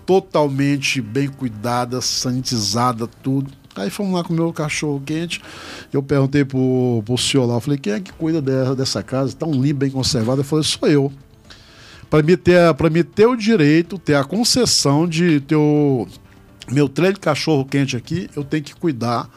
Totalmente 0.04 1.00
bem 1.00 1.28
cuidada, 1.28 2.00
sanitizada, 2.00 3.06
tudo. 3.06 3.50
Aí 3.74 3.90
fomos 3.90 4.14
lá 4.14 4.24
com 4.24 4.32
o 4.32 4.36
meu 4.36 4.52
cachorro 4.52 5.02
quente. 5.04 5.42
Eu 5.92 6.02
perguntei 6.02 6.44
pro, 6.44 7.02
pro 7.04 7.18
senhor 7.18 7.44
lá, 7.44 7.54
eu 7.54 7.60
falei, 7.60 7.78
quem 7.78 7.92
é 7.92 8.00
que 8.00 8.12
cuida 8.12 8.40
dessa, 8.40 8.74
dessa 8.74 9.02
casa? 9.02 9.34
Tão 9.34 9.50
limpa, 9.50 9.80
bem 9.80 9.90
conservada? 9.90 10.40
Ele 10.40 10.48
falou, 10.48 10.62
sou 10.62 10.88
eu 10.88 11.12
para 12.10 12.22
me 12.22 12.36
ter 12.36 12.74
para 12.74 12.90
me 12.90 13.02
ter 13.02 13.26
o 13.26 13.36
direito, 13.36 13.98
ter 13.98 14.14
a 14.14 14.24
concessão 14.24 15.08
de 15.08 15.40
ter 15.40 15.56
o 15.56 16.06
meu 16.70 16.88
trem 16.88 17.12
de 17.12 17.20
cachorro 17.20 17.64
quente 17.64 17.96
aqui, 17.96 18.28
eu 18.34 18.44
tenho 18.44 18.62
que 18.62 18.74
cuidar 18.74 19.28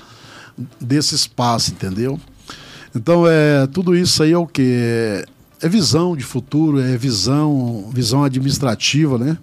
desse 0.80 1.16
espaço, 1.16 1.72
entendeu? 1.72 2.20
Então 2.96 3.28
é 3.28 3.68
tudo 3.68 3.96
isso 3.96 4.24
aí 4.24 4.32
é 4.32 4.38
o 4.38 4.48
que 4.48 4.62
é, 4.64 5.26
é 5.62 5.68
visão 5.68 6.16
de 6.16 6.24
futuro, 6.24 6.80
é 6.80 6.98
visão 6.98 7.90
visão 7.94 8.24
administrativa, 8.24 9.18
né? 9.18 9.38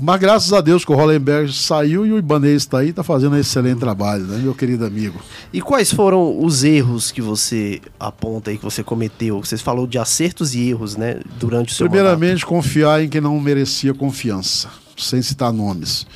Mas 0.00 0.20
graças 0.20 0.52
a 0.52 0.60
Deus 0.60 0.84
que 0.84 0.92
o 0.92 0.94
Hollenberg 0.94 1.52
saiu 1.52 2.06
e 2.06 2.12
o 2.12 2.18
Ibanez 2.18 2.62
está 2.62 2.78
aí, 2.78 2.90
está 2.90 3.02
fazendo 3.02 3.32
um 3.32 3.38
excelente 3.38 3.80
trabalho, 3.80 4.24
né, 4.26 4.38
meu 4.38 4.54
querido 4.54 4.84
amigo. 4.84 5.20
E 5.52 5.60
quais 5.60 5.92
foram 5.92 6.38
os 6.40 6.62
erros 6.62 7.10
que 7.10 7.20
você 7.20 7.80
aponta 7.98 8.50
aí, 8.50 8.58
que 8.58 8.64
você 8.64 8.84
cometeu? 8.84 9.42
Você 9.42 9.56
falou 9.56 9.88
de 9.88 9.98
acertos 9.98 10.54
e 10.54 10.68
erros, 10.68 10.96
né, 10.96 11.20
durante 11.40 11.72
o 11.72 11.74
seu 11.74 11.88
Primeiramente, 11.88 12.44
mandato. 12.44 12.46
confiar 12.46 13.02
em 13.02 13.08
quem 13.08 13.20
não 13.20 13.40
merecia 13.40 13.92
confiança, 13.92 14.68
sem 14.96 15.20
citar 15.20 15.52
nomes. 15.52 16.06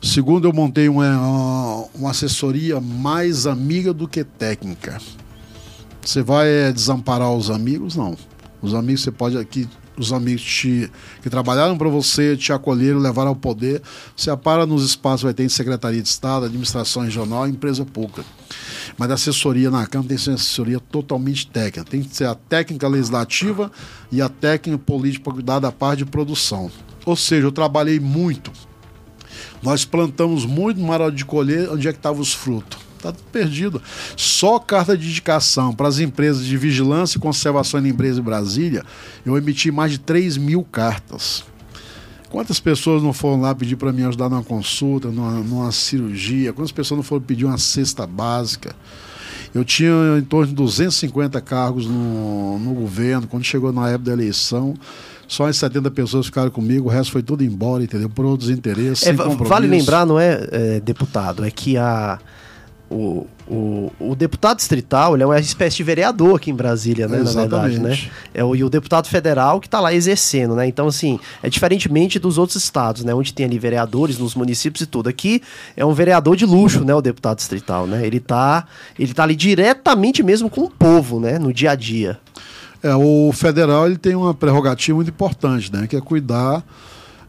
Segundo, 0.00 0.46
eu 0.46 0.52
montei 0.52 0.88
uma, 0.88 1.86
uma 1.92 2.10
assessoria 2.10 2.80
mais 2.80 3.48
amiga 3.48 3.92
do 3.92 4.06
que 4.06 4.22
técnica. 4.22 5.00
Você 6.04 6.22
vai 6.22 6.48
é, 6.48 6.72
desamparar 6.72 7.32
os 7.32 7.50
amigos? 7.50 7.96
Não. 7.96 8.16
Os 8.60 8.74
amigos 8.74 9.02
você 9.02 9.10
pode 9.10 9.38
aqui 9.38 9.68
os 9.96 10.12
amigos 10.12 10.42
te, 10.42 10.90
que 11.22 11.30
trabalharam 11.30 11.78
para 11.78 11.88
você, 11.88 12.36
te 12.36 12.52
acolheram, 12.52 12.98
levaram 12.98 13.28
ao 13.28 13.36
poder. 13.36 13.80
Você 14.16 14.30
apara 14.30 14.66
nos 14.66 14.84
espaços, 14.84 15.22
vai 15.22 15.32
ter 15.32 15.44
em 15.44 15.48
Secretaria 15.48 16.02
de 16.02 16.08
Estado, 16.08 16.46
Administração 16.46 17.02
Regional, 17.02 17.46
empresa 17.48 17.84
pública. 17.84 18.24
Mas 18.98 19.10
a 19.10 19.14
assessoria 19.14 19.70
na 19.70 19.86
Câmara 19.86 20.08
tem 20.08 20.16
que 20.16 20.22
ser 20.22 20.30
uma 20.30 20.36
assessoria 20.36 20.80
totalmente 20.80 21.46
técnica. 21.46 21.84
Tem 21.84 22.02
que 22.02 22.14
ser 22.14 22.26
a 22.26 22.34
técnica 22.34 22.88
legislativa 22.88 23.70
e 24.10 24.20
a 24.20 24.28
técnica 24.28 24.78
política 24.78 25.24
para 25.24 25.34
cuidar 25.34 25.58
da 25.60 25.70
parte 25.72 25.98
de 25.98 26.06
produção. 26.06 26.70
Ou 27.06 27.16
seja, 27.16 27.46
eu 27.46 27.52
trabalhei 27.52 28.00
muito. 28.00 28.50
Nós 29.62 29.84
plantamos 29.84 30.44
muito 30.44 30.80
na 30.80 30.92
hora 30.92 31.12
de 31.12 31.24
colher, 31.24 31.70
onde 31.70 31.88
é 31.88 31.92
que 31.92 31.98
estavam 31.98 32.20
os 32.20 32.32
frutos 32.32 32.83
Está 33.08 33.22
perdido. 33.30 33.82
Só 34.16 34.58
carta 34.58 34.96
de 34.96 35.06
indicação 35.06 35.74
para 35.74 35.88
as 35.88 35.98
empresas 35.98 36.44
de 36.44 36.56
vigilância 36.56 37.18
e 37.18 37.20
conservação 37.20 37.82
de 37.82 37.88
empresas 37.88 38.18
em 38.18 38.22
Brasília, 38.22 38.82
eu 39.26 39.36
emiti 39.36 39.70
mais 39.70 39.92
de 39.92 39.98
3 39.98 40.36
mil 40.38 40.62
cartas. 40.64 41.44
Quantas 42.30 42.58
pessoas 42.58 43.02
não 43.02 43.12
foram 43.12 43.42
lá 43.42 43.54
pedir 43.54 43.76
para 43.76 43.92
mim 43.92 44.02
ajudar 44.04 44.28
numa 44.28 44.42
consulta, 44.42 45.08
numa, 45.08 45.32
numa, 45.34 45.70
cirurgia? 45.70 46.52
Quantas 46.52 46.72
pessoas 46.72 46.96
não 46.96 47.04
foram 47.04 47.22
pedir 47.22 47.44
uma 47.44 47.58
cesta 47.58 48.06
básica? 48.06 48.74
Eu 49.54 49.64
tinha 49.64 50.18
em 50.18 50.22
torno 50.22 50.48
de 50.48 50.54
250 50.54 51.40
cargos 51.42 51.86
no, 51.86 52.58
no 52.58 52.74
governo, 52.74 53.28
quando 53.28 53.44
chegou 53.44 53.72
na 53.72 53.88
época 53.88 54.06
da 54.06 54.12
eleição. 54.14 54.74
Só 55.28 55.46
as 55.46 55.56
70 55.58 55.90
pessoas 55.92 56.26
ficaram 56.26 56.50
comigo, 56.50 56.88
o 56.88 56.90
resto 56.90 57.12
foi 57.12 57.22
tudo 57.22 57.44
embora, 57.44 57.84
entendeu? 57.84 58.10
Por 58.10 58.24
outros 58.24 58.50
interesses. 58.50 59.06
É, 59.06 59.12
vale 59.12 59.68
lembrar, 59.68 60.04
não 60.04 60.18
é, 60.18 60.48
é, 60.50 60.80
deputado, 60.80 61.44
é 61.44 61.50
que 61.52 61.76
a 61.76 62.18
o, 62.94 63.26
o, 63.48 63.92
o, 63.98 64.14
deputado 64.14 64.58
distrital 64.58 65.14
ele 65.14 65.24
é 65.24 65.26
uma 65.26 65.40
espécie 65.40 65.78
de 65.78 65.82
vereador 65.82 66.36
aqui 66.36 66.52
em 66.52 66.54
Brasília, 66.54 67.08
né? 67.08 67.18
Exatamente. 67.18 67.50
Na 67.50 67.58
verdade, 67.58 67.80
né? 67.80 68.10
É 68.32 68.44
o, 68.44 68.54
e 68.54 68.62
o 68.62 68.70
deputado 68.70 69.08
federal 69.08 69.60
que 69.60 69.66
está 69.66 69.80
lá 69.80 69.92
exercendo, 69.92 70.54
né? 70.54 70.66
Então, 70.68 70.86
assim, 70.86 71.18
é 71.42 71.50
diferentemente 71.50 72.20
dos 72.20 72.38
outros 72.38 72.62
estados, 72.62 73.02
né? 73.02 73.12
Onde 73.12 73.34
tem 73.34 73.46
ali 73.46 73.58
vereadores 73.58 74.16
nos 74.16 74.36
municípios 74.36 74.82
e 74.82 74.86
tudo. 74.86 75.08
Aqui 75.08 75.42
é 75.76 75.84
um 75.84 75.92
vereador 75.92 76.36
de 76.36 76.46
luxo, 76.46 76.84
né? 76.84 76.94
O 76.94 77.02
deputado 77.02 77.38
distrital, 77.38 77.86
né? 77.86 78.06
Ele 78.06 78.18
está 78.18 78.64
ele 78.96 79.12
tá 79.12 79.24
ali 79.24 79.34
diretamente 79.34 80.22
mesmo 80.22 80.48
com 80.48 80.62
o 80.62 80.70
povo, 80.70 81.18
né? 81.18 81.36
No 81.36 81.52
dia 81.52 81.72
a 81.72 81.74
dia. 81.74 82.18
É, 82.80 82.94
o 82.94 83.32
federal 83.32 83.86
ele 83.86 83.96
tem 83.96 84.14
uma 84.14 84.32
prerrogativa 84.32 84.94
muito 84.94 85.08
importante, 85.08 85.72
né? 85.72 85.88
Que 85.88 85.96
é 85.96 86.00
cuidar 86.00 86.62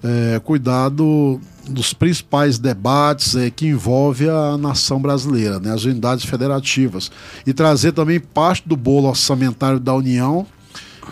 é, 0.03 0.39
cuidar 0.39 0.89
do, 0.89 1.39
dos 1.68 1.93
principais 1.93 2.57
debates 2.57 3.36
é, 3.36 3.49
que 3.49 3.68
envolve 3.68 4.30
a 4.30 4.57
nação 4.57 5.01
brasileira, 5.01 5.59
né, 5.59 5.74
as 5.74 5.84
unidades 5.84 6.26
federativas, 6.26 7.11
e 7.45 7.53
trazer 7.53 7.91
também 7.91 8.20
parte 8.20 8.68
do 8.68 8.76
bolo 8.76 9.07
orçamentário 9.07 9.80
da 9.80 9.93
União 9.93 10.45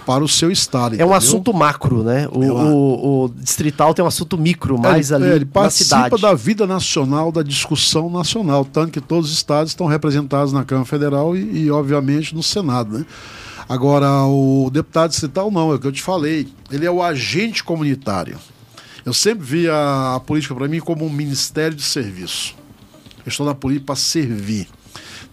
para 0.05 0.23
o 0.23 0.27
seu 0.27 0.51
estado. 0.51 0.99
É 0.99 1.05
um 1.05 1.13
assunto 1.13 1.53
macro, 1.53 2.03
né? 2.03 2.27
O, 2.31 2.39
o, 2.39 3.23
o, 3.25 3.29
distrital 3.29 3.93
tem 3.93 4.03
um 4.03 4.07
assunto 4.07 4.37
micro, 4.37 4.79
mais 4.79 5.11
é, 5.11 5.15
ali 5.15 5.27
é, 5.27 5.35
ele 5.35 5.45
participa 5.45 6.05
cidade. 6.05 6.21
da 6.21 6.33
vida 6.33 6.65
nacional, 6.65 7.31
da 7.31 7.43
discussão 7.43 8.09
nacional, 8.09 8.65
tanto 8.65 8.91
que 8.91 8.99
todos 8.99 9.29
os 9.29 9.35
estados 9.35 9.71
estão 9.71 9.85
representados 9.85 10.51
na 10.51 10.63
Câmara 10.63 10.85
Federal 10.85 11.37
e, 11.37 11.65
e 11.65 11.71
obviamente, 11.71 12.35
no 12.35 12.43
Senado, 12.43 12.97
né? 12.97 13.05
Agora, 13.67 14.25
o 14.25 14.69
deputado 14.71 15.11
distrital 15.11 15.49
não, 15.49 15.71
é 15.71 15.75
o 15.75 15.79
que 15.79 15.87
eu 15.87 15.91
te 15.91 16.01
falei. 16.01 16.47
Ele 16.69 16.85
é 16.85 16.91
o 16.91 17.01
agente 17.01 17.63
comunitário. 17.63 18.37
Eu 19.05 19.13
sempre 19.13 19.45
vi 19.45 19.69
a, 19.69 20.15
a 20.15 20.19
política 20.19 20.55
para 20.55 20.67
mim 20.67 20.79
como 20.79 21.05
um 21.05 21.09
ministério 21.09 21.75
de 21.75 21.83
serviço. 21.83 22.55
Eu 23.25 23.29
estou 23.29 23.45
na 23.45 23.55
política 23.55 23.87
para 23.87 23.95
servir 23.95 24.67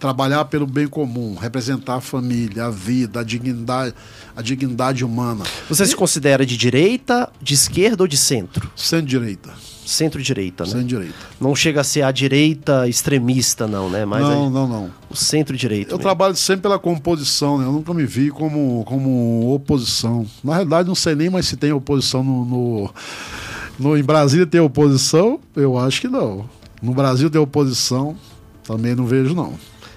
trabalhar 0.01 0.45
pelo 0.45 0.65
bem 0.65 0.87
comum, 0.87 1.35
representar 1.35 1.97
a 1.97 2.01
família, 2.01 2.65
a 2.65 2.71
vida, 2.71 3.19
a 3.19 3.23
dignidade, 3.23 3.93
a 4.35 4.41
dignidade 4.41 5.05
humana. 5.05 5.45
Você 5.69 5.83
e... 5.83 5.87
se 5.87 5.95
considera 5.95 6.43
de 6.43 6.57
direita, 6.57 7.29
de 7.39 7.53
esquerda 7.53 8.03
ou 8.03 8.07
de 8.07 8.17
centro? 8.17 8.69
Centro-direita. 8.75 9.51
Centro-direita, 9.85 10.63
né? 10.63 10.71
Centro-direita. 10.71 11.15
Não 11.39 11.55
chega 11.55 11.81
a 11.81 11.83
ser 11.83 12.01
a 12.01 12.11
direita 12.11 12.87
extremista, 12.87 13.67
não, 13.67 13.91
né? 13.91 14.03
Mas 14.03 14.21
não, 14.23 14.49
não, 14.49 14.67
não. 14.67 14.91
O 15.07 15.15
centro-direita. 15.15 15.91
Eu 15.91 15.97
mesmo. 15.97 16.03
trabalho 16.03 16.35
sempre 16.35 16.63
pela 16.63 16.79
composição, 16.79 17.59
né? 17.59 17.65
Eu 17.65 17.71
nunca 17.71 17.93
me 17.93 18.05
vi 18.05 18.31
como, 18.31 18.83
como 18.85 19.53
oposição. 19.53 20.25
Na 20.43 20.53
realidade, 20.53 20.87
não 20.87 20.95
sei 20.95 21.13
nem 21.13 21.29
mais 21.29 21.47
se 21.47 21.57
tem 21.57 21.71
oposição 21.71 22.23
no, 22.23 22.45
no, 22.45 22.93
no 23.81 23.97
em 23.97 24.03
Brasília 24.03 24.45
tem 24.45 24.61
oposição? 24.61 25.39
Eu 25.55 25.77
acho 25.77 26.01
que 26.01 26.07
não. 26.07 26.45
No 26.81 26.93
Brasil 26.93 27.29
tem 27.29 27.41
oposição? 27.41 28.15
Também 28.63 28.95
não 28.95 29.05
vejo, 29.05 29.35
não. 29.35 29.53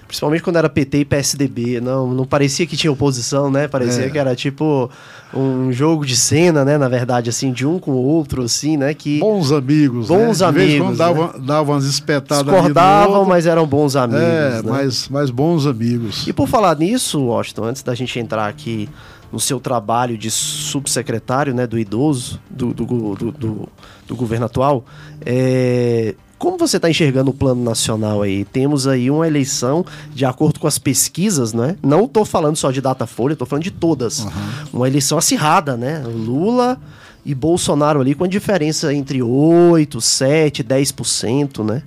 Principalmente 0.07 0.43
quando 0.43 0.57
era 0.57 0.69
PT 0.69 0.99
e 0.99 1.05
PSDB. 1.05 1.81
Não, 1.81 2.13
não 2.13 2.25
parecia 2.25 2.65
que 2.65 2.77
tinha 2.77 2.91
oposição, 2.91 3.49
né? 3.49 3.67
Parecia 3.67 4.05
é. 4.05 4.09
que 4.09 4.17
era 4.17 4.35
tipo 4.35 4.89
um 5.33 5.71
jogo 5.71 6.05
de 6.05 6.15
cena, 6.15 6.63
né? 6.63 6.77
Na 6.77 6.87
verdade, 6.87 7.29
assim, 7.29 7.51
de 7.51 7.65
um 7.65 7.79
com 7.79 7.91
o 7.91 8.03
outro, 8.03 8.43
assim, 8.43 8.77
né? 8.77 8.93
Que... 8.93 9.19
Bons 9.19 9.51
amigos, 9.51 10.07
Bons 10.07 10.41
né? 10.41 10.47
amigos. 10.47 10.97
davam, 10.97 11.27
né? 11.27 11.33
davam 11.45 11.73
umas 11.73 11.85
espetadas 11.85 12.45
Discordavam, 12.45 13.25
mas 13.25 13.47
eram 13.47 13.65
bons 13.65 13.95
amigos. 13.95 14.21
É, 14.21 14.61
né? 14.61 14.63
mas, 14.63 15.09
mas 15.09 15.29
bons 15.31 15.65
amigos. 15.65 16.27
E 16.27 16.33
por 16.33 16.47
falar 16.47 16.77
nisso, 16.77 17.19
Washington, 17.21 17.65
antes 17.65 17.81
da 17.81 17.95
gente 17.95 18.17
entrar 18.19 18.47
aqui 18.47 18.87
no 19.35 19.39
seu 19.41 19.59
trabalho 19.59 20.17
de 20.17 20.31
subsecretário 20.31 21.53
né, 21.53 21.67
do 21.67 21.77
idoso, 21.77 22.39
do, 22.49 22.73
do, 22.73 22.85
do, 22.85 23.31
do, 23.33 23.69
do 24.07 24.15
governo 24.15 24.45
atual, 24.45 24.85
é, 25.25 26.15
como 26.37 26.57
você 26.57 26.77
está 26.77 26.89
enxergando 26.89 27.31
o 27.31 27.33
plano 27.33 27.61
nacional 27.61 28.21
aí? 28.21 28.45
Temos 28.45 28.87
aí 28.87 29.11
uma 29.11 29.27
eleição 29.27 29.85
de 30.13 30.23
acordo 30.23 30.57
com 30.57 30.67
as 30.67 30.77
pesquisas, 30.77 31.51
né? 31.51 31.75
Não 31.83 32.05
estou 32.05 32.23
falando 32.23 32.55
só 32.55 32.71
de 32.71 32.79
Datafolha, 32.79 33.33
estou 33.33 33.45
falando 33.45 33.65
de 33.65 33.71
todas. 33.71 34.19
Uhum. 34.19 34.31
Uma 34.71 34.87
eleição 34.87 35.17
acirrada, 35.17 35.75
né? 35.75 36.01
Lula 36.05 36.79
e 37.25 37.35
Bolsonaro 37.35 37.99
ali 37.99 38.15
com 38.15 38.23
a 38.23 38.29
diferença 38.29 38.93
entre 38.93 39.21
8, 39.21 39.99
7, 39.99 40.63
10%, 40.63 41.61
né? 41.61 41.83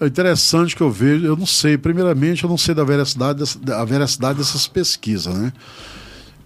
É 0.00 0.06
interessante 0.06 0.74
que 0.74 0.80
eu 0.80 0.90
vejo, 0.90 1.26
eu 1.26 1.36
não 1.36 1.44
sei, 1.44 1.76
primeiramente 1.76 2.42
eu 2.42 2.48
não 2.48 2.56
sei 2.56 2.74
da 2.74 2.84
veracidade, 2.84 3.58
da 3.58 3.84
veracidade 3.84 4.38
dessas 4.38 4.66
pesquisas, 4.66 5.34
né? 5.34 5.52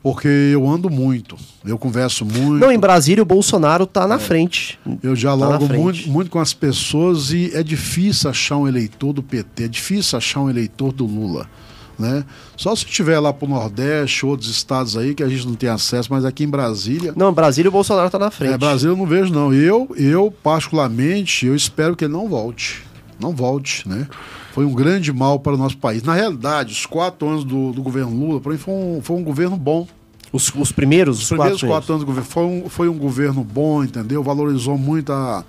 Porque 0.04 0.28
eu 0.28 0.68
ando 0.68 0.90
muito, 0.90 1.34
eu 1.64 1.78
converso 1.78 2.26
muito. 2.26 2.60
Não, 2.60 2.70
em 2.70 2.78
Brasília 2.78 3.22
o 3.22 3.24
Bolsonaro 3.24 3.84
está 3.84 4.06
na 4.06 4.16
é. 4.16 4.18
frente. 4.18 4.78
Eu 5.02 5.14
dialogo 5.14 5.66
tá 5.66 5.74
muito, 5.74 6.10
muito 6.10 6.30
com 6.30 6.38
as 6.38 6.52
pessoas 6.52 7.32
e 7.32 7.50
é 7.54 7.62
difícil 7.62 8.28
achar 8.28 8.58
um 8.58 8.68
eleitor 8.68 9.14
do 9.14 9.22
PT, 9.22 9.64
é 9.64 9.68
difícil 9.68 10.18
achar 10.18 10.40
um 10.42 10.50
eleitor 10.50 10.92
do 10.92 11.06
Lula. 11.06 11.48
Né? 11.98 12.22
Só 12.54 12.76
se 12.76 12.84
estiver 12.84 13.18
lá 13.18 13.32
para 13.32 13.46
o 13.46 13.48
Nordeste, 13.48 14.26
outros 14.26 14.50
estados 14.50 14.94
aí 14.94 15.14
que 15.14 15.22
a 15.22 15.28
gente 15.28 15.46
não 15.46 15.54
tem 15.54 15.70
acesso, 15.70 16.12
mas 16.12 16.26
aqui 16.26 16.44
em 16.44 16.50
Brasília. 16.50 17.14
Não, 17.16 17.32
Brasília 17.32 17.70
o 17.70 17.72
Bolsonaro 17.72 18.08
está 18.08 18.18
na 18.18 18.30
frente. 18.30 18.52
É, 18.52 18.58
Brasília 18.58 18.92
eu 18.92 18.96
não 18.98 19.06
vejo, 19.06 19.32
não. 19.32 19.54
Eu, 19.54 19.88
eu, 19.96 20.30
particularmente, 20.42 21.46
eu 21.46 21.56
espero 21.56 21.96
que 21.96 22.04
ele 22.04 22.12
não 22.12 22.28
volte. 22.28 22.82
Não 23.18 23.32
volte, 23.32 23.88
né? 23.88 24.06
Foi 24.54 24.64
um 24.64 24.72
grande 24.72 25.12
mal 25.12 25.40
para 25.40 25.54
o 25.54 25.56
nosso 25.56 25.76
país. 25.76 26.04
Na 26.04 26.14
realidade, 26.14 26.72
os 26.72 26.86
quatro 26.86 27.28
anos 27.28 27.42
do, 27.42 27.72
do 27.72 27.82
governo 27.82 28.14
Lula, 28.16 28.40
para 28.40 28.52
mim, 28.52 28.58
foi 28.58 28.72
um, 28.72 29.00
foi 29.02 29.16
um 29.16 29.24
governo 29.24 29.56
bom. 29.56 29.84
Os, 30.32 30.54
os 30.54 30.70
primeiros, 30.70 31.20
os 31.20 31.28
primeiros 31.28 31.60
quatro, 31.60 31.74
quatro 31.74 31.92
anos 31.94 32.04
do 32.04 32.06
governo 32.06 32.30
foi 32.30 32.44
um, 32.44 32.68
foi 32.68 32.88
um 32.88 32.96
governo 32.96 33.42
bom, 33.42 33.82
entendeu? 33.82 34.22
Valorizou 34.22 34.78
muito 34.78 35.12
a, 35.12 35.44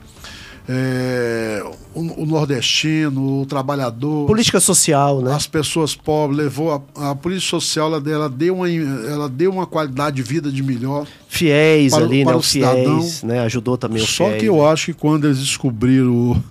é, 0.67 1.63
o, 1.93 2.23
o, 2.23 2.25
nordestino, 2.25 3.41
o 3.41 3.45
trabalhador. 3.45 4.25
Política 4.25 4.59
social, 4.59 5.21
né? 5.21 5.35
As 5.35 5.45
pessoas 5.45 5.93
pobres, 5.93 6.39
levou 6.39 6.73
a, 6.95 7.11
a 7.11 7.15
política 7.15 7.51
social, 7.51 7.93
ela, 7.93 8.11
ela, 8.11 8.27
deu 8.27 8.55
uma, 8.55 8.67
ela 8.67 9.29
deu 9.29 9.51
uma 9.51 9.67
qualidade 9.67 10.15
de 10.15 10.23
vida 10.23 10.51
de 10.51 10.63
melhor. 10.63 11.05
Fiéis 11.27 11.93
para, 11.93 12.05
ali, 12.05 12.23
para 12.23 12.33
né? 12.33 12.39
O 12.39 12.41
fiéis, 12.41 13.21
né? 13.21 13.39
Ajudou 13.41 13.77
também 13.77 14.01
o 14.01 14.07
Só 14.07 14.25
fiéis, 14.25 14.41
que 14.41 14.49
eu 14.49 14.57
né? 14.57 14.67
acho 14.67 14.85
que 14.87 14.93
quando 14.93 15.25
eles 15.25 15.37
descobriram 15.37 16.43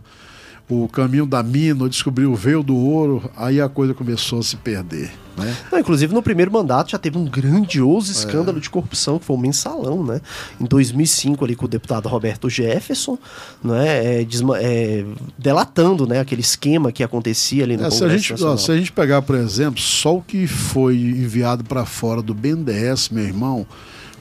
o 0.69 0.89
caminho 0.89 1.27
da 1.27 1.43
mina, 1.43 1.89
descobriu 1.89 2.33
o 2.33 2.37
veio 2.37 2.63
do 2.63 2.77
ouro, 2.77 3.31
aí 3.37 3.61
a 3.61 3.69
coisa 3.69 3.93
começou 3.93 4.39
a 4.39 4.43
se 4.43 4.57
perder. 4.57 5.13
Né? 5.37 5.55
Não, 5.71 5.79
inclusive 5.79 6.15
no 6.15 6.23
primeiro 6.23 6.51
mandato 6.53 6.93
já 6.93 6.99
teve 6.99 7.19
um 7.19 7.25
grandioso 7.25 8.09
é. 8.11 8.13
escândalo 8.13 8.59
é. 8.59 8.61
de 8.61 8.71
corrupção 8.71 9.19
que 9.19 9.25
foi 9.25 9.35
o 9.35 9.39
um 9.39 9.43
mensalão, 9.43 10.05
né? 10.05 10.21
Em 10.61 10.65
2005 10.65 11.45
ali 11.45 11.57
com 11.57 11.65
o 11.65 11.69
deputado 11.69 12.09
Roberto 12.09 12.49
Jefferson, 12.49 13.19
né? 13.63 14.21
É, 14.21 14.27
é, 14.61 15.05
delatando, 15.37 16.07
né? 16.07 16.21
Aquele 16.21 16.41
esquema 16.41 16.93
que 16.93 17.03
acontecia 17.03 17.65
ali 17.65 17.77
no 17.77 17.85
é, 17.85 17.91
Congresso 17.91 17.99
se 17.99 18.05
a 18.05 18.17
gente, 18.17 18.31
Nacional. 18.31 18.59
se 18.59 18.71
a 18.71 18.77
gente 18.77 18.93
pegar, 18.93 19.23
por 19.23 19.35
exemplo, 19.35 19.81
só 19.81 20.17
o 20.17 20.23
que 20.23 20.47
foi 20.47 20.97
enviado 20.97 21.65
para 21.65 21.85
fora 21.85 22.23
do 22.23 22.33
BNDES, 22.33 23.09
meu 23.09 23.25
irmão, 23.25 23.67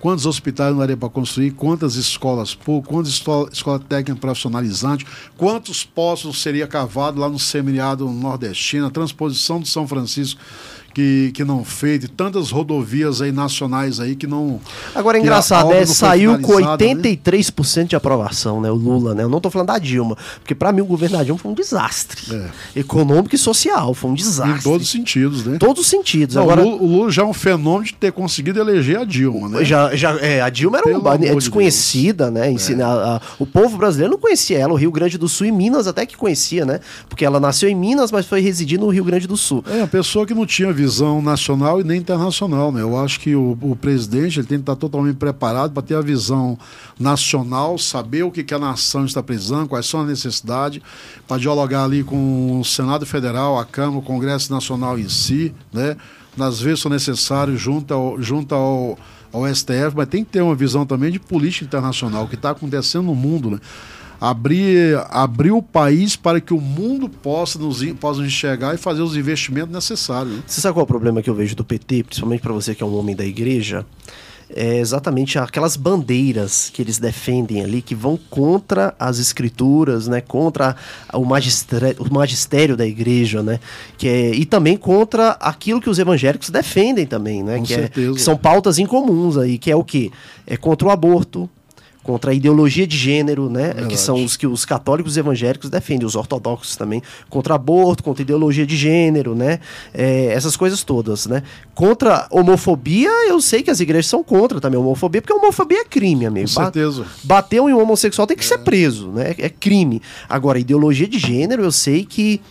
quantos 0.03 0.25
hospitais 0.25 0.73
não 0.73 0.79
daria 0.79 0.97
para 0.97 1.07
construir, 1.07 1.51
quantas 1.51 1.95
escolas 1.95 2.53
públicas, 2.53 2.93
quantas 2.93 3.13
escola, 3.13 3.49
escola 3.53 3.79
técnica 3.79 4.19
profissionalizante, 4.19 5.07
quantos 5.37 5.85
poços 5.85 6.41
seria 6.41 6.67
cavado 6.67 7.21
lá 7.21 7.29
no 7.29 7.39
semiárido 7.39 8.05
nordestino, 8.09 8.87
a 8.87 8.91
transposição 8.91 9.61
de 9.61 9.69
São 9.69 9.87
Francisco 9.87 10.41
que, 10.93 11.31
que 11.33 11.43
não 11.43 11.63
fez, 11.63 12.07
tantas 12.15 12.51
rodovias 12.51 13.21
aí 13.21 13.31
nacionais 13.31 13.99
aí 13.99 14.15
que 14.15 14.27
não. 14.27 14.59
Agora 14.93 15.17
é 15.17 15.21
engraçado, 15.21 15.71
é, 15.73 15.85
saiu 15.85 16.39
com 16.39 16.53
83% 16.53 17.77
né? 17.77 17.83
de 17.85 17.95
aprovação, 17.95 18.61
né? 18.61 18.69
O 18.69 18.75
Lula, 18.75 19.15
né? 19.15 19.23
Eu 19.23 19.29
não 19.29 19.37
estou 19.37 19.51
falando 19.51 19.67
da 19.67 19.79
Dilma, 19.79 20.15
porque 20.39 20.53
para 20.53 20.71
mim 20.71 20.81
o 20.81 20.85
governo 20.85 21.17
da 21.17 21.23
Dilma 21.23 21.39
foi 21.39 21.51
um 21.51 21.55
desastre. 21.55 22.21
É. 22.75 22.79
Econômico 22.79 23.33
e 23.33 23.37
social, 23.37 23.93
foi 23.93 24.11
um 24.11 24.13
desastre. 24.13 24.59
Em 24.59 24.61
todos 24.61 24.87
os 24.87 24.91
sentidos, 24.91 25.45
né? 25.45 25.57
Todos 25.57 25.83
os 25.83 25.89
sentidos. 25.89 26.35
Não, 26.35 26.43
Agora, 26.43 26.63
o 26.63 26.85
Lula 26.85 27.11
já 27.11 27.23
é 27.23 27.25
um 27.25 27.33
fenômeno 27.33 27.85
de 27.85 27.93
ter 27.93 28.11
conseguido 28.11 28.59
eleger 28.59 28.99
a 28.99 29.05
Dilma, 29.05 29.49
né? 29.49 29.65
Já, 29.65 29.95
já, 29.95 30.15
é, 30.19 30.41
a 30.41 30.49
Dilma 30.49 30.77
era 30.77 30.97
uma 30.97 31.15
é 31.15 31.33
desconhecida, 31.33 32.27
de 32.27 32.31
né? 32.31 32.53
É. 32.53 32.83
a, 32.83 33.15
a, 33.15 33.21
o 33.39 33.45
povo 33.45 33.77
brasileiro 33.77 34.11
não 34.11 34.19
conhecia 34.19 34.59
ela, 34.59 34.73
o 34.73 34.75
Rio 34.75 34.91
Grande 34.91 35.17
do 35.17 35.27
Sul 35.27 35.47
e 35.47 35.51
Minas 35.51 35.87
até 35.87 36.05
que 36.05 36.15
conhecia, 36.15 36.65
né? 36.65 36.79
Porque 37.09 37.25
ela 37.25 37.39
nasceu 37.39 37.67
em 37.67 37.75
Minas, 37.75 38.11
mas 38.11 38.25
foi 38.25 38.41
residir 38.41 38.79
no 38.79 38.89
Rio 38.89 39.03
Grande 39.03 39.27
do 39.27 39.35
Sul. 39.35 39.63
É, 39.67 39.81
a 39.81 39.87
pessoa 39.87 40.25
que 40.25 40.33
não 40.33 40.45
tinha 40.45 40.71
visão 40.83 41.21
nacional 41.21 41.79
e 41.79 41.83
nem 41.83 41.99
internacional. 41.99 42.71
Né? 42.71 42.81
Eu 42.81 42.97
acho 42.97 43.19
que 43.19 43.35
o, 43.35 43.57
o 43.61 43.75
presidente 43.75 44.39
ele 44.39 44.47
tem 44.47 44.57
que 44.57 44.63
estar 44.63 44.75
totalmente 44.75 45.15
preparado 45.15 45.71
para 45.71 45.81
ter 45.81 45.95
a 45.95 46.01
visão 46.01 46.57
nacional, 46.99 47.77
saber 47.77 48.23
o 48.23 48.31
que, 48.31 48.43
que 48.43 48.53
a 48.53 48.59
nação 48.59 49.05
está 49.05 49.23
precisando, 49.23 49.69
quais 49.69 49.85
são 49.85 50.01
as 50.01 50.07
necessidades, 50.07 50.81
para 51.25 51.37
dialogar 51.37 51.85
ali 51.85 52.03
com 52.03 52.59
o 52.59 52.65
Senado 52.65 53.05
Federal, 53.05 53.57
a 53.57 53.65
Câmara, 53.65 53.99
o 53.99 54.01
Congresso 54.01 54.51
Nacional 54.51 54.99
em 54.99 55.07
si, 55.07 55.53
né? 55.71 55.95
nas 56.35 56.59
vezes 56.59 56.81
são 56.81 56.91
necessários 56.91 57.61
junto 57.61 57.93
ao, 57.93 58.21
junto 58.21 58.53
ao, 58.53 58.97
ao 59.31 59.55
STF, 59.55 59.95
mas 59.95 60.07
tem 60.09 60.25
que 60.25 60.31
ter 60.31 60.41
uma 60.41 60.55
visão 60.55 60.85
também 60.85 61.11
de 61.11 61.19
política 61.19 61.65
internacional, 61.65 62.25
o 62.25 62.27
que 62.27 62.35
está 62.35 62.49
acontecendo 62.49 63.05
no 63.05 63.15
mundo. 63.15 63.51
Né? 63.51 63.59
Abrir, 64.23 64.97
abrir 65.09 65.51
o 65.51 65.61
país 65.61 66.15
para 66.15 66.39
que 66.39 66.53
o 66.53 66.61
mundo 66.61 67.09
possa 67.09 67.59
nos, 67.59 67.83
possa 67.93 68.21
nos 68.21 68.27
enxergar 68.29 68.73
e 68.73 68.77
fazer 68.77 69.01
os 69.01 69.17
investimentos 69.17 69.73
necessários. 69.73 70.39
Você 70.47 70.61
sabe 70.61 70.75
qual 70.75 70.83
é 70.83 70.85
o 70.85 70.87
problema 70.87 71.21
que 71.21 71.29
eu 71.29 71.35
vejo 71.35 71.57
do 71.57 71.65
PT, 71.65 72.05
principalmente 72.05 72.39
para 72.39 72.53
você 72.53 72.73
que 72.73 72.81
é 72.81 72.85
um 72.85 72.97
homem 72.97 73.15
da 73.15 73.25
igreja? 73.25 73.85
é 74.55 74.77
exatamente 74.77 75.39
aquelas 75.39 75.75
bandeiras 75.75 76.69
que 76.71 76.79
eles 76.79 76.99
defendem 76.99 77.63
ali, 77.63 77.81
que 77.81 77.95
vão 77.95 78.19
contra 78.29 78.93
as 78.99 79.17
escrituras, 79.17 80.07
né, 80.07 80.21
contra 80.21 80.75
o 81.11 81.25
magistério, 81.25 81.95
o 81.97 82.13
magistério 82.13 82.77
da 82.77 82.85
igreja, 82.85 83.41
né, 83.41 83.59
que 83.97 84.07
é, 84.07 84.35
e 84.35 84.45
também 84.45 84.77
contra 84.77 85.29
aquilo 85.39 85.81
que 85.81 85.89
os 85.89 85.97
evangélicos 85.97 86.51
defendem 86.51 87.07
também, 87.07 87.41
né, 87.41 87.61
que, 87.61 87.73
é, 87.73 87.87
que 87.87 88.19
são 88.19 88.37
pautas 88.37 88.77
incomuns 88.77 89.37
aí, 89.37 89.57
que 89.57 89.71
é 89.71 89.75
o 89.75 89.83
que? 89.83 90.11
É 90.45 90.55
contra 90.55 90.87
o 90.87 90.91
aborto, 90.91 91.49
contra 92.03 92.31
a 92.31 92.33
ideologia 92.33 92.85
de 92.85 92.97
gênero, 92.97 93.49
né? 93.49 93.67
Verdade. 93.67 93.87
Que 93.87 93.97
são 93.97 94.23
os 94.23 94.35
que 94.35 94.45
os 94.45 94.65
católicos 94.65 95.15
evangélicos 95.15 95.69
defendem, 95.69 96.05
os 96.05 96.15
ortodoxos 96.15 96.75
também, 96.75 97.01
contra 97.29 97.55
aborto, 97.55 98.03
contra 98.03 98.21
ideologia 98.21 98.65
de 98.65 98.75
gênero, 98.75 99.33
né? 99.33 99.59
É, 99.93 100.25
essas 100.25 100.57
coisas 100.57 100.83
todas, 100.83 101.25
né? 101.25 101.41
Contra 101.73 102.27
homofobia, 102.29 103.09
eu 103.27 103.39
sei 103.41 103.63
que 103.63 103.71
as 103.71 103.79
igrejas 103.79 104.07
são 104.07 104.23
contra 104.23 104.59
também 104.59 104.77
a 104.77 104.81
homofobia, 104.81 105.21
porque 105.21 105.33
a 105.33 105.37
homofobia 105.37 105.81
é 105.81 105.85
crime, 105.85 106.25
amigo. 106.25 106.47
Com 106.47 106.61
certeza. 106.61 107.05
Bateu 107.23 107.69
em 107.69 107.73
um 107.73 107.81
homossexual 107.81 108.27
tem 108.27 108.35
que 108.35 108.43
é. 108.43 108.47
ser 108.47 108.59
preso, 108.59 109.09
né? 109.09 109.33
É 109.37 109.49
crime. 109.49 110.01
Agora, 110.27 110.59
ideologia 110.59 111.07
de 111.07 111.17
gênero, 111.17 111.63
eu 111.63 111.71
sei 111.71 112.05
que 112.05 112.41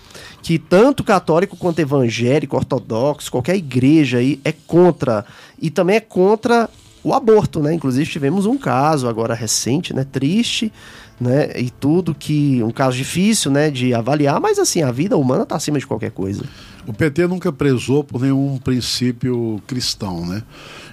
que 0.42 0.58
tanto 0.58 1.04
católico 1.04 1.56
quanto 1.56 1.78
evangélico, 1.78 2.56
ortodoxo, 2.56 3.30
qualquer 3.30 3.54
igreja 3.54 4.18
aí 4.18 4.40
é 4.44 4.50
contra. 4.50 5.24
E 5.60 5.70
também 5.70 5.96
é 5.96 6.00
contra 6.00 6.68
o 7.04 7.12
aborto, 7.12 7.60
né? 7.60 7.74
Inclusive 7.74 8.08
tivemos 8.08 8.46
um 8.46 8.56
caso 8.56 9.08
agora 9.08 9.34
recente, 9.34 9.94
né? 9.94 10.04
Triste, 10.04 10.72
né? 11.20 11.50
E 11.58 11.70
tudo 11.70 12.14
que 12.14 12.62
um 12.62 12.70
caso 12.70 12.96
difícil, 12.96 13.50
né? 13.50 13.70
De 13.70 13.92
avaliar, 13.92 14.40
mas 14.40 14.58
assim 14.58 14.82
a 14.82 14.92
vida 14.92 15.16
humana 15.16 15.42
está 15.42 15.56
acima 15.56 15.78
de 15.78 15.86
qualquer 15.86 16.10
coisa. 16.10 16.44
O 16.86 16.92
PT 16.92 17.26
nunca 17.26 17.52
prezou 17.52 18.02
por 18.02 18.20
nenhum 18.20 18.58
princípio 18.58 19.60
cristão, 19.66 20.26
né? 20.26 20.42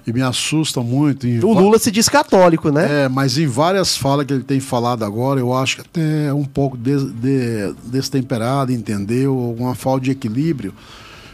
E 0.05 0.13
me 0.13 0.21
assusta 0.21 0.81
muito. 0.81 1.27
o 1.27 1.53
Lula 1.53 1.77
se 1.77 1.91
diz 1.91 2.07
católico, 2.07 2.71
né? 2.71 3.05
É, 3.05 3.09
mas 3.09 3.37
em 3.37 3.47
várias 3.47 3.97
falas 3.97 4.25
que 4.25 4.33
ele 4.33 4.43
tem 4.43 4.59
falado 4.59 5.03
agora, 5.03 5.39
eu 5.39 5.53
acho 5.53 5.77
que 5.77 5.81
até 5.81 6.27
é 6.27 6.33
um 6.33 6.45
pouco 6.45 6.77
de, 6.77 7.11
de, 7.11 7.73
destemperado, 7.85 8.71
entendeu? 8.71 9.55
Uma 9.57 9.75
falta 9.75 10.05
de 10.05 10.11
equilíbrio. 10.11 10.73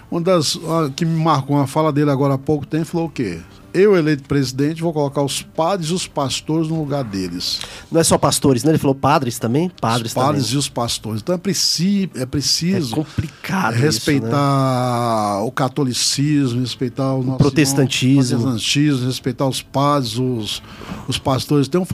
Uma 0.09 0.21
das 0.21 0.57
que 0.95 1.05
me 1.05 1.21
marcou 1.21 1.55
uma 1.57 1.67
fala 1.67 1.91
dele 1.91 2.11
agora 2.11 2.36
há 2.36 2.38
pouco 2.38 2.65
tempo 2.65 2.86
falou 2.86 3.07
o 3.07 3.09
quê? 3.09 3.39
Eu 3.76 3.95
eleito 3.95 4.23
presidente, 4.23 4.82
vou 4.82 4.93
colocar 4.93 5.21
os 5.21 5.41
padres 5.41 5.89
e 5.89 5.93
os 5.93 6.07
pastores 6.07 6.69
no 6.69 6.80
lugar 6.80 7.03
deles. 7.03 7.59
Não 7.91 7.99
é 7.99 8.03
só 8.03 8.17
pastores, 8.17 8.63
né? 8.63 8.71
Ele 8.71 8.78
falou 8.78 8.95
padres 8.95 9.38
também? 9.38 9.69
Padres 9.82 10.11
os 10.11 10.13
padres 10.13 10.43
também. 10.43 10.55
e 10.55 10.57
os 10.57 10.69
pastores. 10.69 11.21
Então 11.21 11.36
é, 11.36 11.38
preci 11.38 12.09
é 12.15 12.26
preciso. 12.26 12.93
É 12.93 12.95
complicado. 12.95 13.73
respeitar 13.73 14.28
isso, 14.28 15.41
né? 15.41 15.47
o 15.47 15.51
catolicismo, 15.51 16.61
respeitar 16.61 17.13
o, 17.13 17.23
nosso 17.23 17.38
protestantismo. 17.38 18.21
Irmão, 18.21 18.51
protestantismo, 18.51 19.07
respeitar 19.07 19.47
os 19.47 19.61
padres, 19.61 20.17
os, 20.17 20.63
os 21.07 21.17
pastores. 21.17 21.67
Tem 21.67 21.80
um, 21.82 21.88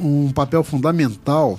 um 0.00 0.32
papel 0.32 0.64
fundamental 0.64 1.58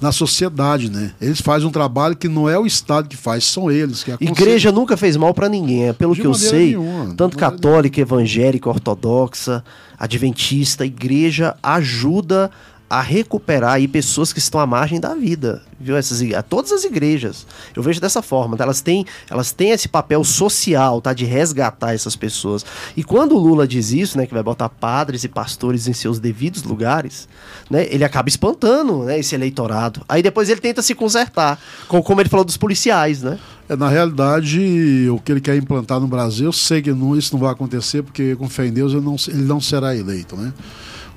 na 0.00 0.12
sociedade, 0.12 0.90
né? 0.90 1.12
Eles 1.20 1.40
fazem 1.40 1.68
um 1.68 1.70
trabalho 1.70 2.16
que 2.16 2.28
não 2.28 2.48
é 2.48 2.58
o 2.58 2.66
Estado 2.66 3.08
que 3.08 3.16
faz, 3.16 3.44
são 3.44 3.70
eles 3.70 4.02
que 4.04 4.12
Igreja 4.20 4.72
nunca 4.72 4.96
fez 4.96 5.16
mal 5.16 5.34
para 5.34 5.48
ninguém, 5.48 5.88
é 5.88 5.92
pelo 5.92 6.14
De 6.14 6.20
que 6.20 6.26
eu 6.26 6.34
sei, 6.34 6.68
nenhuma, 6.68 7.14
tanto 7.14 7.36
católica, 7.36 8.00
evangélica, 8.00 8.68
ortodoxa, 8.68 9.64
adventista, 9.98 10.84
igreja 10.84 11.56
ajuda 11.62 12.50
a 12.90 13.02
recuperar 13.02 13.74
aí 13.74 13.86
pessoas 13.86 14.32
que 14.32 14.38
estão 14.38 14.58
à 14.58 14.66
margem 14.66 14.98
da 14.98 15.14
vida, 15.14 15.62
viu? 15.78 15.96
Essas, 15.96 16.20
todas 16.48 16.72
as 16.72 16.84
igrejas. 16.84 17.46
Eu 17.76 17.82
vejo 17.82 18.00
dessa 18.00 18.22
forma, 18.22 18.56
tá? 18.56 18.64
elas 18.64 18.80
têm, 18.80 19.04
elas 19.28 19.52
têm 19.52 19.70
esse 19.70 19.88
papel 19.88 20.24
social, 20.24 21.00
tá? 21.00 21.12
De 21.12 21.24
resgatar 21.26 21.92
essas 21.92 22.16
pessoas. 22.16 22.64
E 22.96 23.04
quando 23.04 23.34
o 23.34 23.38
Lula 23.38 23.68
diz 23.68 23.92
isso, 23.92 24.16
né? 24.16 24.26
Que 24.26 24.32
vai 24.32 24.42
botar 24.42 24.70
padres 24.70 25.22
e 25.22 25.28
pastores 25.28 25.86
em 25.86 25.92
seus 25.92 26.18
devidos 26.18 26.62
lugares, 26.62 27.28
né? 27.70 27.86
Ele 27.90 28.04
acaba 28.04 28.28
espantando, 28.28 29.04
né? 29.04 29.18
Esse 29.18 29.34
eleitorado. 29.34 30.00
Aí 30.08 30.22
depois 30.22 30.48
ele 30.48 30.60
tenta 30.60 30.80
se 30.80 30.94
consertar, 30.94 31.60
como 31.88 32.20
ele 32.20 32.28
falou 32.28 32.44
dos 32.44 32.56
policiais, 32.56 33.22
né? 33.22 33.38
É, 33.68 33.76
na 33.76 33.88
realidade, 33.88 35.06
o 35.10 35.18
que 35.18 35.30
ele 35.30 35.42
quer 35.42 35.54
implantar 35.56 36.00
no 36.00 36.06
Brasil, 36.06 36.50
sei 36.52 36.80
que 36.80 36.90
não, 36.90 37.14
isso 37.14 37.34
não 37.34 37.40
vai 37.40 37.52
acontecer, 37.52 38.02
porque 38.02 38.34
com 38.34 38.48
fé 38.48 38.66
em 38.66 38.72
Deus 38.72 38.92
ele 38.92 39.02
não, 39.02 39.16
ele 39.28 39.42
não 39.42 39.60
será 39.60 39.94
eleito, 39.94 40.34
né? 40.34 40.54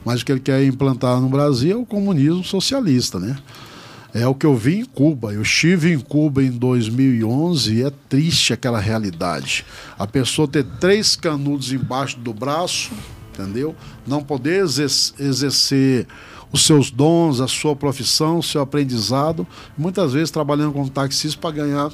Mas 0.03 0.21
o 0.21 0.25
que 0.25 0.31
ele 0.31 0.39
quer 0.39 0.63
implantar 0.63 1.19
no 1.19 1.29
Brasil 1.29 1.71
é 1.71 1.79
o 1.79 1.85
comunismo 1.85 2.43
socialista, 2.43 3.19
né? 3.19 3.37
É 4.13 4.27
o 4.27 4.35
que 4.35 4.45
eu 4.45 4.55
vi 4.55 4.79
em 4.79 4.85
Cuba. 4.85 5.33
Eu 5.33 5.41
estive 5.41 5.93
em 5.93 5.99
Cuba 5.99 6.43
em 6.43 6.51
2011 6.51 7.73
e 7.73 7.83
é 7.83 7.91
triste 8.09 8.51
aquela 8.51 8.79
realidade. 8.79 9.65
A 9.97 10.05
pessoa 10.05 10.47
ter 10.47 10.65
três 10.79 11.15
canudos 11.15 11.71
embaixo 11.71 12.19
do 12.19 12.33
braço, 12.33 12.91
entendeu? 13.33 13.73
Não 14.05 14.21
poder 14.21 14.63
exercer 14.63 16.07
os 16.51 16.65
seus 16.65 16.91
dons, 16.91 17.39
a 17.39 17.47
sua 17.47 17.73
profissão, 17.73 18.39
o 18.39 18.43
seu 18.43 18.61
aprendizado. 18.61 19.47
Muitas 19.77 20.11
vezes 20.11 20.29
trabalhando 20.29 20.73
como 20.73 20.89
taxista 20.89 21.39
para 21.39 21.55
ganhar 21.55 21.89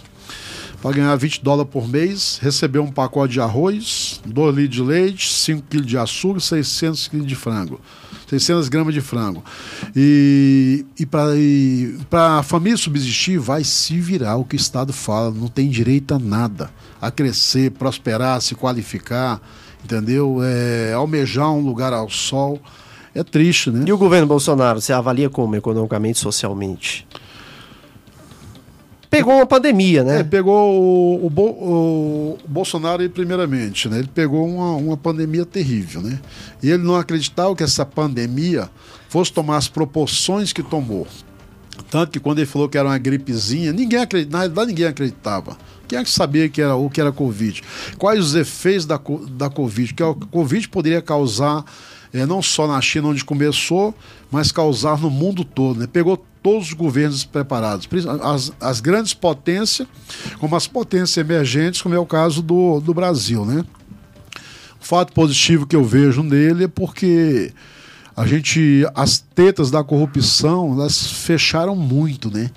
para 0.87 0.95
ganhar 0.95 1.15
20 1.17 1.43
dólares 1.43 1.69
por 1.69 1.85
mês, 1.85 2.39
receber 2.41 2.79
um 2.79 2.89
pacote 2.89 3.33
de 3.33 3.41
arroz, 3.41 4.21
2 4.25 4.55
litros 4.55 4.75
de 4.75 4.81
leite, 4.81 5.33
5 5.33 5.63
quilos 5.69 5.85
de 5.85 5.97
açúcar, 5.97 6.39
600 6.39 7.09
quilos 7.09 7.27
de 7.27 7.35
frango. 7.35 7.81
600 8.29 8.69
gramas 8.69 8.93
de 8.93 9.01
frango. 9.01 9.43
E, 9.93 10.85
e 10.97 11.05
para 12.09 12.37
a 12.39 12.43
família 12.43 12.77
subsistir, 12.77 13.37
vai 13.37 13.65
se 13.65 13.99
virar 13.99 14.37
o 14.37 14.45
que 14.45 14.55
o 14.55 14.57
Estado 14.57 14.93
fala, 14.93 15.29
não 15.29 15.49
tem 15.49 15.69
direito 15.69 16.13
a 16.13 16.19
nada. 16.19 16.69
A 17.01 17.11
crescer, 17.11 17.71
prosperar, 17.71 18.41
se 18.41 18.55
qualificar, 18.55 19.41
entendeu? 19.83 20.39
É, 20.41 20.93
almejar 20.93 21.51
um 21.51 21.59
lugar 21.59 21.91
ao 21.91 22.09
sol. 22.09 22.61
É 23.13 23.23
triste, 23.25 23.71
né? 23.71 23.83
E 23.85 23.91
o 23.91 23.97
governo 23.97 24.27
Bolsonaro, 24.27 24.79
você 24.79 24.93
avalia 24.93 25.29
como 25.29 25.53
economicamente, 25.53 26.17
socialmente? 26.17 27.05
Pegou 29.09 29.35
uma 29.35 29.45
pandemia, 29.45 30.03
né? 30.03 30.19
É, 30.19 30.23
pegou 30.23 30.53
o, 30.53 31.27
o, 31.27 31.29
o, 31.29 32.37
Bolsonaro 32.47 33.09
primeiramente, 33.09 33.87
né? 33.87 33.99
Ele 33.99 34.09
pegou 34.13 34.45
uma, 34.45 34.75
uma 34.75 34.97
pandemia 34.97 35.45
terrível, 35.45 36.01
né? 36.01 36.19
E 36.61 36.69
ele 36.69 36.83
não 36.83 36.95
acreditava 36.95 37.55
que 37.55 37.63
essa 37.63 37.85
pandemia 37.85 38.69
fosse 39.07 39.31
tomar 39.31 39.57
as 39.57 39.69
proporções 39.69 40.51
que 40.51 40.61
tomou. 40.61 41.07
Tanto 41.89 42.11
que 42.11 42.19
quando 42.19 42.39
ele 42.39 42.47
falou 42.47 42.67
que 42.67 42.77
era 42.77 42.89
uma 42.89 42.97
gripezinha, 42.97 43.71
ninguém 43.71 43.99
acreditava, 43.99 44.33
na 44.33 44.39
realidade 44.39 44.67
ninguém 44.67 44.85
acreditava. 44.87 45.57
Quem 45.87 45.97
é 45.97 46.03
que 46.03 46.09
sabia 46.09 46.49
que 46.49 46.61
era 46.61 46.75
o 46.75 46.89
que 46.89 46.99
era 46.99 47.11
Covid? 47.11 47.63
Quais 47.97 48.19
os 48.19 48.35
efeitos 48.35 48.85
da, 48.85 48.99
da 49.29 49.49
Covid? 49.49 49.93
Que 49.93 50.03
a 50.03 50.13
Covid 50.13 50.67
poderia 50.67 51.01
causar 51.01 51.63
é, 52.13 52.25
não 52.25 52.41
só 52.41 52.67
na 52.67 52.81
China 52.81 53.09
onde 53.09 53.23
começou, 53.23 53.95
mas 54.29 54.51
causar 54.51 54.99
no 54.99 55.09
mundo 55.09 55.45
todo. 55.45 55.79
Né? 55.79 55.87
Pegou 55.87 56.25
todos 56.47 56.69
os 56.69 56.73
governos 56.73 57.25
preparados, 57.25 57.89
as, 58.23 58.53
as 58.61 58.79
grandes 58.79 59.13
potências, 59.13 59.85
como 60.39 60.55
as 60.55 60.65
potências 60.65 61.17
emergentes, 61.17 61.81
como 61.81 61.93
é 61.93 61.99
o 61.99 62.05
caso 62.05 62.41
do, 62.41 62.79
do 62.79 62.93
Brasil. 62.93 63.45
Né? 63.45 63.65
O 64.81 64.85
fato 64.85 65.11
positivo 65.11 65.67
que 65.67 65.75
eu 65.75 65.83
vejo 65.83 66.23
nele 66.23 66.63
é 66.63 66.67
porque 66.69 67.51
a 68.15 68.25
gente, 68.25 68.85
as 68.95 69.19
tetas 69.19 69.69
da 69.69 69.83
corrupção, 69.83 70.71
elas 70.71 71.11
fecharam 71.11 71.75
muito, 71.75 72.31
né? 72.31 72.49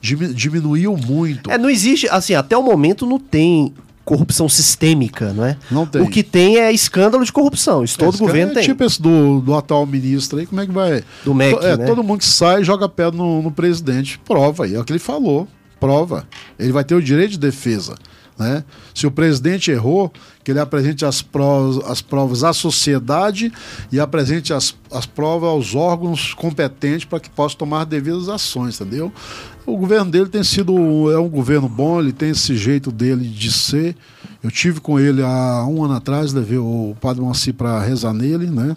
Diminuiu 0.00 0.96
muito. 0.96 1.50
É, 1.50 1.58
não 1.58 1.68
existe, 1.68 2.08
assim, 2.08 2.32
até 2.32 2.56
o 2.56 2.62
momento 2.62 3.04
não 3.04 3.18
tem 3.18 3.74
corrupção 4.06 4.48
sistêmica, 4.48 5.32
não 5.32 5.44
é? 5.44 5.58
Não 5.68 5.84
tem. 5.84 6.00
O 6.00 6.08
que 6.08 6.22
tem 6.22 6.58
é 6.58 6.72
escândalo 6.72 7.24
de 7.24 7.32
corrupção. 7.32 7.82
Isso 7.82 7.98
todo 7.98 8.16
governo 8.16 8.52
é 8.52 8.54
tem. 8.54 8.62
Tipo 8.62 8.84
esse 8.84 9.02
do, 9.02 9.40
do 9.40 9.52
atual 9.52 9.84
ministro 9.84 10.38
aí, 10.38 10.46
como 10.46 10.60
é 10.60 10.66
que 10.66 10.72
vai. 10.72 11.04
Do 11.24 11.34
MEC. 11.34 11.64
É, 11.64 11.76
né? 11.76 11.84
todo 11.84 12.04
mundo 12.04 12.20
que 12.20 12.24
sai 12.24 12.62
joga 12.62 12.88
pé 12.88 13.10
no, 13.10 13.42
no 13.42 13.50
presidente. 13.50 14.18
Prova 14.20 14.64
aí, 14.64 14.76
é 14.76 14.80
o 14.80 14.84
que 14.84 14.92
ele 14.92 15.00
falou. 15.00 15.48
Prova. 15.80 16.26
Ele 16.56 16.72
vai 16.72 16.84
ter 16.84 16.94
o 16.94 17.02
direito 17.02 17.32
de 17.32 17.38
defesa. 17.38 17.96
Né? 18.38 18.62
Se 18.94 19.06
o 19.06 19.10
presidente 19.10 19.72
errou, 19.72 20.12
que 20.46 20.52
ele 20.52 20.60
apresente 20.60 21.04
as 21.04 21.22
provas, 21.22 21.84
as 21.90 22.00
provas 22.00 22.44
à 22.44 22.52
sociedade 22.52 23.52
e 23.90 23.98
apresente 23.98 24.52
as, 24.52 24.76
as 24.92 25.04
provas 25.04 25.48
aos 25.48 25.74
órgãos 25.74 26.32
competentes 26.34 27.04
para 27.04 27.18
que 27.18 27.28
possa 27.28 27.56
tomar 27.56 27.84
devidas 27.84 28.28
ações, 28.28 28.80
entendeu? 28.80 29.12
O 29.66 29.76
governo 29.76 30.08
dele 30.08 30.28
tem 30.28 30.44
sido 30.44 31.10
é 31.10 31.18
um 31.18 31.28
governo 31.28 31.68
bom, 31.68 31.98
ele 31.98 32.12
tem 32.12 32.30
esse 32.30 32.56
jeito 32.56 32.92
dele 32.92 33.28
de 33.28 33.50
ser. 33.50 33.96
Eu 34.40 34.48
tive 34.48 34.78
com 34.78 35.00
ele 35.00 35.20
há 35.20 35.66
um 35.68 35.82
ano 35.82 35.94
atrás, 35.94 36.32
levei 36.32 36.58
o 36.58 36.94
Padre 37.00 37.22
Moacir 37.22 37.52
para 37.52 37.82
rezar 37.82 38.12
nele, 38.12 38.46
né? 38.46 38.76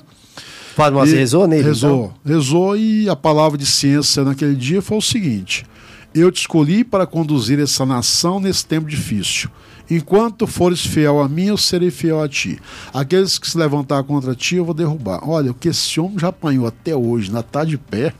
O 0.73 0.75
Padre 0.75 0.95
Moacir 0.95 1.17
rezou 1.17 1.45
nele? 1.47 1.61
Rezou, 1.61 2.15
então? 2.23 2.33
rezou 2.33 2.77
e 2.77 3.07
a 3.07 3.15
palavra 3.15 3.59
de 3.59 3.67
ciência 3.67 4.23
naquele 4.23 4.55
dia 4.55 4.81
foi 4.81 4.97
o 4.97 5.01
seguinte: 5.01 5.67
eu 6.15 6.31
te 6.31 6.41
escolhi 6.41 6.83
para 6.83 7.05
conduzir 7.05 7.59
essa 7.59 7.85
nação 7.85 8.39
nesse 8.39 8.65
tempo 8.65 8.89
difícil. 8.89 9.51
Enquanto 9.89 10.45
fores 10.45 10.85
fiel 10.85 11.19
a 11.19 11.27
mim, 11.27 11.45
eu 11.45 11.57
serei 11.57 11.89
fiel 11.89 12.21
a 12.21 12.29
ti. 12.29 12.59
Aqueles 12.93 13.39
que 13.39 13.49
se 13.49 13.57
levantar 13.57 14.03
contra 14.03 14.35
ti, 14.35 14.55
eu 14.55 14.65
vou 14.65 14.73
derrubar. 14.73 15.27
Olha, 15.27 15.51
o 15.51 15.53
que 15.53 15.69
esse 15.69 15.99
homem 15.99 16.19
já 16.19 16.27
apanhou 16.27 16.67
até 16.67 16.95
hoje, 16.95 17.27
ainda 17.27 17.39
está 17.39 17.63
de 17.63 17.77
pé. 17.77 18.13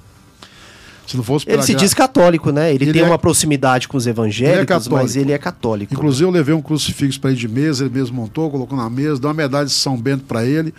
Se 1.10 1.18
não 1.18 1.24
fosse 1.24 1.50
ele 1.50 1.64
se 1.64 1.74
diz 1.74 1.92
católico, 1.92 2.52
né? 2.52 2.72
Ele, 2.72 2.84
ele 2.84 2.94
tem 2.94 3.02
é... 3.02 3.06
uma 3.06 3.18
proximidade 3.18 3.88
com 3.88 3.98
os 3.98 4.06
evangélicos, 4.06 4.86
ele 4.86 4.96
é 4.96 4.98
mas 4.98 5.16
ele 5.16 5.32
é 5.32 5.40
católico. 5.40 5.92
Inclusive, 5.92 6.26
eu 6.26 6.30
levei 6.30 6.54
um 6.54 6.62
crucifixo 6.62 7.20
para 7.20 7.32
ele 7.32 7.40
de 7.40 7.48
mesa, 7.48 7.84
ele 7.84 7.92
mesmo 7.92 8.16
montou, 8.16 8.52
colocou 8.52 8.78
na 8.78 8.88
mesa, 8.92 9.20
deu 9.20 9.28
uma 9.28 9.34
medalha 9.34 9.66
de 9.66 9.72
São 9.72 9.98
Bento 9.98 10.26
para 10.26 10.46
ele. 10.46 10.72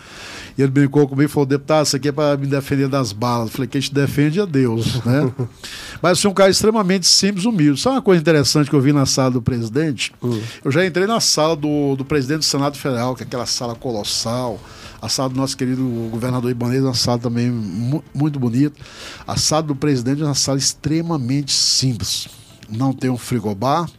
E 0.57 0.61
ele 0.61 0.71
brincou 0.71 1.05
comigo 1.05 1.29
e 1.29 1.33
falou: 1.33 1.45
deputado, 1.45 1.85
isso 1.85 1.97
aqui 1.97 2.07
é 2.07 2.11
para 2.13 2.37
me 2.37 2.47
defender 2.47 2.87
das 2.87 3.11
balas. 3.11 3.49
Eu 3.49 3.51
falei: 3.55 3.67
quem 3.67 3.81
te 3.81 3.93
defende 3.93 4.39
é 4.39 4.45
Deus, 4.45 5.03
né? 5.03 5.29
mas 6.01 6.17
sou 6.17 6.31
um 6.31 6.33
cara 6.33 6.49
extremamente 6.49 7.05
simples, 7.07 7.43
humilde. 7.43 7.81
Sabe 7.81 7.97
uma 7.97 8.01
coisa 8.01 8.21
interessante 8.21 8.69
que 8.69 8.75
eu 8.75 8.81
vi 8.81 8.93
na 8.93 9.05
sala 9.05 9.31
do 9.31 9.41
presidente? 9.41 10.13
Hum. 10.23 10.39
Eu 10.63 10.71
já 10.71 10.85
entrei 10.85 11.05
na 11.05 11.19
sala 11.19 11.57
do, 11.57 11.97
do 11.97 12.05
presidente 12.05 12.39
do 12.39 12.45
Senado 12.45 12.77
Federal, 12.77 13.15
que 13.17 13.23
é 13.23 13.25
aquela 13.25 13.45
sala 13.45 13.75
colossal 13.75 14.57
A 15.01 15.09
sala 15.09 15.29
do 15.29 15.35
nosso 15.35 15.57
querido 15.57 15.83
governador 16.11 16.51
Ibanez 16.51 16.81
é 16.83 16.85
uma 16.85 16.93
sala 16.93 17.17
também 17.17 17.49
mu 17.49 18.03
muito 18.13 18.39
bonita. 18.39 18.79
A 19.27 19.35
sala 19.35 19.63
do 19.63 19.75
presidente 19.75 20.21
é 20.21 20.25
uma 20.25 20.35
sala 20.35 20.57
extremamente 20.59 21.51
simples. 21.51 22.27
Não 22.69 22.93
tem 22.93 23.09
um 23.09 23.17
frigobar. 23.17 23.89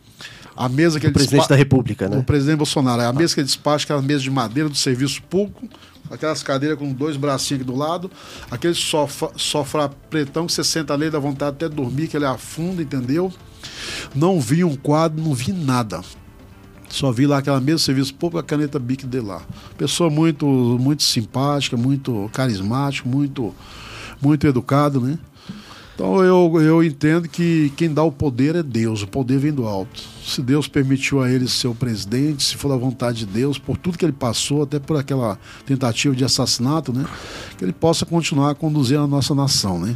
A 0.56 0.68
mesa 0.68 1.00
que 1.00 1.06
O 1.06 1.08
ele 1.08 1.14
presidente 1.14 1.40
despa- 1.40 1.54
da 1.54 1.58
República, 1.58 2.08
né? 2.08 2.18
o 2.18 2.22
presidente 2.22 2.58
Bolsonaro. 2.58 3.02
É 3.02 3.06
a 3.06 3.12
mesa 3.12 3.34
que 3.34 3.40
ele 3.40 3.46
despacha, 3.46 3.84
aquela 3.84 4.02
mesa 4.02 4.20
de 4.22 4.30
madeira 4.30 4.68
do 4.68 4.76
serviço 4.76 5.22
público, 5.24 5.66
aquelas 6.10 6.42
cadeiras 6.42 6.78
com 6.78 6.92
dois 6.92 7.16
bracinhos 7.16 7.62
aqui 7.62 7.72
do 7.72 7.76
lado, 7.76 8.10
aquele 8.50 8.74
sofá, 8.74 9.30
sofá 9.34 9.88
pretão 10.10 10.46
que 10.46 10.52
você 10.52 10.62
senta 10.62 10.96
nele, 10.96 11.10
dá 11.10 11.18
vontade 11.18 11.56
até 11.56 11.68
dormir, 11.68 12.06
que 12.06 12.16
ele 12.16 12.26
afunda, 12.26 12.82
entendeu? 12.82 13.32
Não 14.14 14.38
vi 14.40 14.62
um 14.62 14.76
quadro, 14.76 15.20
não 15.22 15.32
vi 15.34 15.52
nada. 15.52 16.02
Só 16.92 17.10
vi 17.10 17.26
lá 17.26 17.38
aquela 17.38 17.58
mesa 17.58 17.78
de 17.78 17.82
serviço 17.84 18.14
público, 18.14 18.38
a 18.38 18.42
caneta 18.42 18.78
Bic 18.78 19.06
dele 19.06 19.26
lá. 19.28 19.40
Pessoa 19.78 20.10
muito, 20.10 20.46
muito 20.46 21.02
simpática, 21.02 21.74
muito 21.74 22.28
carismática, 22.34 23.08
muito, 23.08 23.54
muito 24.20 24.46
educado, 24.46 25.00
né? 25.00 25.18
Então 25.94 26.22
eu, 26.22 26.60
eu 26.60 26.84
entendo 26.84 27.30
que 27.30 27.72
quem 27.78 27.92
dá 27.92 28.02
o 28.02 28.12
poder 28.12 28.56
é 28.56 28.62
Deus, 28.62 29.02
o 29.02 29.06
poder 29.06 29.38
vem 29.38 29.52
do 29.52 29.66
alto. 29.66 30.02
Se 30.22 30.42
Deus 30.42 30.68
permitiu 30.68 31.22
a 31.22 31.30
ele 31.30 31.48
ser 31.48 31.68
o 31.68 31.74
presidente, 31.74 32.44
se 32.44 32.58
for 32.58 32.68
da 32.68 32.76
vontade 32.76 33.20
de 33.20 33.26
Deus, 33.26 33.56
por 33.56 33.78
tudo 33.78 33.96
que 33.96 34.04
ele 34.04 34.12
passou, 34.12 34.62
até 34.62 34.78
por 34.78 34.98
aquela 34.98 35.38
tentativa 35.64 36.14
de 36.14 36.24
assassinato, 36.24 36.92
né? 36.92 37.06
Que 37.56 37.64
ele 37.64 37.72
possa 37.72 38.04
continuar 38.04 38.54
conduzindo 38.54 39.00
a 39.00 39.06
nossa 39.06 39.34
nação, 39.34 39.78
né? 39.78 39.94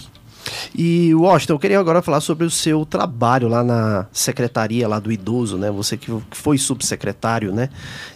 E 0.74 1.14
Washington, 1.14 1.54
eu 1.54 1.58
queria 1.58 1.80
agora 1.80 2.02
falar 2.02 2.20
sobre 2.20 2.46
o 2.46 2.50
seu 2.50 2.84
trabalho 2.84 3.48
lá 3.48 3.64
na 3.64 4.06
secretaria 4.12 4.86
lá 4.86 4.98
do 4.98 5.10
idoso, 5.10 5.56
né? 5.56 5.70
Você 5.70 5.96
que 5.96 6.12
foi 6.32 6.58
subsecretário, 6.58 7.52
né? 7.52 7.68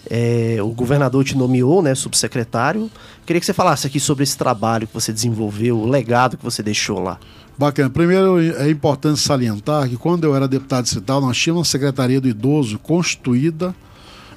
É, 0.08 0.58
o 0.60 0.68
governador 0.68 1.24
te 1.24 1.36
nomeou, 1.36 1.82
né? 1.82 1.94
Subsecretário. 1.94 2.90
Queria 3.26 3.40
que 3.40 3.46
você 3.46 3.52
falasse 3.54 3.86
aqui 3.86 4.00
sobre 4.00 4.24
esse 4.24 4.36
trabalho 4.36 4.86
que 4.86 4.94
você 4.94 5.12
desenvolveu, 5.12 5.78
o 5.78 5.88
legado 5.88 6.36
que 6.36 6.44
você 6.44 6.62
deixou 6.62 7.00
lá. 7.00 7.18
Bacana. 7.56 7.90
Primeiro, 7.90 8.40
é 8.40 8.70
importante 8.70 9.20
salientar 9.20 9.88
que 9.88 9.96
quando 9.96 10.24
eu 10.24 10.34
era 10.34 10.48
deputado 10.48 10.84
distrital, 10.84 11.20
nós 11.20 11.36
tínhamos 11.36 11.60
uma 11.60 11.64
Secretaria 11.70 12.20
do 12.20 12.26
Idoso 12.26 12.78
constituída, 12.78 13.74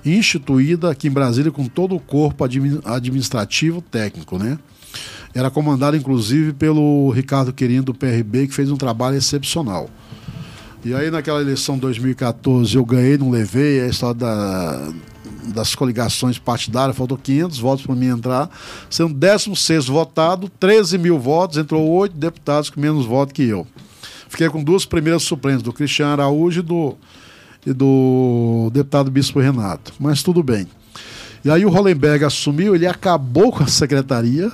instituída 0.06 0.92
aqui 0.92 1.08
em 1.08 1.12
Brasília 1.12 1.52
com 1.52 1.66
todo 1.66 1.96
o 1.96 2.00
corpo 2.00 2.44
admi- 2.44 2.82
administrativo 2.84 3.82
técnico, 3.82 4.38
né? 4.38 4.60
Era 5.34 5.50
comandado, 5.50 5.98
inclusive, 5.98 6.54
pelo 6.54 7.10
Ricardo 7.12 7.52
Querindo, 7.52 7.92
do 7.92 7.94
PRB, 7.94 8.48
que 8.48 8.54
fez 8.54 8.70
um 8.70 8.78
trabalho 8.78 9.18
excepcional. 9.18 9.90
E 10.86 10.94
aí, 10.94 11.10
naquela 11.10 11.42
eleição 11.42 11.76
de 11.76 11.82
2014, 11.82 12.76
eu 12.76 12.86
ganhei, 12.86 13.18
não 13.18 13.30
levei, 13.30 13.82
a 13.82 13.88
história 13.88 14.16
da, 14.16 14.94
das 15.54 15.74
coligações 15.76 16.38
partidárias, 16.38 16.96
faltou 16.96 17.18
500 17.18 17.58
votos 17.58 17.86
para 17.86 17.96
mim 17.96 18.08
entrar, 18.08 18.50
sendo 18.90 19.14
16 19.14 19.86
votado, 19.88 20.50
13 20.60 20.98
mil 20.98 21.18
votos, 21.18 21.58
entrou 21.58 21.88
oito 21.90 22.16
deputados 22.16 22.70
com 22.70 22.80
menos 22.80 23.06
votos 23.06 23.34
que 23.34 23.44
eu. 23.44 23.66
Fiquei 24.28 24.50
com 24.50 24.64
duas 24.64 24.86
primeiras 24.86 25.24
suplentes, 25.24 25.62
do 25.62 25.72
Cristiano 25.72 26.12
Araújo 26.12 26.60
e 26.60 26.64
do, 26.64 26.98
e 27.66 27.72
do 27.74 28.70
deputado 28.74 29.10
Bispo 29.10 29.40
Renato. 29.40 29.94
Mas 30.00 30.22
tudo 30.22 30.44
bem. 30.44 30.68
E 31.44 31.50
aí 31.50 31.66
o 31.66 31.70
Hollenberg 31.70 32.24
assumiu, 32.24 32.74
ele 32.74 32.88
acabou 32.88 33.52
com 33.52 33.64
a 33.64 33.68
secretaria 33.68 34.50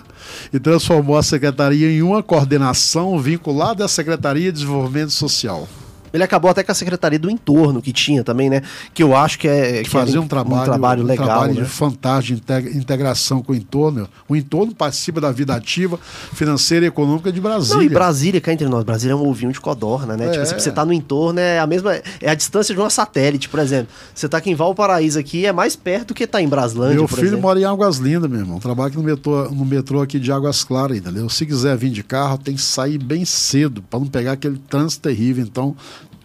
e 0.51 0.59
transformou 0.59 1.17
a 1.17 1.23
secretaria 1.23 1.91
em 1.91 2.01
uma 2.01 2.23
coordenação 2.23 3.19
vinculada 3.19 3.85
à 3.85 3.87
Secretaria 3.87 4.51
de 4.51 4.59
Desenvolvimento 4.59 5.11
Social. 5.11 5.67
Ele 6.13 6.23
acabou 6.23 6.49
até 6.51 6.63
com 6.63 6.71
a 6.71 6.75
secretaria 6.75 7.19
do 7.19 7.29
entorno 7.29 7.81
que 7.81 7.91
tinha 7.93 8.23
também, 8.23 8.49
né? 8.49 8.61
Que 8.93 9.03
eu 9.03 9.15
acho 9.15 9.37
que 9.39 9.47
é 9.47 9.83
que 9.83 9.89
fazia 9.89 10.15
era 10.15 10.21
um 10.21 10.27
trabalho, 10.27 11.03
legal, 11.03 11.25
um 11.25 11.29
trabalho 11.29 11.53
né? 11.55 11.61
de 11.61 11.69
fantástico, 11.69 12.35
de 12.35 12.41
integ- 12.41 12.75
integração 12.75 13.41
com 13.41 13.53
o 13.53 13.55
entorno. 13.55 14.07
O 14.27 14.35
entorno 14.35 14.73
participa 14.73 15.21
da 15.21 15.31
vida 15.31 15.55
ativa, 15.55 15.99
financeira 16.33 16.85
e 16.85 16.87
econômica 16.87 17.31
de 17.31 17.39
Brasília. 17.39 17.75
Não, 17.77 17.83
e 17.83 17.89
Brasília, 17.89 18.41
cá 18.41 18.53
entre 18.53 18.67
nós, 18.67 18.83
Brasília 18.83 19.13
é 19.13 19.15
um 19.15 19.27
ovinho 19.27 19.51
de 19.51 19.59
codorna, 19.59 20.15
né? 20.17 20.27
É. 20.27 20.31
Tipo, 20.31 20.45
se 20.45 20.53
você 20.53 20.71
tá 20.71 20.85
no 20.85 20.93
entorno, 20.93 21.39
é 21.39 21.59
a 21.59 21.67
mesma. 21.67 21.93
É 22.21 22.29
a 22.29 22.35
distância 22.35 22.73
de 22.73 22.79
uma 22.79 22.89
satélite, 22.89 23.49
por 23.49 23.59
exemplo. 23.59 23.87
Você 24.13 24.27
tá 24.27 24.37
aqui 24.37 24.49
em 24.51 24.55
Valparaíso 24.55 25.19
aqui, 25.19 25.45
é 25.45 25.51
mais 25.51 25.75
perto 25.75 26.09
do 26.09 26.13
que 26.13 26.25
tá 26.27 26.41
em 26.41 26.47
Braslândia, 26.47 26.95
Meu 26.95 27.07
filho 27.07 27.27
exemplo. 27.27 27.41
mora 27.41 27.59
em 27.59 27.65
Águas 27.65 27.97
Lindas, 27.97 28.29
meu 28.29 28.39
irmão. 28.39 28.59
Trabalha 28.59 28.87
aqui 28.87 28.97
no 28.97 29.03
metrô, 29.03 29.49
no 29.49 29.65
metrô 29.65 30.01
aqui 30.01 30.19
de 30.19 30.31
Águas 30.31 30.63
Claras, 30.63 30.97
entendeu? 30.97 31.29
Se 31.29 31.45
quiser 31.45 31.75
vir 31.77 31.89
de 31.89 32.03
carro, 32.03 32.37
tem 32.37 32.55
que 32.55 32.61
sair 32.61 32.97
bem 32.97 33.25
cedo 33.25 33.81
para 33.89 33.99
não 33.99 34.07
pegar 34.07 34.33
aquele 34.33 34.57
trânsito 34.69 35.03
terrível. 35.03 35.43
Então, 35.43 35.75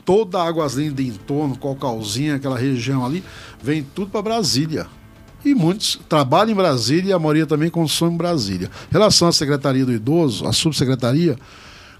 toda 0.04 0.38
a 0.38 0.46
Águas 0.46 0.74
Lindas 0.74 1.06
em 1.06 1.12
torno, 1.12 1.56
Cocalzinha, 1.56 2.36
aquela 2.36 2.58
região 2.58 3.04
ali, 3.04 3.24
vem 3.62 3.82
tudo 3.94 4.10
para 4.10 4.22
Brasília. 4.22 4.86
E 5.44 5.54
muitos 5.54 6.00
trabalham 6.08 6.52
em 6.52 6.56
Brasília 6.56 7.10
e 7.10 7.12
a 7.12 7.18
maioria 7.18 7.46
também 7.46 7.68
consome 7.68 8.14
em 8.14 8.16
Brasília. 8.16 8.70
Em 8.90 8.92
relação 8.92 9.28
à 9.28 9.32
Secretaria 9.32 9.84
do 9.84 9.92
Idoso, 9.92 10.46
a 10.46 10.52
subsecretaria, 10.52 11.36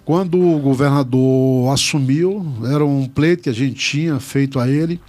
quando 0.05 0.39
o 0.39 0.59
governador 0.59 1.73
assumiu, 1.73 2.45
era 2.71 2.85
um 2.85 3.07
pleito 3.07 3.45
que 3.45 3.51
a 3.51 3.55
gente 3.55 3.75
tinha 3.75 4.21
feito 4.21 4.59
a 4.59 4.69
ele 4.69 5.01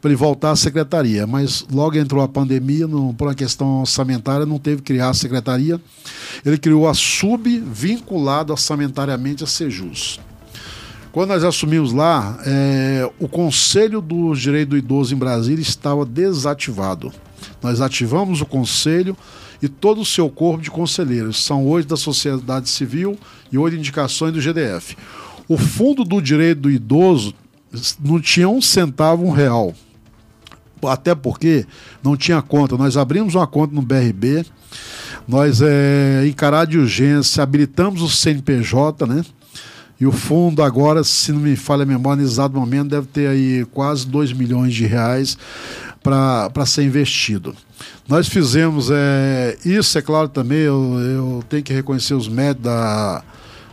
para 0.00 0.10
ele 0.10 0.16
voltar 0.16 0.52
à 0.52 0.56
secretaria, 0.56 1.26
mas 1.26 1.66
logo 1.72 1.96
entrou 1.96 2.22
a 2.22 2.28
pandemia, 2.28 2.86
não, 2.86 3.12
por 3.12 3.26
uma 3.26 3.34
questão 3.34 3.80
orçamentária, 3.80 4.46
não 4.46 4.58
teve 4.58 4.76
que 4.82 4.92
criar 4.92 5.10
a 5.10 5.14
secretaria. 5.14 5.80
Ele 6.44 6.58
criou 6.58 6.88
a 6.88 6.94
sub 6.94 7.58
vinculada 7.60 8.52
orçamentariamente 8.52 9.42
a 9.42 9.46
Sejus. 9.48 10.20
Quando 11.16 11.30
nós 11.30 11.44
assumimos 11.44 11.94
lá, 11.94 12.38
é, 12.44 13.10
o 13.18 13.26
Conselho 13.26 14.02
dos 14.02 14.38
Direitos 14.38 14.68
do 14.68 14.76
Idoso 14.76 15.14
em 15.14 15.16
Brasília 15.16 15.62
estava 15.62 16.04
desativado. 16.04 17.10
Nós 17.62 17.80
ativamos 17.80 18.42
o 18.42 18.44
Conselho 18.44 19.16
e 19.62 19.66
todo 19.66 20.02
o 20.02 20.04
seu 20.04 20.28
corpo 20.28 20.62
de 20.62 20.70
conselheiros. 20.70 21.42
São 21.42 21.64
oito 21.68 21.88
da 21.88 21.96
sociedade 21.96 22.68
civil 22.68 23.18
e 23.50 23.56
oito 23.56 23.78
indicações 23.78 24.34
do 24.34 24.42
GDF. 24.42 24.94
O 25.48 25.56
Fundo 25.56 26.04
do 26.04 26.20
Direito 26.20 26.60
do 26.60 26.70
Idoso 26.70 27.32
não 27.98 28.20
tinha 28.20 28.50
um 28.50 28.60
centavo, 28.60 29.24
um 29.24 29.30
real. 29.30 29.72
Até 30.84 31.14
porque 31.14 31.64
não 32.04 32.14
tinha 32.14 32.42
conta. 32.42 32.76
Nós 32.76 32.94
abrimos 32.98 33.34
uma 33.34 33.46
conta 33.46 33.74
no 33.74 33.80
BRB, 33.80 34.44
nós, 35.26 35.62
é, 35.62 36.26
em 36.26 36.32
caráter 36.34 36.72
de 36.72 36.78
urgência, 36.78 37.42
habilitamos 37.42 38.02
o 38.02 38.08
CNPJ, 38.10 39.06
né? 39.06 39.24
E 39.98 40.06
o 40.06 40.12
fundo 40.12 40.62
agora, 40.62 41.02
se 41.02 41.32
não 41.32 41.40
me 41.40 41.56
falha 41.56 41.84
a 41.84 41.86
memória, 41.86 42.22
no 42.22 42.28
exato 42.28 42.54
momento, 42.54 42.90
deve 42.90 43.06
ter 43.06 43.28
aí 43.28 43.64
quase 43.72 44.06
2 44.06 44.32
milhões 44.32 44.74
de 44.74 44.84
reais 44.84 45.38
para 46.02 46.66
ser 46.66 46.84
investido. 46.84 47.54
Nós 48.06 48.28
fizemos 48.28 48.90
é, 48.90 49.56
isso, 49.64 49.98
é 49.98 50.02
claro 50.02 50.28
também, 50.28 50.58
eu, 50.58 50.98
eu 51.00 51.44
tenho 51.48 51.62
que 51.62 51.72
reconhecer 51.72 52.14
os 52.14 52.28
méritos 52.28 52.62
da, 52.62 53.24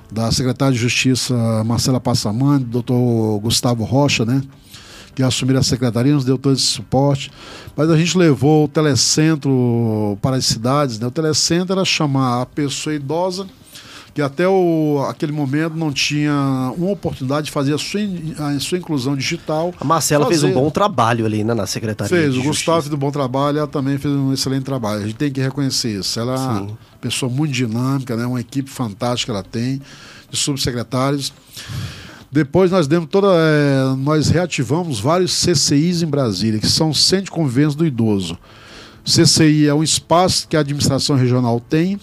da 0.09 0.32
secretária 0.32 0.74
de 0.74 0.80
Justiça 0.80 1.63
Marcela 1.65 1.99
Passamani, 1.99 2.63
doutor 2.63 3.39
Gustavo 3.39 3.84
Rocha, 3.84 4.26
né? 4.26 4.41
Que 5.13 5.21
assumiram 5.21 5.59
a 5.59 5.63
secretaria, 5.63 6.13
nos 6.13 6.26
deu 6.26 6.38
todo 6.38 6.55
esse 6.55 6.63
suporte. 6.63 7.30
Mas 7.76 7.89
a 7.89 7.97
gente 7.97 8.17
levou 8.17 8.65
o 8.65 8.67
telecentro 8.67 10.17
para 10.21 10.38
as 10.38 10.45
cidades, 10.45 10.97
né? 10.97 11.05
O 11.05 11.11
telecentro 11.11 11.74
era 11.74 11.86
chamar 11.86 12.41
a 12.41 12.45
pessoa 12.45 12.95
idosa 12.95 13.45
que 14.14 14.22
até 14.22 14.47
o, 14.47 15.03
aquele 15.09 15.32
momento 15.32 15.76
não 15.76 15.91
tinha 15.91 16.32
uma 16.78 16.91
oportunidade 16.91 17.47
de 17.47 17.51
fazer 17.51 17.74
a 17.74 17.78
sua, 17.80 17.99
in- 18.01 18.36
a 18.38 18.59
sua 18.59 18.78
inclusão 18.78 19.16
digital. 19.16 19.74
A 19.80 19.84
Marcela 19.84 20.28
fez 20.28 20.43
um 20.43 20.47
Fazer- 20.49 20.59
bom 20.59 20.70
trabalho 20.70 21.26
ali, 21.26 21.43
né, 21.43 21.53
na 21.55 21.66
secretaria. 21.66 22.09
Fez, 22.16 22.30
o 22.36 22.43
Gustavo 22.43 22.53
Justiça. 22.53 22.82
fez 22.84 22.93
um 22.93 22.97
bom 22.97 23.09
trabalho, 23.11 23.57
ela 23.57 23.68
também 23.68 23.97
fez 23.97 24.14
um 24.14 24.32
excelente 24.32 24.64
trabalho. 24.66 25.01
A 25.01 25.05
gente 25.07 25.16
tem 25.16 25.32
que 25.32 25.41
reconhecer 25.41 25.99
isso. 25.99 26.20
Ela 26.20 26.34
é 26.36 26.38
uma 26.38 26.78
pessoa 27.01 27.32
muito 27.32 27.51
dinâmica, 27.53 28.16
né? 28.16 28.26
uma 28.26 28.39
equipe 28.39 28.70
fantástica 28.70 29.32
ela 29.32 29.41
tem, 29.43 29.82
de 30.30 30.38
subsecretários. 30.38 31.34
Depois 32.32 32.72
nós 32.72 32.88
demos 32.88 33.09
toda. 33.09 33.28
eh, 33.32 33.95
nós 33.97 34.30
reativamos 34.30 34.99
vários 34.99 35.32
CCIs 35.34 36.01
em 36.01 36.07
Brasília, 36.07 36.59
que 36.59 36.68
são 36.68 36.93
Centro 36.93 37.26
de 37.26 37.32
Convivência 37.32 37.78
do 37.78 37.86
Idoso. 37.86 38.38
CCI 39.05 39.68
é 39.68 39.74
um 39.74 39.84
espaço 39.84 40.47
que 40.47 40.55
a 40.57 40.59
administração 40.61 41.16
regional 41.16 41.59
tem, 41.59 41.99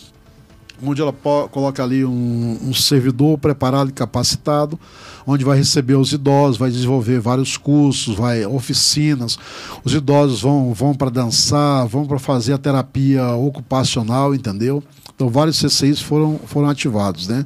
onde 0.82 1.00
ela 1.02 1.12
coloca 1.50 1.82
ali 1.82 2.04
um, 2.04 2.58
um 2.62 2.74
servidor 2.74 3.38
preparado 3.38 3.90
e 3.90 3.92
capacitado, 3.92 4.78
onde 5.26 5.44
vai 5.44 5.56
receber 5.58 5.94
os 5.94 6.12
idosos, 6.12 6.56
vai 6.56 6.70
desenvolver 6.70 7.20
vários 7.20 7.56
cursos, 7.56 8.16
vai 8.16 8.44
oficinas. 8.46 9.38
Os 9.84 9.92
idosos 9.94 10.40
vão, 10.42 10.72
vão 10.72 10.94
para 10.94 11.10
dançar, 11.10 11.86
vão 11.86 12.06
para 12.06 12.18
fazer 12.18 12.52
a 12.52 12.58
terapia 12.58 13.26
ocupacional, 13.34 14.34
entendeu? 14.34 14.82
Então 15.14 15.28
vários 15.28 15.58
CCIs 15.58 16.00
foram, 16.00 16.40
foram 16.46 16.68
ativados, 16.68 17.28
né? 17.28 17.44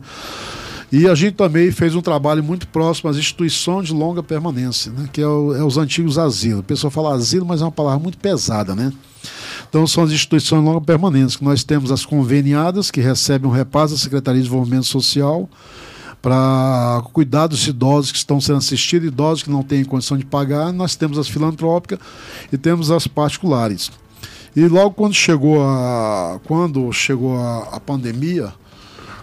E 0.93 1.09
a 1.09 1.15
gente 1.17 1.35
também 1.35 1.73
fez 1.73 1.97
um 1.97 2.01
trabalho 2.01 2.45
muito 2.45 2.69
próximo 2.69 3.11
às 3.11 3.17
instituições 3.17 3.89
de 3.89 3.93
longa 3.93 4.23
permanência, 4.23 4.93
né? 4.93 5.09
que 5.13 5.21
é, 5.21 5.27
o- 5.27 5.53
é 5.53 5.65
os 5.65 5.77
antigos 5.77 6.19
asilos. 6.19 6.61
A 6.61 6.63
pessoa 6.63 6.89
fala 6.89 7.13
asilo, 7.15 7.45
mas 7.45 7.61
é 7.61 7.65
uma 7.65 7.73
palavra 7.73 7.99
muito 7.99 8.17
pesada, 8.19 8.77
né? 8.77 8.93
Então 9.75 9.89
são 9.89 10.05
as 10.05 10.13
instituições 10.13 10.65
longa 10.65 10.81
permanência, 10.81 11.37
que 11.37 11.45
nós 11.45 11.65
temos 11.65 11.91
as 11.91 12.07
conveniadas, 12.07 12.93
que 12.93 13.01
recebem 13.01 13.51
um 13.51 13.53
repasse 13.53 13.93
da 13.93 13.99
Secretaria 13.99 14.41
de 14.41 14.47
Desenvolvimento 14.47 14.87
Social 14.87 15.51
para 16.23 17.03
cuidar 17.13 17.49
dos 17.49 17.67
idosos 17.67 18.13
que 18.13 18.19
estão 18.19 18.41
sendo 18.41 18.59
assistidos, 18.59 19.09
idosos 19.09 19.43
que 19.43 19.51
não 19.51 19.65
têm 19.65 19.85
condição 19.85 20.17
de 20.17 20.25
pagar. 20.25 20.73
Nós 20.73 20.95
temos 20.95 21.19
as 21.19 21.27
filantrópicas 21.27 21.99
e 22.53 22.57
temos 22.57 22.93
as 22.93 23.09
particulares. 23.09 23.91
E 24.55 24.65
logo 24.69 24.93
quando 24.93 25.13
chegou 25.13 25.61
a, 25.61 26.39
quando 26.47 26.93
chegou 26.93 27.37
a, 27.37 27.71
a 27.73 27.81
pandemia, 27.81 28.55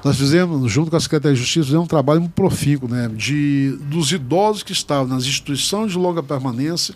nós 0.03 0.17
fizemos, 0.17 0.69
junto 0.69 0.91
com 0.91 0.97
a 0.97 0.99
Secretaria 0.99 1.33
de 1.33 1.39
Justiça, 1.39 1.67
fizemos 1.67 1.85
um 1.85 1.87
trabalho 1.87 2.19
muito 2.19 2.33
profícuo, 2.33 2.89
né? 2.89 3.09
De, 3.15 3.77
dos 3.83 4.11
idosos 4.11 4.63
que 4.63 4.73
estavam 4.73 5.07
nas 5.07 5.23
instituições 5.23 5.93
de 5.93 5.97
longa 5.97 6.21
permanência 6.21 6.93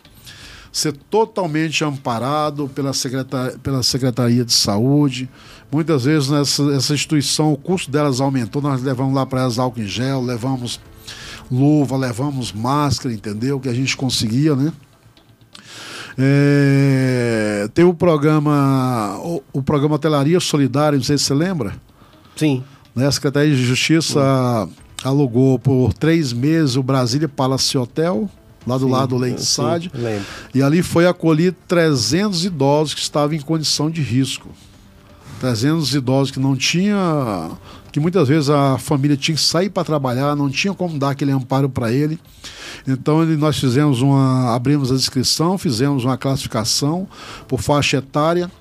ser 0.76 0.92
totalmente 0.92 1.86
amparado 1.86 2.68
pela 2.68 2.92
Secretaria, 2.92 3.58
pela 3.60 3.82
Secretaria 3.82 4.44
de 4.44 4.52
Saúde. 4.52 5.30
Muitas 5.72 6.04
vezes 6.04 6.30
nessa 6.30 6.64
essa 6.74 6.94
instituição 6.94 7.54
o 7.54 7.58
custo 7.58 7.90
delas 7.90 8.20
aumentou, 8.20 8.62
nós 8.62 8.84
levamos 8.84 9.16
lá 9.16 9.26
para 9.26 9.40
elas 9.40 9.58
álcool 9.58 9.80
em 9.80 9.88
gel, 9.88 10.22
levamos 10.22 10.82
luva, 11.50 11.96
levamos 11.96 12.52
máscara, 12.52 13.16
entendeu? 13.16 13.58
Que 13.58 13.70
a 13.70 13.74
gente 13.74 13.96
conseguia, 13.96 14.54
né? 14.54 14.74
É, 16.18 17.70
tem 17.74 17.86
o 17.86 17.94
programa 17.94 19.18
o, 19.24 19.42
o 19.54 19.64
programa 19.64 19.98
Telaria 19.98 20.42
Solidária, 20.42 20.98
não 20.98 21.06
sei 21.06 21.18
se 21.18 21.24
você 21.24 21.34
lembra. 21.34 21.74
Sim. 22.36 22.62
Né? 22.94 23.08
A 23.08 23.12
Secretaria 23.14 23.56
de 23.56 23.64
Justiça 23.64 24.68
alugou 25.06 25.58
por 25.58 25.94
três 25.94 26.34
meses 26.34 26.76
o 26.76 26.84
Brasília 26.84 27.30
Palace 27.30 27.78
Hotel, 27.78 28.30
lá 28.66 28.78
do 28.78 28.86
sim, 28.86 28.92
lado 28.92 29.10
do 29.10 29.18
Leite 29.18 29.44
Sade. 29.46 29.92
E 30.54 30.62
ali 30.62 30.82
foi 30.82 31.08
acolhido 31.08 31.58
300 31.68 32.46
idosos 32.46 32.94
que 32.94 33.02
estavam 33.02 33.36
em 33.36 33.42
condição 33.42 33.90
de 33.90 34.02
risco. 34.02 34.50
300 35.40 35.94
idosos 35.94 36.32
que 36.32 36.40
não 36.40 36.56
tinha 36.56 37.52
que 37.92 38.00
muitas 38.02 38.28
vezes 38.28 38.50
a 38.50 38.78
família 38.78 39.16
tinha 39.16 39.36
que 39.36 39.42
sair 39.42 39.70
para 39.70 39.86
trabalhar, 39.86 40.36
não 40.36 40.50
tinha 40.50 40.74
como 40.74 41.00
dar 41.00 41.12
aquele 41.12 41.32
amparo 41.32 41.70
para 41.70 41.94
ele. 41.94 42.20
Então 42.86 43.24
ele, 43.24 43.38
nós 43.38 43.58
fizemos 43.58 44.02
uma, 44.02 44.54
abrimos 44.54 44.92
a 44.92 44.96
inscrição, 44.96 45.58
fizemos 45.58 46.04
uma 46.04 46.18
classificação 46.18 47.08
por 47.48 47.62
faixa 47.62 47.96
etária 47.96 48.52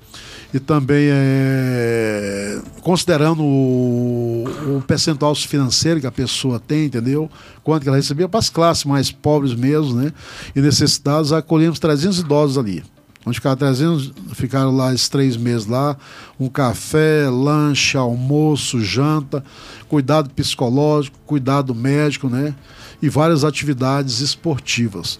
e 0.55 0.59
também 0.61 1.09
é, 1.11 2.61
considerando 2.79 3.43
o, 3.43 4.45
o, 4.77 4.83
percentual 4.87 5.35
financeiro 5.35 5.99
que 5.99 6.07
a 6.07 6.11
pessoa 6.11 6.61
tem, 6.61 6.85
entendeu? 6.85 7.29
Quanto 7.61 7.83
que 7.83 7.89
ela 7.89 7.97
recebia 7.97 8.29
para 8.29 8.39
as 8.39 8.49
classes 8.49 8.85
mais 8.85 9.11
pobres 9.11 9.53
mesmo, 9.53 9.95
né? 9.95 10.13
E 10.55 10.61
necessitadas, 10.61 11.33
acolhemos 11.33 11.77
300 11.77 12.19
idosos 12.19 12.57
ali. 12.57 12.81
Onde 13.25 13.35
ficaram 13.35 13.57
300, 13.57 14.13
ficaram 14.31 14.73
lá 14.73 14.93
esses 14.93 15.09
três 15.09 15.35
meses 15.35 15.67
lá, 15.67 15.97
um 16.39 16.47
café, 16.47 17.27
lanche, 17.29 17.97
almoço, 17.97 18.79
janta, 18.79 19.43
cuidado 19.89 20.29
psicológico, 20.29 21.19
cuidado 21.25 21.75
médico, 21.75 22.29
né? 22.29 22.55
E 23.01 23.09
várias 23.09 23.43
atividades 23.43 24.21
esportivas. 24.21 25.19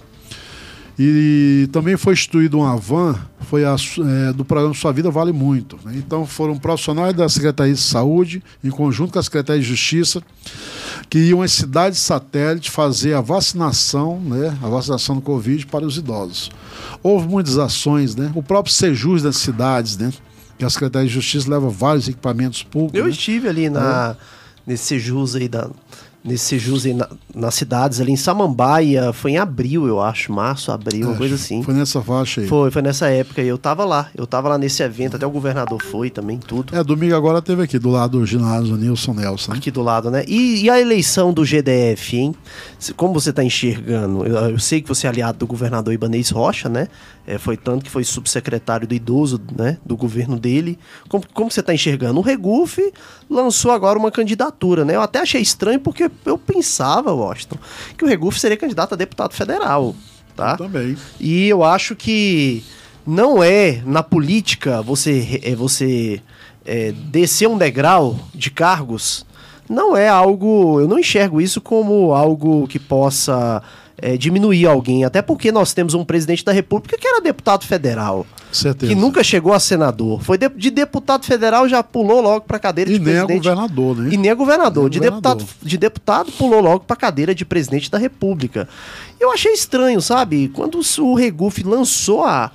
E 0.97 1.67
também 1.73 1.97
foi 1.97 2.13
instituído 2.13 2.57
uma 2.59 2.77
van, 2.77 3.19
foi 3.41 3.65
a, 3.65 3.75
é, 4.29 4.33
do 4.33 4.45
programa 4.45 4.73
Sua 4.73 4.93
Vida 4.93 5.11
Vale 5.11 5.33
Muito. 5.33 5.77
Né? 5.83 5.93
Então 5.97 6.25
foram 6.25 6.57
profissionais 6.57 7.13
da 7.13 7.27
Secretaria 7.27 7.73
de 7.73 7.81
Saúde, 7.81 8.41
em 8.63 8.69
conjunto 8.69 9.11
com 9.11 9.19
a 9.19 9.23
Secretaria 9.23 9.61
de 9.61 9.67
Justiça, 9.67 10.23
que 11.09 11.19
iam 11.19 11.41
às 11.41 11.51
cidades 11.51 11.99
satélite 11.99 12.71
fazer 12.71 13.13
a 13.13 13.19
vacinação, 13.19 14.21
né? 14.21 14.57
a 14.61 14.69
vacinação 14.69 15.15
do 15.15 15.21
Covid 15.21 15.65
para 15.65 15.85
os 15.85 15.97
idosos. 15.97 16.49
Houve 17.03 17.27
muitas 17.27 17.57
ações, 17.57 18.15
né? 18.15 18.31
O 18.33 18.41
próprio 18.41 18.73
Sejus 18.73 19.21
das 19.21 19.35
cidades, 19.35 19.97
né? 19.97 20.11
Que 20.57 20.63
a 20.63 20.69
Secretaria 20.69 21.07
de 21.07 21.13
Justiça 21.13 21.49
leva 21.49 21.69
vários 21.69 22.07
equipamentos 22.07 22.63
públicos. 22.63 22.97
Eu 22.97 23.05
né? 23.05 23.11
estive 23.11 23.49
ali 23.49 23.69
na, 23.69 24.15
é. 24.17 24.23
nesse 24.65 24.85
Sejus 24.85 25.35
aí 25.35 25.49
da, 25.49 25.69
nesse 26.25 26.57
jus 26.57 26.85
na, 26.85 27.07
nas 27.33 27.53
cidades 27.53 28.01
ali 28.01 28.11
em 28.11 28.15
Samambaia, 28.15 29.13
foi 29.13 29.31
em 29.31 29.37
abril, 29.37 29.87
eu 29.87 30.01
acho, 30.01 30.33
março, 30.33 30.71
abril, 30.71 31.05
é, 31.05 31.09
uma 31.09 31.17
coisa 31.17 31.35
assim. 31.35 31.61
Foi 31.61 31.73
nessa 31.73 32.01
faixa 32.01 32.41
aí. 32.41 32.47
Foi, 32.47 32.71
foi 32.71 32.81
nessa 32.81 33.07
época 33.07 33.41
e 33.43 33.47
eu 33.47 33.57
tava 33.57 33.85
lá. 33.85 34.09
Eu 34.15 34.25
tava 34.25 34.49
lá 34.49 34.57
nesse 34.57 34.81
evento, 34.81 35.15
até 35.15 35.25
o 35.25 35.29
governador 35.29 35.81
foi 35.81 36.09
também, 36.09 36.39
tudo. 36.39 36.75
É, 36.75 36.83
domingo 36.83 37.15
agora 37.15 37.41
teve 37.41 37.61
aqui, 37.61 37.77
do 37.77 37.89
lado 37.89 38.19
do 38.19 38.25
ginásio 38.25 38.75
Nilson 38.75 39.13
Nelson. 39.13 39.51
Aqui 39.53 39.69
do 39.69 39.83
lado, 39.83 40.09
né? 40.09 40.23
E, 40.27 40.63
e, 40.63 40.69
a 40.69 40.79
eleição 40.79 41.31
do 41.31 41.45
GDF, 41.45 42.17
hein? 42.17 42.35
Como 42.95 43.13
você 43.13 43.31
tá 43.31 43.43
enxergando? 43.43 44.25
Eu, 44.25 44.35
eu, 44.49 44.59
sei 44.59 44.81
que 44.81 44.87
você 44.87 45.05
é 45.05 45.09
aliado 45.09 45.37
do 45.37 45.47
governador 45.47 45.93
Ibanez 45.93 46.29
Rocha, 46.31 46.67
né? 46.67 46.87
É, 47.27 47.39
foi 47.39 47.57
tanto 47.57 47.83
que 47.83 47.89
foi 47.89 48.03
subsecretário 48.03 48.87
do 48.87 48.93
idoso, 48.93 49.41
né? 49.57 49.77
Do 49.83 49.97
governo 49.97 50.39
dele. 50.39 50.77
Como, 51.09 51.23
como 51.33 51.49
você 51.49 51.63
tá 51.63 51.73
enxergando? 51.73 52.19
O 52.19 52.23
Regufe 52.23 52.93
lançou 53.29 53.71
agora 53.71 53.97
uma 53.97 54.11
candidatura, 54.11 54.85
né? 54.85 54.95
Eu 54.95 55.01
até 55.01 55.19
achei 55.19 55.41
estranho 55.41 55.79
porque 55.79 56.09
eu 56.25 56.37
pensava, 56.37 57.11
Washington, 57.11 57.57
que 57.97 58.05
o 58.05 58.07
Regufe 58.07 58.39
seria 58.39 58.57
candidato 58.57 58.93
a 58.93 58.95
deputado 58.95 59.33
federal, 59.33 59.95
tá? 60.35 60.51
Eu 60.51 60.57
também. 60.57 60.97
E 61.19 61.47
eu 61.47 61.63
acho 61.63 61.95
que 61.95 62.63
não 63.05 63.43
é 63.43 63.81
na 63.85 64.01
política 64.01 64.81
você 64.81 65.39
é 65.43 65.55
você 65.55 66.21
é, 66.65 66.91
descer 66.91 67.47
um 67.47 67.57
degrau 67.57 68.19
de 68.33 68.49
cargos 68.49 69.25
não 69.69 69.95
é 69.95 70.07
algo 70.07 70.79
eu 70.79 70.87
não 70.87 70.97
enxergo 70.97 71.39
isso 71.39 71.61
como 71.61 72.13
algo 72.13 72.67
que 72.67 72.79
possa 72.79 73.61
é, 74.01 74.17
diminuir 74.17 74.65
alguém 74.65 75.03
até 75.03 75.21
porque 75.21 75.51
nós 75.51 75.73
temos 75.73 75.93
um 75.93 76.03
presidente 76.03 76.43
da 76.43 76.51
república 76.51 76.97
que 76.97 77.07
era 77.07 77.21
deputado 77.21 77.65
federal 77.65 78.25
Certeza. 78.51 78.91
que 78.91 78.99
nunca 78.99 79.23
chegou 79.23 79.53
a 79.53 79.59
senador. 79.59 80.21
Foi 80.21 80.37
de, 80.37 80.49
de 80.49 80.69
deputado 80.69 81.25
federal 81.25 81.67
já 81.67 81.83
pulou 81.83 82.21
logo 82.21 82.45
para 82.45 82.57
cadeira 82.57 82.89
e 82.89 82.93
de 82.93 82.99
nem 82.99 83.13
presidente. 83.13 83.47
É 83.47 83.51
governador, 83.51 83.97
né? 83.97 84.09
E 84.13 84.17
nem 84.17 84.31
é 84.31 84.35
governador. 84.35 84.83
Nem 84.83 84.91
de, 84.91 84.99
governador. 84.99 85.35
Deputado, 85.35 85.67
de 85.67 85.77
deputado 85.77 86.31
pulou 86.33 86.61
logo 86.61 86.85
para 86.85 86.95
cadeira 86.95 87.35
de 87.35 87.45
presidente 87.45 87.91
da 87.91 87.97
República. 87.97 88.67
Eu 89.19 89.31
achei 89.31 89.53
estranho, 89.53 90.01
sabe? 90.01 90.49
Quando 90.49 90.79
o 90.99 91.15
Regufe 91.15 91.63
lançou 91.63 92.23
a 92.23 92.51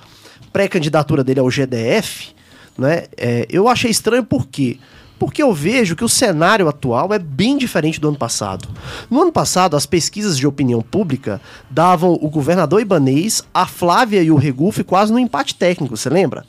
pré-candidatura 0.51 1.23
dele 1.23 1.39
ao 1.39 1.49
GDF, 1.49 2.29
né? 2.77 3.05
É, 3.17 3.47
eu 3.49 3.67
achei 3.67 3.91
estranho 3.91 4.23
por 4.23 4.47
quê? 4.47 4.77
Porque 5.21 5.43
eu 5.43 5.53
vejo 5.53 5.95
que 5.95 6.03
o 6.03 6.09
cenário 6.09 6.67
atual 6.67 7.13
é 7.13 7.19
bem 7.19 7.55
diferente 7.55 8.01
do 8.01 8.07
ano 8.07 8.17
passado. 8.17 8.67
No 9.07 9.21
ano 9.21 9.31
passado, 9.31 9.77
as 9.77 9.85
pesquisas 9.85 10.35
de 10.35 10.47
opinião 10.47 10.81
pública 10.81 11.39
davam 11.69 12.17
o 12.19 12.27
governador 12.27 12.81
Ibanês, 12.81 13.43
a 13.53 13.67
Flávia 13.67 14.23
e 14.23 14.31
o 14.31 14.35
Regufe 14.35 14.83
quase 14.83 15.13
no 15.13 15.19
empate 15.19 15.53
técnico, 15.53 15.95
você 15.95 16.09
lembra? 16.09 16.43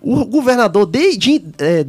O 0.00 0.24
governador, 0.24 0.86
de, 0.86 1.18
de 1.18 1.44
é, 1.58 1.84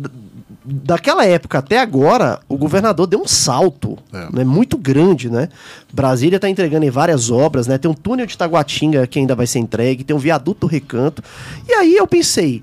daquela 0.66 1.26
época 1.26 1.60
até 1.60 1.80
agora, 1.80 2.42
o 2.50 2.58
governador 2.58 3.08
deu 3.08 3.22
um 3.22 3.28
salto 3.28 3.98
é. 4.12 4.40
né, 4.40 4.44
muito 4.44 4.78
grande, 4.78 5.30
né? 5.30 5.48
Brasília 5.94 6.36
está 6.36 6.50
entregando 6.50 6.86
em 6.86 6.90
várias 6.90 7.32
obras, 7.32 7.66
né? 7.66 7.78
Tem 7.78 7.90
um 7.90 7.94
túnel 7.94 8.26
de 8.26 8.38
Taguatinga 8.38 9.08
que 9.08 9.20
ainda 9.20 9.36
vai 9.36 9.48
ser 9.48 9.60
entregue, 9.60 10.04
tem 10.04 10.14
um 10.14 10.20
viaduto 10.20 10.68
do 10.68 10.68
Recanto. 10.68 11.24
E 11.66 11.72
aí 11.72 11.96
eu 11.96 12.06
pensei, 12.06 12.62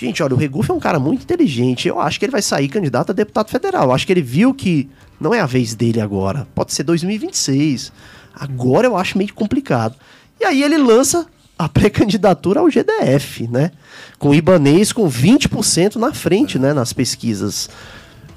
Gente, 0.00 0.22
olha, 0.22 0.34
o 0.34 0.38
Regufe 0.38 0.70
é 0.70 0.72
um 0.72 0.80
cara 0.80 0.98
muito 0.98 1.24
inteligente. 1.24 1.86
Eu 1.86 2.00
acho 2.00 2.18
que 2.18 2.24
ele 2.24 2.32
vai 2.32 2.40
sair 2.40 2.68
candidato 2.68 3.10
a 3.10 3.12
deputado 3.12 3.50
federal. 3.50 3.84
Eu 3.84 3.92
acho 3.92 4.06
que 4.06 4.12
ele 4.14 4.22
viu 4.22 4.54
que 4.54 4.88
não 5.20 5.34
é 5.34 5.40
a 5.40 5.44
vez 5.44 5.74
dele 5.74 6.00
agora. 6.00 6.48
Pode 6.54 6.72
ser 6.72 6.84
2026. 6.84 7.92
Agora 8.34 8.86
eu 8.86 8.96
acho 8.96 9.18
meio 9.18 9.34
complicado. 9.34 9.94
E 10.40 10.44
aí 10.46 10.62
ele 10.62 10.78
lança 10.78 11.26
a 11.58 11.68
pré-candidatura 11.68 12.60
ao 12.60 12.70
GDF, 12.70 13.46
né? 13.48 13.72
Com 14.18 14.30
o 14.30 14.34
Ibanês 14.34 14.90
com 14.90 15.06
20% 15.06 15.96
na 15.96 16.14
frente, 16.14 16.58
né? 16.58 16.72
Nas 16.72 16.94
pesquisas. 16.94 17.68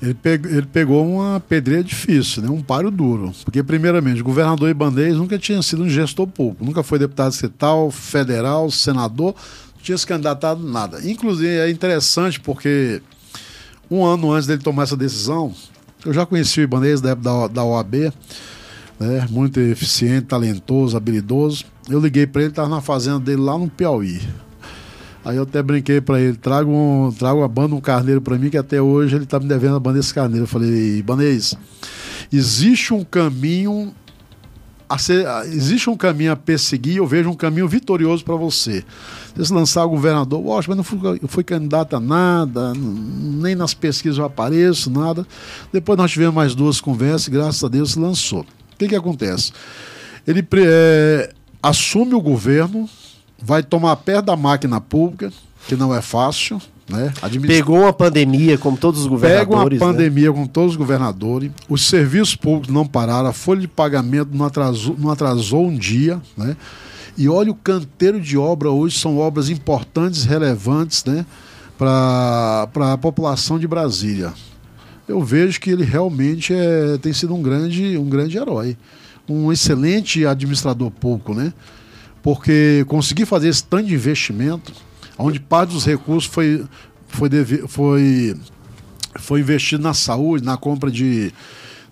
Ele, 0.01 0.15
pegou, 0.15 0.51
ele 0.51 0.65
pegou 0.65 1.07
uma 1.07 1.39
pedreira 1.39 1.81
difícil, 1.81 2.43
né? 2.43 2.49
um 2.49 2.61
páreo 2.61 2.91
duro. 2.91 3.31
Porque, 3.45 3.63
primeiramente, 3.63 4.19
o 4.19 4.25
governador 4.25 4.69
Ibanês 4.69 5.15
nunca 5.15 5.39
tinha 5.39 5.61
sido 5.61 5.83
um 5.83 5.89
gestor 5.89 6.27
público, 6.27 6.65
nunca 6.65 6.83
foi 6.83 6.99
deputado 6.99 7.31
estatal, 7.31 7.89
federal, 7.89 8.69
senador, 8.69 9.33
tinha 9.83 9.97
se 9.97 10.07
candidatado 10.07 10.63
nada. 10.63 10.99
Inclusive, 11.07 11.59
é 11.59 11.69
interessante 11.69 12.39
porque 12.39 13.01
um 13.91 14.03
ano 14.05 14.31
antes 14.31 14.47
dele 14.47 14.63
tomar 14.63 14.83
essa 14.83 14.95
decisão, 14.95 15.53
eu 16.05 16.13
já 16.13 16.25
conheci 16.25 16.61
o 16.61 16.63
Ibanez 16.63 17.01
da, 17.01 17.13
da, 17.13 17.63
OAB, 17.63 18.11
né, 18.99 19.27
muito 19.29 19.59
eficiente, 19.59 20.27
talentoso, 20.27 20.95
habilidoso. 20.95 21.65
Eu 21.89 21.99
liguei 21.99 22.25
para 22.25 22.41
ele, 22.41 22.51
estava 22.51 22.69
na 22.69 22.81
fazenda 22.81 23.19
dele 23.19 23.41
lá 23.41 23.57
no 23.57 23.69
Piauí. 23.69 24.21
Aí 25.25 25.37
eu 25.37 25.43
até 25.43 25.61
brinquei 25.61 26.01
para 26.01 26.19
ele, 26.19 26.37
trago, 26.37 26.71
um, 26.71 27.11
trago 27.11 27.39
uma 27.39 27.47
banda, 27.47 27.75
um 27.75 27.81
carneiro 27.81 28.21
para 28.21 28.37
mim, 28.37 28.49
que 28.49 28.57
até 28.57 28.81
hoje 28.81 29.15
ele 29.15 29.25
está 29.25 29.39
me 29.39 29.47
devendo 29.47 29.75
a 29.75 29.79
banda 29.79 29.99
desse 29.99 30.13
carneiro. 30.13 30.43
Eu 30.43 30.47
falei, 30.47 30.97
Ibanez, 30.97 31.55
existe 32.31 32.93
um 32.93 33.03
caminho 33.03 33.93
ser, 34.97 35.25
existe 35.47 35.89
um 35.89 35.97
caminho 35.97 36.31
a 36.31 36.35
perseguir, 36.35 36.97
eu 36.97 37.07
vejo 37.07 37.29
um 37.29 37.35
caminho 37.35 37.67
vitorioso 37.67 38.23
para 38.23 38.35
você. 38.35 38.83
Se 39.41 39.51
lançar 39.51 39.85
o 39.85 39.89
governador, 39.89 40.43
mas 40.67 40.77
não 40.77 40.83
fui, 40.83 40.99
eu 41.21 41.27
fui 41.27 41.43
candidato 41.43 41.95
a 41.95 41.99
nada, 41.99 42.73
nem 42.75 43.55
nas 43.55 43.73
pesquisas 43.73 44.17
eu 44.17 44.25
apareço, 44.25 44.91
nada. 44.91 45.25
Depois 45.71 45.97
nós 45.97 46.11
tivemos 46.11 46.35
mais 46.35 46.53
duas 46.53 46.79
conversas 46.79 47.27
e 47.27 47.31
graças 47.31 47.63
a 47.63 47.67
Deus 47.67 47.91
se 47.91 47.99
lançou. 47.99 48.41
O 48.41 48.77
que, 48.77 48.87
que 48.87 48.95
acontece? 48.95 49.51
Ele 50.27 50.45
é, 50.57 51.33
assume 51.61 52.13
o 52.13 52.21
governo, 52.21 52.89
vai 53.41 53.63
tomar 53.63 53.95
pé 53.97 54.21
da 54.21 54.35
máquina 54.35 54.79
pública, 54.79 55.31
que 55.67 55.75
não 55.75 55.93
é 55.93 56.01
fácil, 56.01 56.61
né? 56.89 57.13
Administra... 57.21 57.55
Pegou 57.55 57.79
uma 57.79 57.93
pandemia, 57.93 58.57
como 58.57 58.77
todos 58.77 59.01
os 59.01 59.07
governadores. 59.07 59.49
Pega 59.49 59.61
uma 59.61 59.69
né? 59.69 59.77
pandemia, 59.77 60.27
né? 60.27 60.33
como 60.33 60.47
todos 60.47 60.71
os 60.71 60.77
governadores. 60.77 61.51
Os 61.69 61.87
serviços 61.87 62.35
públicos 62.35 62.73
não 62.73 62.85
pararam, 62.85 63.29
a 63.29 63.33
folha 63.33 63.61
de 63.61 63.67
pagamento 63.67 64.29
não 64.33 64.45
atrasou, 64.45 64.95
não 64.97 65.09
atrasou 65.09 65.67
um 65.67 65.75
dia. 65.75 66.21
Né? 66.37 66.55
E 67.17 67.29
olha 67.29 67.51
o 67.51 67.55
canteiro 67.55 68.19
de 68.19 68.37
obra 68.37 68.69
hoje, 68.69 68.99
são 68.99 69.17
obras 69.17 69.49
importantes, 69.49 70.23
relevantes, 70.25 71.05
né? 71.05 71.25
Para 71.77 72.67
a 72.93 72.97
população 72.97 73.59
de 73.59 73.67
Brasília. 73.67 74.33
Eu 75.07 75.21
vejo 75.21 75.59
que 75.59 75.69
ele 75.69 75.83
realmente 75.83 76.53
é, 76.53 76.97
tem 76.97 77.11
sido 77.11 77.33
um 77.35 77.41
grande, 77.41 77.97
um 77.97 78.07
grande 78.07 78.37
herói. 78.37 78.77
Um 79.27 79.51
excelente 79.51 80.25
administrador 80.25 80.89
público, 80.91 81.33
né? 81.33 81.53
Porque 82.21 82.85
conseguir 82.87 83.25
fazer 83.25 83.49
esse 83.49 83.63
tanto 83.63 83.87
de 83.87 83.93
investimento, 83.93 84.73
onde 85.25 85.39
parte 85.39 85.71
dos 85.73 85.85
recursos 85.85 86.25
foi, 86.31 86.63
foi, 87.07 87.29
deve, 87.29 87.67
foi, 87.67 88.35
foi 89.15 89.39
investido 89.39 89.83
na 89.83 89.93
saúde, 89.93 90.43
na 90.43 90.57
compra 90.57 90.89
de, 90.91 91.31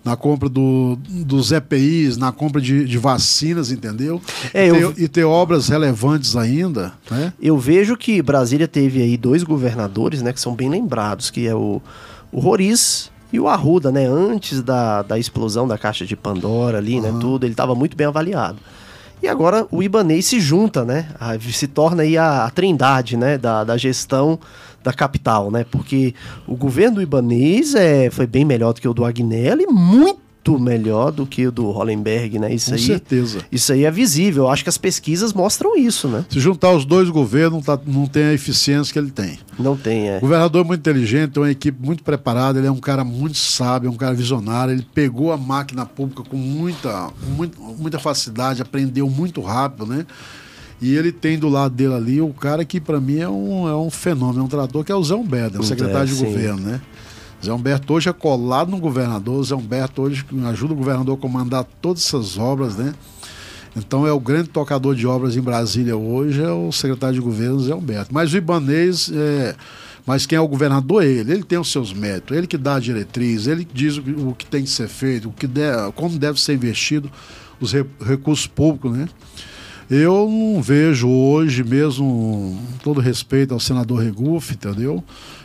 na 0.04 0.16
compra 0.16 0.48
do, 0.48 0.98
dos 1.08 1.52
EPIs, 1.52 2.16
na 2.16 2.32
compra 2.32 2.60
de, 2.60 2.84
de 2.84 2.98
vacinas, 2.98 3.70
entendeu? 3.70 4.20
É, 4.52 4.66
e, 4.66 4.68
eu- 4.68 4.92
ter, 4.92 5.02
e 5.04 5.08
ter 5.08 5.24
obras 5.24 5.68
relevantes 5.68 6.34
ainda, 6.36 6.92
né? 7.10 7.32
Eu 7.40 7.56
vejo 7.58 7.96
que 7.96 8.20
Brasília 8.20 8.66
teve 8.68 9.00
aí 9.02 9.16
dois 9.16 9.42
governadores, 9.42 10.22
né, 10.22 10.32
que 10.32 10.40
são 10.40 10.54
bem 10.54 10.68
lembrados, 10.68 11.30
que 11.30 11.46
é 11.46 11.54
o, 11.54 11.80
o 12.32 12.40
Roriz 12.40 13.10
e 13.32 13.40
o 13.40 13.48
Arruda, 13.48 13.90
né, 13.90 14.06
antes 14.06 14.60
da, 14.60 15.00
da 15.02 15.18
explosão 15.18 15.66
da 15.66 15.78
caixa 15.78 16.04
de 16.04 16.14
Pandora 16.14 16.76
ali, 16.78 17.00
né, 17.00 17.14
tudo, 17.20 17.44
ele 17.46 17.54
estava 17.54 17.74
muito 17.74 17.96
bem 17.96 18.06
avaliado. 18.06 18.58
E 19.22 19.28
agora 19.28 19.66
o 19.70 19.82
Ibanês 19.82 20.26
se 20.26 20.40
junta, 20.40 20.84
né, 20.84 21.06
a- 21.20 21.38
se 21.38 21.68
torna 21.68 22.02
aí 22.02 22.18
a, 22.18 22.44
a 22.44 22.50
trindade, 22.50 23.16
né, 23.16 23.38
da, 23.38 23.62
da 23.62 23.76
gestão 23.76 24.38
da 24.82 24.92
capital, 24.92 25.48
né, 25.50 25.64
porque 25.70 26.12
o 26.46 26.56
governo 26.56 26.96
do 26.96 27.02
Ibanês 27.02 27.74
é, 27.76 28.10
foi 28.10 28.26
bem 28.26 28.44
melhor 28.44 28.72
do 28.72 28.80
que 28.80 28.88
o 28.88 28.92
do 28.94 29.04
Agnelli, 29.04 29.64
muito 29.68 30.21
melhor 30.58 31.12
do 31.12 31.24
que 31.24 31.46
o 31.46 31.52
do 31.52 31.70
Hollenberg, 31.70 32.38
né, 32.38 32.52
isso 32.54 32.70
Com 32.70 32.76
aí... 32.76 32.82
certeza. 32.82 33.38
Isso 33.52 33.72
aí 33.72 33.84
é 33.84 33.90
visível, 33.90 34.44
eu 34.44 34.50
acho 34.50 34.62
que 34.62 34.68
as 34.68 34.76
pesquisas 34.78 35.32
mostram 35.32 35.76
isso, 35.76 36.08
né? 36.08 36.24
Se 36.28 36.40
juntar 36.40 36.72
os 36.72 36.84
dois 36.84 37.08
governos, 37.08 37.52
não, 37.54 37.62
tá- 37.62 37.82
não 37.86 38.06
tem 38.06 38.24
a 38.24 38.32
eficiência 38.32 38.92
que 38.92 38.98
ele 38.98 39.10
tem. 39.10 39.38
Não 39.58 39.76
tem, 39.76 40.08
é. 40.08 40.16
O 40.18 40.20
governador 40.22 40.64
é 40.64 40.66
muito 40.66 40.80
inteligente, 40.80 41.30
tem 41.32 41.42
uma 41.42 41.50
equipe 41.50 41.78
muito 41.84 42.02
preparada, 42.02 42.58
ele 42.58 42.66
é 42.66 42.72
um 42.72 42.80
cara 42.80 43.04
muito 43.04 43.38
sábio, 43.38 43.88
é 43.88 43.90
um 43.90 43.96
cara 43.96 44.14
visionário, 44.14 44.74
ele 44.74 44.86
pegou 44.94 45.30
a 45.32 45.36
máquina 45.36 45.86
pública 45.86 46.22
com 46.22 46.36
muita, 46.36 47.10
muito- 47.36 47.60
muita 47.60 47.98
facilidade, 47.98 48.60
aprendeu 48.62 49.08
muito 49.08 49.40
rápido, 49.40 49.86
né? 49.86 50.04
E 50.80 50.96
ele 50.96 51.12
tem 51.12 51.38
do 51.38 51.48
lado 51.48 51.72
dele 51.76 51.94
ali 51.94 52.20
o 52.20 52.30
cara 52.34 52.64
que 52.64 52.80
para 52.80 53.00
mim 53.00 53.18
é 53.18 53.28
um, 53.28 53.68
é 53.68 53.76
um 53.76 53.88
fenômeno, 53.88 54.40
é 54.40 54.42
um 54.42 54.48
trator, 54.48 54.82
que 54.82 54.90
é 54.90 54.94
o 54.96 55.04
Zé 55.04 55.14
Humberto, 55.14 55.58
é 55.58 55.60
o 55.60 55.62
É, 55.62 55.66
secretário 55.66 56.08
de 56.08 56.14
sim. 56.16 56.24
governo, 56.24 56.60
né? 56.60 56.80
Zé 57.44 57.52
Humberto 57.52 57.92
hoje 57.94 58.08
é 58.08 58.12
colado 58.12 58.70
no 58.70 58.78
governador, 58.78 59.42
Zé 59.44 59.54
Humberto 59.54 60.02
hoje 60.02 60.24
ajuda 60.48 60.72
o 60.74 60.76
governador 60.76 61.16
a 61.18 61.20
comandar 61.20 61.64
todas 61.80 62.04
essas 62.06 62.38
obras, 62.38 62.76
né? 62.76 62.94
Então 63.76 64.06
é 64.06 64.12
o 64.12 64.20
grande 64.20 64.48
tocador 64.48 64.94
de 64.94 65.06
obras 65.06 65.34
em 65.36 65.40
Brasília 65.40 65.96
hoje, 65.96 66.40
é 66.42 66.50
o 66.52 66.70
secretário 66.70 67.14
de 67.14 67.20
governo 67.20 67.58
Zé 67.60 67.74
Humberto. 67.74 68.12
Mas 68.14 68.32
o 68.32 68.36
Ibanês, 68.36 69.10
é, 69.12 69.56
mas 70.06 70.24
quem 70.26 70.36
é 70.36 70.40
o 70.40 70.46
governador 70.46 71.02
é 71.02 71.06
ele. 71.06 71.32
Ele 71.32 71.42
tem 71.42 71.58
os 71.58 71.72
seus 71.72 71.92
métodos, 71.92 72.36
ele 72.36 72.46
que 72.46 72.58
dá 72.58 72.76
a 72.76 72.80
diretriz, 72.80 73.46
ele 73.46 73.64
que 73.64 73.74
diz 73.74 73.96
o 73.98 74.34
que, 74.38 74.46
tem 74.46 74.62
que 74.62 74.70
ser 74.70 74.88
feito, 74.88 75.28
o 75.30 75.32
que 75.32 75.46
de- 75.46 75.62
como 75.96 76.16
deve 76.18 76.38
ser 76.40 76.54
investido 76.54 77.10
os 77.60 77.72
re- 77.72 77.86
recursos 78.04 78.46
públicos, 78.46 78.92
né? 78.96 79.08
Eu 79.90 80.28
não 80.30 80.62
vejo 80.62 81.08
hoje, 81.08 81.64
mesmo 81.64 82.58
todo 82.84 83.00
respeito 83.00 83.52
ao 83.52 83.60
senador 83.60 84.00
Regufe, 84.02 84.54
entendeu? 84.54 85.02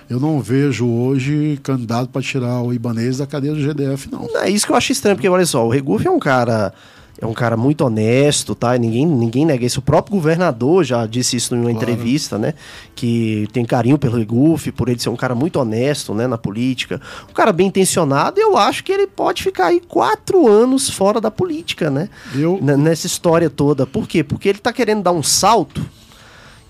Eu 0.09 0.19
não 0.19 0.39
vejo 0.39 0.87
hoje 0.87 1.59
candidato 1.63 2.09
para 2.09 2.21
tirar 2.21 2.61
o 2.61 2.73
Ibanês 2.73 3.17
da 3.17 3.27
cadeira 3.27 3.55
do 3.55 3.61
GDF, 3.61 4.09
não. 4.11 4.27
É 4.37 4.49
isso 4.49 4.65
que 4.65 4.71
eu 4.71 4.75
acho 4.77 4.91
estranho, 4.91 5.17
porque 5.17 5.27
olha 5.27 5.45
só, 5.45 5.65
o 5.65 5.69
Regufe 5.69 6.07
é 6.07 6.11
um 6.11 6.19
cara. 6.19 6.73
É 7.19 7.25
um 7.25 7.33
cara 7.33 7.57
muito 7.57 7.81
honesto, 7.83 8.53
tá? 8.53 8.77
Ninguém, 8.77 9.03
ninguém 9.03 9.43
nega 9.43 9.65
isso. 9.65 9.79
O 9.79 9.81
próprio 9.81 10.13
governador 10.15 10.83
já 10.83 11.03
disse 11.07 11.35
isso 11.35 11.55
em 11.55 11.57
uma 11.57 11.71
Claro. 11.71 11.77
entrevista, 11.89 12.37
né? 12.37 12.53
Que 12.95 13.47
tem 13.51 13.65
carinho 13.65 13.97
pelo 13.97 14.17
Regufe, 14.17 14.71
por 14.71 14.87
ele 14.87 14.99
ser 14.99 15.09
um 15.09 15.15
cara 15.15 15.33
muito 15.33 15.59
honesto, 15.59 16.13
né? 16.13 16.27
Na 16.27 16.37
política. 16.37 17.01
Um 17.27 17.33
cara 17.33 17.51
bem 17.51 17.65
intencionado, 17.69 18.39
eu 18.39 18.55
acho 18.55 18.83
que 18.83 18.91
ele 18.91 19.07
pode 19.07 19.41
ficar 19.41 19.65
aí 19.65 19.81
quatro 19.87 20.47
anos 20.47 20.91
fora 20.91 21.19
da 21.19 21.31
política, 21.31 21.89
né? 21.89 22.07
Eu, 22.35 22.59
N- 22.61 22.77
Nessa 22.77 23.07
história 23.07 23.49
toda. 23.49 23.87
Por 23.87 24.07
quê? 24.07 24.23
Porque 24.23 24.47
ele 24.49 24.59
tá 24.59 24.71
querendo 24.71 25.01
dar 25.01 25.11
um 25.11 25.23
salto 25.23 25.83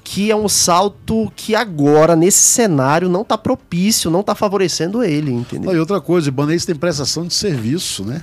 que 0.09 0.31
é 0.31 0.35
um 0.35 0.47
salto 0.47 1.29
que 1.35 1.53
agora, 1.53 2.15
nesse 2.15 2.39
cenário, 2.39 3.09
não 3.09 3.25
tá 3.25 3.37
propício, 3.37 4.09
não 4.09 4.23
tá 4.23 4.33
favorecendo 4.33 5.03
ele, 5.03 5.33
entendeu? 5.33 5.69
Não, 5.69 5.75
e 5.75 5.79
outra 5.81 5.99
coisa, 5.99 6.27
o 6.27 6.29
Ibanez 6.29 6.65
tem 6.65 6.73
prestação 6.73 7.27
de 7.27 7.33
serviço, 7.33 8.05
né? 8.05 8.21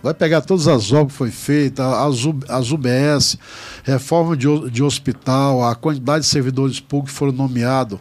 Vai 0.00 0.14
pegar 0.14 0.42
todas 0.42 0.68
as 0.68 0.92
obras 0.92 1.10
que 1.10 1.18
foi 1.18 1.32
feita, 1.32 2.06
as, 2.06 2.24
U- 2.24 2.38
as 2.48 2.70
UBS, 2.70 3.36
reforma 3.82 4.36
de, 4.36 4.46
de 4.70 4.80
hospital, 4.80 5.64
a 5.64 5.74
quantidade 5.74 6.20
de 6.24 6.30
servidores 6.30 6.78
públicos 6.78 7.10
que 7.12 7.18
foram 7.18 7.32
nomeados 7.32 7.98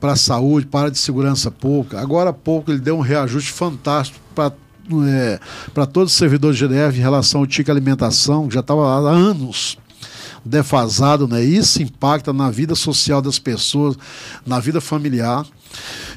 para 0.00 0.12
a 0.12 0.16
saúde, 0.16 0.66
para 0.66 0.88
a 0.88 0.90
de 0.90 0.98
segurança 0.98 1.52
pública. 1.52 2.00
Agora 2.00 2.30
há 2.30 2.32
pouco 2.32 2.72
ele 2.72 2.80
deu 2.80 2.98
um 2.98 3.00
reajuste 3.00 3.52
fantástico 3.52 4.18
para 4.34 4.52
para 5.72 5.86
todos 5.86 6.12
os 6.12 6.18
servidores 6.18 6.58
do 6.60 6.68
GDF 6.68 6.96
em 6.98 7.02
relação 7.02 7.40
ao 7.40 7.46
TIC 7.46 7.68
alimentação, 7.70 8.46
que 8.46 8.54
já 8.54 8.60
estava 8.60 8.86
há 8.86 8.98
anos 9.10 9.76
defasado, 10.46 11.26
né? 11.28 11.42
Isso 11.42 11.82
impacta 11.82 12.32
na 12.32 12.50
vida 12.50 12.74
social 12.74 13.20
das 13.20 13.38
pessoas, 13.38 13.96
na 14.46 14.58
vida 14.60 14.80
familiar. 14.80 15.44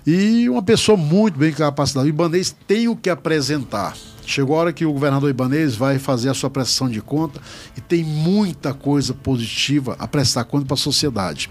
E 0.06 0.48
uma 0.50 0.62
pessoa 0.64 0.98
muito 0.98 1.38
bem 1.38 1.52
capacitada. 1.52 2.06
O 2.06 2.10
Ibanês 2.10 2.56
tem 2.68 2.88
o 2.88 2.96
que 2.96 3.10
apresentar. 3.10 3.96
Chegou 4.26 4.56
a 4.56 4.60
hora 4.60 4.74
que 4.74 4.86
o 4.86 4.94
governador 4.94 5.30
Ibanês 5.30 5.76
vai 5.76 5.98
fazer 5.98 6.30
a 6.30 6.34
sua 6.34 6.50
prestação 6.50 6.88
de 6.88 7.02
conta 7.02 7.42
e 7.76 7.82
tem 7.82 8.04
muita 8.04 8.74
coisa 8.74 9.14
positiva 9.14 9.96
a 9.98 10.08
prestar 10.08 10.44
conta 10.44 10.66
para 10.66 10.76
a 10.76 10.78
sociedade. 10.78 11.50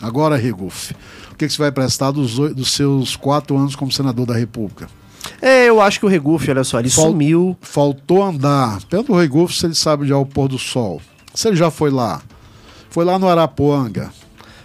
Agora, 0.00 0.36
Regufe, 0.36 0.94
o 1.32 1.34
que, 1.34 1.46
que 1.46 1.52
você 1.52 1.58
vai 1.58 1.72
prestar 1.72 2.12
dos, 2.12 2.36
dos 2.54 2.72
seus 2.72 3.16
quatro 3.16 3.56
anos 3.58 3.74
como 3.74 3.90
senador 3.90 4.26
da 4.26 4.34
República? 4.34 4.88
É, 5.42 5.68
eu 5.68 5.80
acho 5.80 5.98
que 5.98 6.06
o 6.06 6.08
Regufe, 6.08 6.50
olha 6.50 6.64
só, 6.64 6.78
ele 6.78 6.88
Fal- 6.88 7.06
sumiu. 7.06 7.56
Faltou 7.60 8.22
andar. 8.22 8.80
Pergunta 8.84 9.12
o 9.12 9.18
Regufe 9.18 9.54
se 9.58 9.66
ele 9.66 9.74
sabe 9.74 10.04
onde 10.04 10.12
é 10.12 10.16
o 10.16 10.24
pôr 10.24 10.48
do 10.48 10.58
sol. 10.58 11.02
Se 11.34 11.48
ele 11.48 11.56
já 11.56 11.70
foi 11.70 11.90
lá. 11.90 12.22
Foi 12.90 13.04
lá 13.04 13.18
no 13.18 13.28
Arapuanga, 13.28 14.10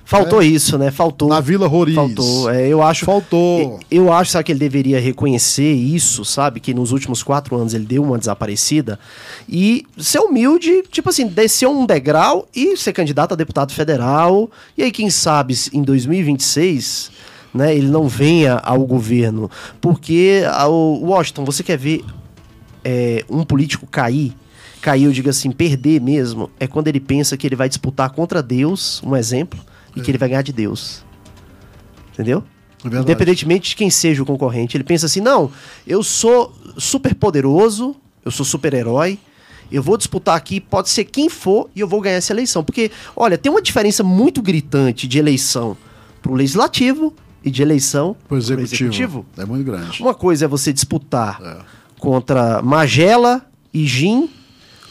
Faltou 0.05 0.41
isso, 0.41 0.77
né? 0.77 0.91
Faltou. 0.91 1.27
na 1.27 1.41
Vila 1.41 1.67
Roriz. 1.67 1.95
Faltou. 1.95 2.49
É, 2.51 2.67
eu 2.67 2.81
acho. 2.83 3.05
Faltou. 3.05 3.79
Eu 3.89 4.05
eu 4.05 4.13
acho, 4.13 4.31
sabe, 4.31 4.43
que 4.43 4.51
ele 4.51 4.59
deveria 4.59 4.99
reconhecer 4.99 5.73
isso, 5.73 6.23
sabe? 6.23 6.59
Que 6.59 6.75
nos 6.75 6.91
últimos 6.91 7.23
quatro 7.23 7.55
anos 7.55 7.73
ele 7.73 7.85
deu 7.85 8.03
uma 8.03 8.19
desaparecida. 8.19 8.99
E 9.49 9.83
ser 9.97 10.19
humilde, 10.19 10.83
tipo 10.91 11.09
assim, 11.09 11.25
descer 11.25 11.67
um 11.67 11.87
degrau 11.87 12.47
e 12.55 12.77
ser 12.77 12.93
candidato 12.93 13.31
a 13.31 13.35
deputado 13.35 13.73
federal. 13.73 14.49
E 14.77 14.83
aí, 14.83 14.91
quem 14.91 15.09
sabe, 15.09 15.55
se 15.55 15.75
em 15.75 15.81
2026, 15.81 17.09
né, 17.51 17.75
ele 17.75 17.87
não 17.87 18.07
venha 18.07 18.57
ao 18.57 18.85
governo. 18.85 19.49
Porque, 19.81 20.43
ah, 20.47 20.67
o 20.67 21.05
Washington, 21.05 21.43
você 21.45 21.63
quer 21.63 21.77
ver 21.79 22.05
é, 22.83 23.25
um 23.27 23.43
político 23.43 23.87
cair? 23.87 24.35
Cair, 24.85 25.05
eu 25.05 25.11
digo 25.11 25.27
assim, 25.29 25.49
perder 25.51 25.99
mesmo, 25.99 26.51
é 26.59 26.67
quando 26.67 26.87
ele 26.87 26.99
pensa 26.99 27.35
que 27.35 27.47
ele 27.47 27.55
vai 27.55 27.67
disputar 27.67 28.11
contra 28.11 28.43
Deus, 28.43 29.01
um 29.03 29.15
exemplo, 29.15 29.59
e 29.95 30.01
que 30.01 30.11
ele 30.11 30.17
vai 30.19 30.29
ganhar 30.29 30.43
de 30.43 30.53
Deus. 30.53 31.03
Entendeu? 32.13 32.43
É. 32.83 32.97
Independentemente 32.99 33.69
de 33.71 33.75
quem 33.75 33.89
seja 33.89 34.21
o 34.21 34.25
concorrente, 34.27 34.77
ele 34.77 34.83
pensa 34.83 35.07
assim: 35.07 35.21
não, 35.21 35.51
eu 35.87 36.03
sou 36.03 36.53
super 36.77 37.15
poderoso, 37.15 37.95
eu 38.23 38.29
sou 38.29 38.45
super 38.45 38.75
herói, 38.75 39.17
eu 39.71 39.81
vou 39.81 39.97
disputar 39.97 40.37
aqui, 40.37 40.61
pode 40.61 40.89
ser 40.89 41.05
quem 41.05 41.29
for, 41.29 41.67
e 41.75 41.79
eu 41.79 41.87
vou 41.87 41.99
ganhar 41.99 42.17
essa 42.17 42.31
eleição. 42.31 42.63
Porque, 42.63 42.91
olha, 43.15 43.39
tem 43.39 43.51
uma 43.51 43.63
diferença 43.63 44.03
muito 44.03 44.39
gritante 44.39 45.07
de 45.07 45.17
eleição 45.17 45.75
pro 46.21 46.35
legislativo 46.35 47.11
e 47.43 47.49
de 47.49 47.63
eleição 47.63 48.15
Pro 48.27 48.37
pro 48.37 48.37
executivo. 48.37 49.25
É 49.35 49.45
muito 49.45 49.65
grande. 49.65 49.99
Uma 49.99 50.13
coisa 50.13 50.45
é 50.45 50.47
você 50.47 50.71
disputar 50.71 51.41
É. 51.41 51.57
contra 51.99 52.61
Magela 52.61 53.43
e 53.73 53.87
Jim. 53.87 54.29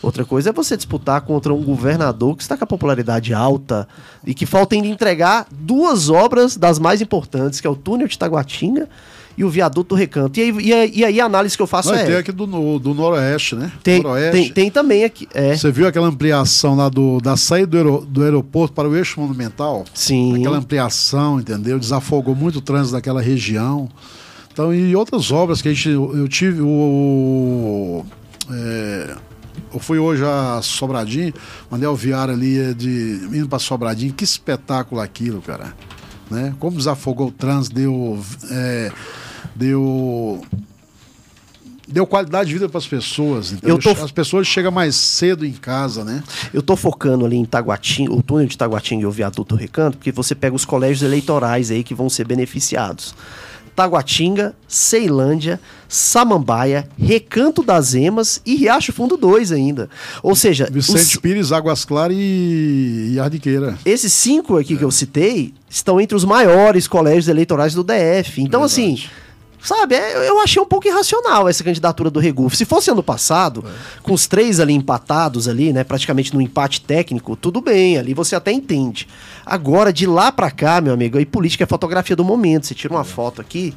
Outra 0.04 0.24
coisa 0.24 0.50
é 0.50 0.52
você 0.52 0.76
disputar 0.76 1.20
contra 1.22 1.52
um 1.54 1.62
governador 1.62 2.36
que 2.36 2.42
está 2.42 2.56
com 2.56 2.64
a 2.64 2.66
popularidade 2.66 3.32
alta 3.32 3.88
e 4.26 4.34
que 4.34 4.44
falta 4.46 4.74
ainda 4.74 4.86
entregar 4.88 5.46
duas 5.50 6.08
obras 6.10 6.56
das 6.56 6.78
mais 6.78 7.00
importantes, 7.00 7.60
que 7.60 7.66
é 7.66 7.70
o 7.70 7.76
túnel 7.76 8.06
de 8.06 8.18
Taguatinga 8.18 8.88
e 9.36 9.42
o 9.42 9.50
viaduto 9.50 9.94
do 9.94 9.94
Recanto. 9.98 10.38
E 10.38 10.42
aí, 10.42 10.50
e 10.60 10.72
aí- 10.72 10.92
e 10.94 11.04
aí 11.04 11.20
a 11.20 11.24
análise 11.24 11.56
que 11.56 11.62
eu 11.62 11.66
faço 11.66 11.88
Não, 11.90 11.96
é... 11.98 12.04
tem 12.04 12.14
aqui 12.16 12.30
do, 12.30 12.46
do 12.78 12.94
Noroeste, 12.94 13.56
né? 13.56 13.72
Tem, 13.82 14.00
Noroeste. 14.00 14.30
tem, 14.32 14.52
tem 14.52 14.70
também 14.70 15.02
aqui. 15.04 15.26
É, 15.34 15.56
Você 15.56 15.72
viu 15.72 15.88
aquela 15.88 16.06
ampliação 16.06 16.76
lá 16.76 16.88
do, 16.88 17.20
da 17.20 17.36
saída 17.36 17.66
do, 17.66 17.76
aero- 17.78 18.06
do 18.08 18.22
aeroporto 18.22 18.72
para 18.74 18.88
o 18.88 18.94
eixo 18.94 19.20
monumental? 19.20 19.84
sim. 19.92 20.38
Aquela 20.38 20.58
ampliação, 20.58 21.40
entendeu? 21.40 21.78
Desafogou 21.80 22.34
muito 22.36 22.56
o 22.56 22.60
trânsito 22.60 22.92
daquela 22.92 23.20
região. 23.20 23.88
Então, 24.52 24.72
e 24.72 24.94
outras 24.94 25.32
obras 25.32 25.60
que 25.60 25.68
a 25.68 25.72
gente. 25.74 25.88
Eu 25.88 26.28
tive 26.28 26.60
o. 26.62 26.66
o- 26.68 28.06
é, 28.52 29.16
eu 29.72 29.78
fui 29.80 29.98
hoje 29.98 30.24
a 30.24 30.60
Sobradinho, 30.62 31.32
mandei 31.70 31.88
o 31.88 31.94
Viário 31.96 32.34
ali 32.34 32.74
de, 32.74 33.20
indo 33.32 33.48
para 33.48 33.58
Sobradinho. 33.58 34.12
Que 34.12 34.24
espetáculo 34.24 35.00
aquilo, 35.00 35.40
cara. 35.42 35.74
Né? 36.30 36.54
Como 36.58 36.76
desafogou 36.76 37.28
o 37.28 37.32
trânsito, 37.32 37.74
deu. 37.74 38.18
é, 38.50 38.90
deu 39.54 40.42
deu 41.86 42.06
qualidade 42.06 42.48
de 42.48 42.54
vida 42.54 42.68
para 42.68 42.78
as 42.78 42.86
pessoas. 42.86 43.54
Eu 43.62 43.78
tô- 43.78 43.90
As 43.90 44.10
pessoas 44.10 44.46
chegam 44.46 44.72
mais 44.72 44.96
cedo 44.96 45.44
em 45.44 45.52
casa, 45.52 46.02
né? 46.02 46.22
Eu 46.52 46.62
tô 46.62 46.76
focando 46.76 47.26
ali 47.26 47.36
em 47.36 47.44
Taguatinga, 47.44 48.10
o 48.12 48.22
túnel 48.22 48.46
de 48.46 48.56
Taguatinga 48.56 49.02
e 49.02 49.06
o 49.06 49.10
viaduto 49.10 49.54
Recanto, 49.54 49.98
porque 49.98 50.10
você 50.10 50.34
pega 50.34 50.56
os 50.56 50.64
colégios 50.64 51.02
eleitorais 51.02 51.70
aí 51.70 51.84
que 51.84 51.94
vão 51.94 52.08
ser 52.08 52.26
beneficiados. 52.26 53.14
Taguatinga, 53.74 54.54
Ceilândia, 54.68 55.60
Samambaia, 55.88 56.88
Recanto 56.98 57.62
das 57.62 57.94
Emas 57.94 58.40
e 58.44 58.54
Riacho 58.54 58.92
Fundo 58.92 59.16
2 59.16 59.52
ainda. 59.52 59.88
Ou 60.22 60.34
seja, 60.36 60.68
Vicente 60.70 61.16
os- 61.16 61.16
Pires, 61.16 61.52
Águas 61.52 61.84
Claras 61.84 62.16
e, 62.18 63.10
e 63.14 63.18
Ardiqueira. 63.18 63.76
esses 63.84 64.12
cinco 64.12 64.56
aqui 64.58 64.76
que 64.76 64.84
eu 64.84 64.90
citei 64.90 65.52
estão 65.68 66.00
entre 66.00 66.16
os 66.16 66.24
maiores 66.24 66.86
colégios 66.86 67.28
eleitorais 67.28 67.74
do 67.74 67.82
DF. 67.82 68.40
Então, 68.42 68.62
assim, 68.62 69.02
sabe, 69.64 69.94
é- 69.94 70.28
eu 70.28 70.38
achei 70.40 70.60
um 70.62 70.66
pouco 70.66 70.86
irracional 70.86 71.48
essa 71.48 71.64
candidatura 71.64 72.10
do 72.10 72.20
Reguf. 72.20 72.56
Se 72.56 72.64
fosse 72.64 72.90
ano 72.90 73.02
passado, 73.02 73.64
com 74.02 74.12
os 74.12 74.26
três 74.26 74.60
ali 74.60 74.72
empatados 74.74 75.48
ali, 75.48 75.72
né, 75.72 75.82
praticamente 75.82 76.34
no 76.34 76.40
empate 76.40 76.80
técnico, 76.82 77.34
tudo 77.34 77.60
bem, 77.60 77.98
ali 77.98 78.14
você 78.14 78.36
até 78.36 78.52
entende. 78.52 79.08
Agora, 79.44 79.92
de 79.92 80.06
lá 80.06 80.30
pra 80.30 80.50
cá, 80.50 80.80
meu 80.80 80.92
amigo, 80.94 81.18
aí 81.18 81.26
política 81.26 81.64
é 81.64 81.66
fotografia 81.66 82.14
do 82.14 82.24
momento. 82.24 82.66
Você 82.66 82.74
tira 82.74 82.94
uma 82.94 83.04
foto 83.04 83.40
aqui, 83.40 83.74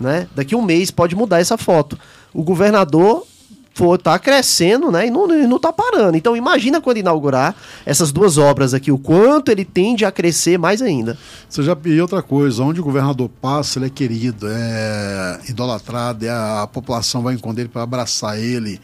né, 0.00 0.28
daqui 0.34 0.54
um 0.54 0.62
mês 0.62 0.90
pode 0.90 1.16
mudar 1.16 1.40
essa 1.40 1.56
foto. 1.56 1.98
O 2.34 2.42
governador 2.42 3.26
for, 3.74 3.98
tá 3.98 4.18
crescendo, 4.18 4.90
né? 4.90 5.06
E 5.06 5.10
não, 5.10 5.26
não 5.26 5.58
tá 5.58 5.72
parando. 5.72 6.16
Então 6.16 6.36
imagina 6.36 6.80
quando 6.80 6.98
inaugurar 6.98 7.54
essas 7.86 8.12
duas 8.12 8.38
obras 8.38 8.74
aqui, 8.74 8.92
o 8.92 8.98
quanto 8.98 9.50
ele 9.50 9.64
tende 9.64 10.04
a 10.04 10.12
crescer 10.12 10.58
mais 10.58 10.82
ainda. 10.82 11.16
Você 11.48 11.62
já 11.62 11.76
e 11.84 12.00
outra 12.00 12.22
coisa, 12.22 12.62
onde 12.62 12.80
o 12.80 12.84
governador 12.84 13.28
passa, 13.40 13.78
ele 13.78 13.86
é 13.86 13.90
querido, 13.90 14.46
é 14.48 15.40
idolatrado, 15.48 16.24
é 16.24 16.30
a, 16.30 16.62
a 16.62 16.66
população 16.66 17.22
vai 17.22 17.34
encontrar 17.34 17.62
ele 17.62 17.70
para 17.70 17.82
abraçar 17.82 18.38
ele, 18.38 18.80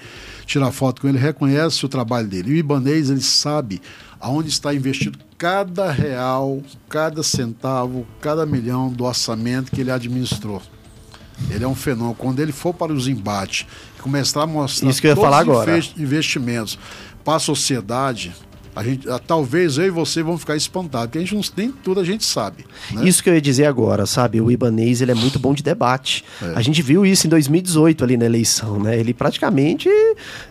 tirar 0.46 0.72
foto 0.72 1.00
com 1.00 1.08
ele, 1.08 1.18
reconhece 1.18 1.84
o 1.84 1.88
trabalho 1.88 2.26
dele. 2.26 2.50
E 2.50 2.54
o 2.54 2.56
Ibanês, 2.56 3.10
ele 3.10 3.20
sabe 3.20 3.80
aonde 4.20 4.48
está 4.48 4.74
investido 4.74 5.18
cada 5.36 5.90
real, 5.92 6.60
cada 6.88 7.22
centavo, 7.22 8.06
cada 8.20 8.44
milhão 8.44 8.90
do 8.90 9.04
orçamento 9.04 9.70
que 9.70 9.80
ele 9.80 9.90
administrou. 9.90 10.60
Ele 11.50 11.64
é 11.64 11.68
um 11.68 11.74
fenômeno. 11.74 12.16
Quando 12.16 12.40
ele 12.40 12.50
for 12.50 12.74
para 12.74 12.92
os 12.92 13.06
embates 13.06 13.64
começar 14.00 14.42
a 14.42 14.46
mostrar 14.46 14.88
Isso 14.88 15.00
que 15.00 15.06
eu 15.06 15.10
ia 15.10 15.14
todos 15.16 15.30
falar 15.30 15.40
agora. 15.42 15.70
investi- 15.72 16.00
investimentos 16.02 16.78
para 17.24 17.36
a 17.36 17.38
sociedade, 17.38 18.32
a 18.74 18.82
gente, 18.84 19.10
ah, 19.10 19.18
talvez 19.18 19.76
eu 19.76 19.86
e 19.86 19.90
você 19.90 20.22
vão 20.22 20.38
ficar 20.38 20.54
espantados, 20.54 21.06
porque 21.08 21.18
a 21.18 21.20
gente 21.20 21.34
não 21.34 21.42
nem 21.56 21.72
tudo 21.72 21.98
a 22.00 22.04
gente 22.04 22.24
sabe. 22.24 22.64
né? 22.92 23.08
Isso 23.08 23.22
que 23.22 23.28
eu 23.28 23.34
ia 23.34 23.40
dizer 23.40 23.66
agora, 23.66 24.06
sabe? 24.06 24.40
O 24.40 24.50
Ibanês, 24.52 25.02
ele 25.02 25.10
é 25.10 25.14
muito 25.14 25.38
bom 25.38 25.52
de 25.52 25.62
debate. 25.62 26.24
É. 26.40 26.52
A 26.54 26.62
gente 26.62 26.80
viu 26.80 27.04
isso 27.04 27.26
em 27.26 27.30
2018 27.30 28.04
ali 28.04 28.16
na 28.16 28.24
eleição, 28.24 28.78
né? 28.78 28.96
Ele 28.96 29.12
praticamente 29.12 29.88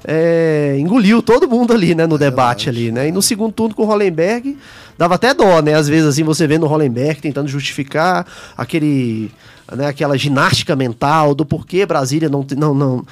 é, 0.03 0.75
engoliu 0.77 1.21
todo 1.21 1.47
mundo 1.47 1.73
ali, 1.73 1.95
né? 1.95 2.05
No 2.05 2.17
debate 2.17 2.69
ali, 2.69 2.91
né? 2.91 3.07
E 3.07 3.11
no 3.11 3.21
segundo 3.21 3.53
turno 3.53 3.73
com 3.73 3.83
o 3.83 3.85
Hollenberg, 3.85 4.57
dava 4.97 5.15
até 5.15 5.33
dó, 5.33 5.61
né? 5.61 5.73
Às 5.73 5.87
vezes 5.87 6.07
assim, 6.07 6.23
você 6.23 6.45
vendo 6.45 6.63
o 6.63 6.67
Hollenberg 6.67 7.21
tentando 7.21 7.47
justificar 7.47 8.25
aquele... 8.57 9.31
Né, 9.69 9.85
aquela 9.85 10.17
ginástica 10.17 10.77
mental 10.77 11.35
do 11.35 11.45
porquê 11.45 11.85
Brasília 11.85 12.29
não, 12.29 12.45
não, 12.55 12.73
não 12.73 13.05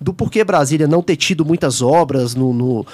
do 0.00 0.12
porquê 0.12 0.44
Brasília 0.44 0.86
não 0.86 1.02
ter 1.02 1.16
tido 1.16 1.44
muitas 1.44 1.82
obras 1.82 2.34
no, 2.34 2.52
no- 2.52 2.86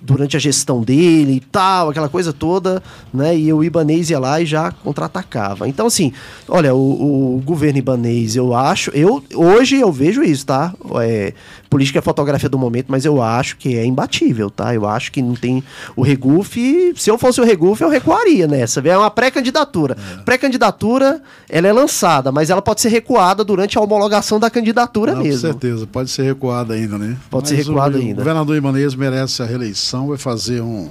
durante 0.00 0.36
a 0.36 0.40
gestão 0.40 0.82
dele 0.82 1.34
e 1.34 1.40
tal, 1.40 1.90
aquela 1.90 2.08
coisa 2.08 2.32
toda, 2.32 2.82
né? 3.12 3.36
E 3.38 3.52
o 3.52 3.62
Ibanês 3.62 4.10
ia 4.10 4.18
lá 4.18 4.40
e 4.40 4.46
já 4.46 4.72
contra-atacava. 4.72 5.68
Então, 5.68 5.86
assim, 5.86 6.12
olha, 6.48 6.74
o, 6.74 7.36
o 7.36 7.42
governo 7.44 7.78
ibanês, 7.78 8.34
eu 8.34 8.54
acho, 8.54 8.90
eu 8.90 9.22
hoje 9.34 9.78
eu 9.78 9.92
vejo 9.92 10.22
isso, 10.24 10.46
tá? 10.46 10.74
É, 11.02 11.34
política 11.76 11.98
é 11.98 12.02
fotografia 12.02 12.48
do 12.48 12.58
momento, 12.58 12.86
mas 12.88 13.04
eu 13.04 13.20
acho 13.20 13.58
que 13.58 13.76
é 13.76 13.84
imbatível, 13.84 14.48
tá? 14.50 14.74
Eu 14.74 14.88
acho 14.88 15.12
que 15.12 15.20
não 15.20 15.34
tem 15.34 15.62
o 15.94 16.00
Reguf, 16.00 16.94
se 16.96 17.10
eu 17.10 17.18
fosse 17.18 17.38
o 17.38 17.44
Reguf, 17.44 17.82
eu 17.82 17.90
recuaria 17.90 18.46
nessa. 18.46 18.80
É 18.80 18.96
uma 18.96 19.10
pré-candidatura. 19.10 19.94
Pré-candidatura, 20.24 21.20
ela 21.50 21.68
é 21.68 21.72
lançada, 21.74 22.32
mas 22.32 22.48
ela 22.48 22.62
pode 22.62 22.80
ser 22.80 22.88
recuada 22.88 23.44
durante 23.44 23.76
a 23.76 23.80
homologação 23.82 24.40
da 24.40 24.48
candidatura 24.48 25.14
Não, 25.14 25.22
mesmo. 25.22 25.42
Com 25.42 25.52
certeza, 25.52 25.86
pode 25.86 26.10
ser 26.10 26.22
recuado 26.22 26.72
ainda, 26.72 26.96
né? 26.96 27.14
Pode 27.28 27.48
ser 27.48 27.56
Mas 27.56 27.66
recuado 27.66 27.98
o, 27.98 28.00
ainda. 28.00 28.14
O 28.14 28.16
governador 28.24 28.56
Ibanez 28.56 28.94
merece 28.94 29.42
a 29.42 29.44
reeleição, 29.44 30.06
vai 30.08 30.16
fazer 30.16 30.62
um. 30.62 30.88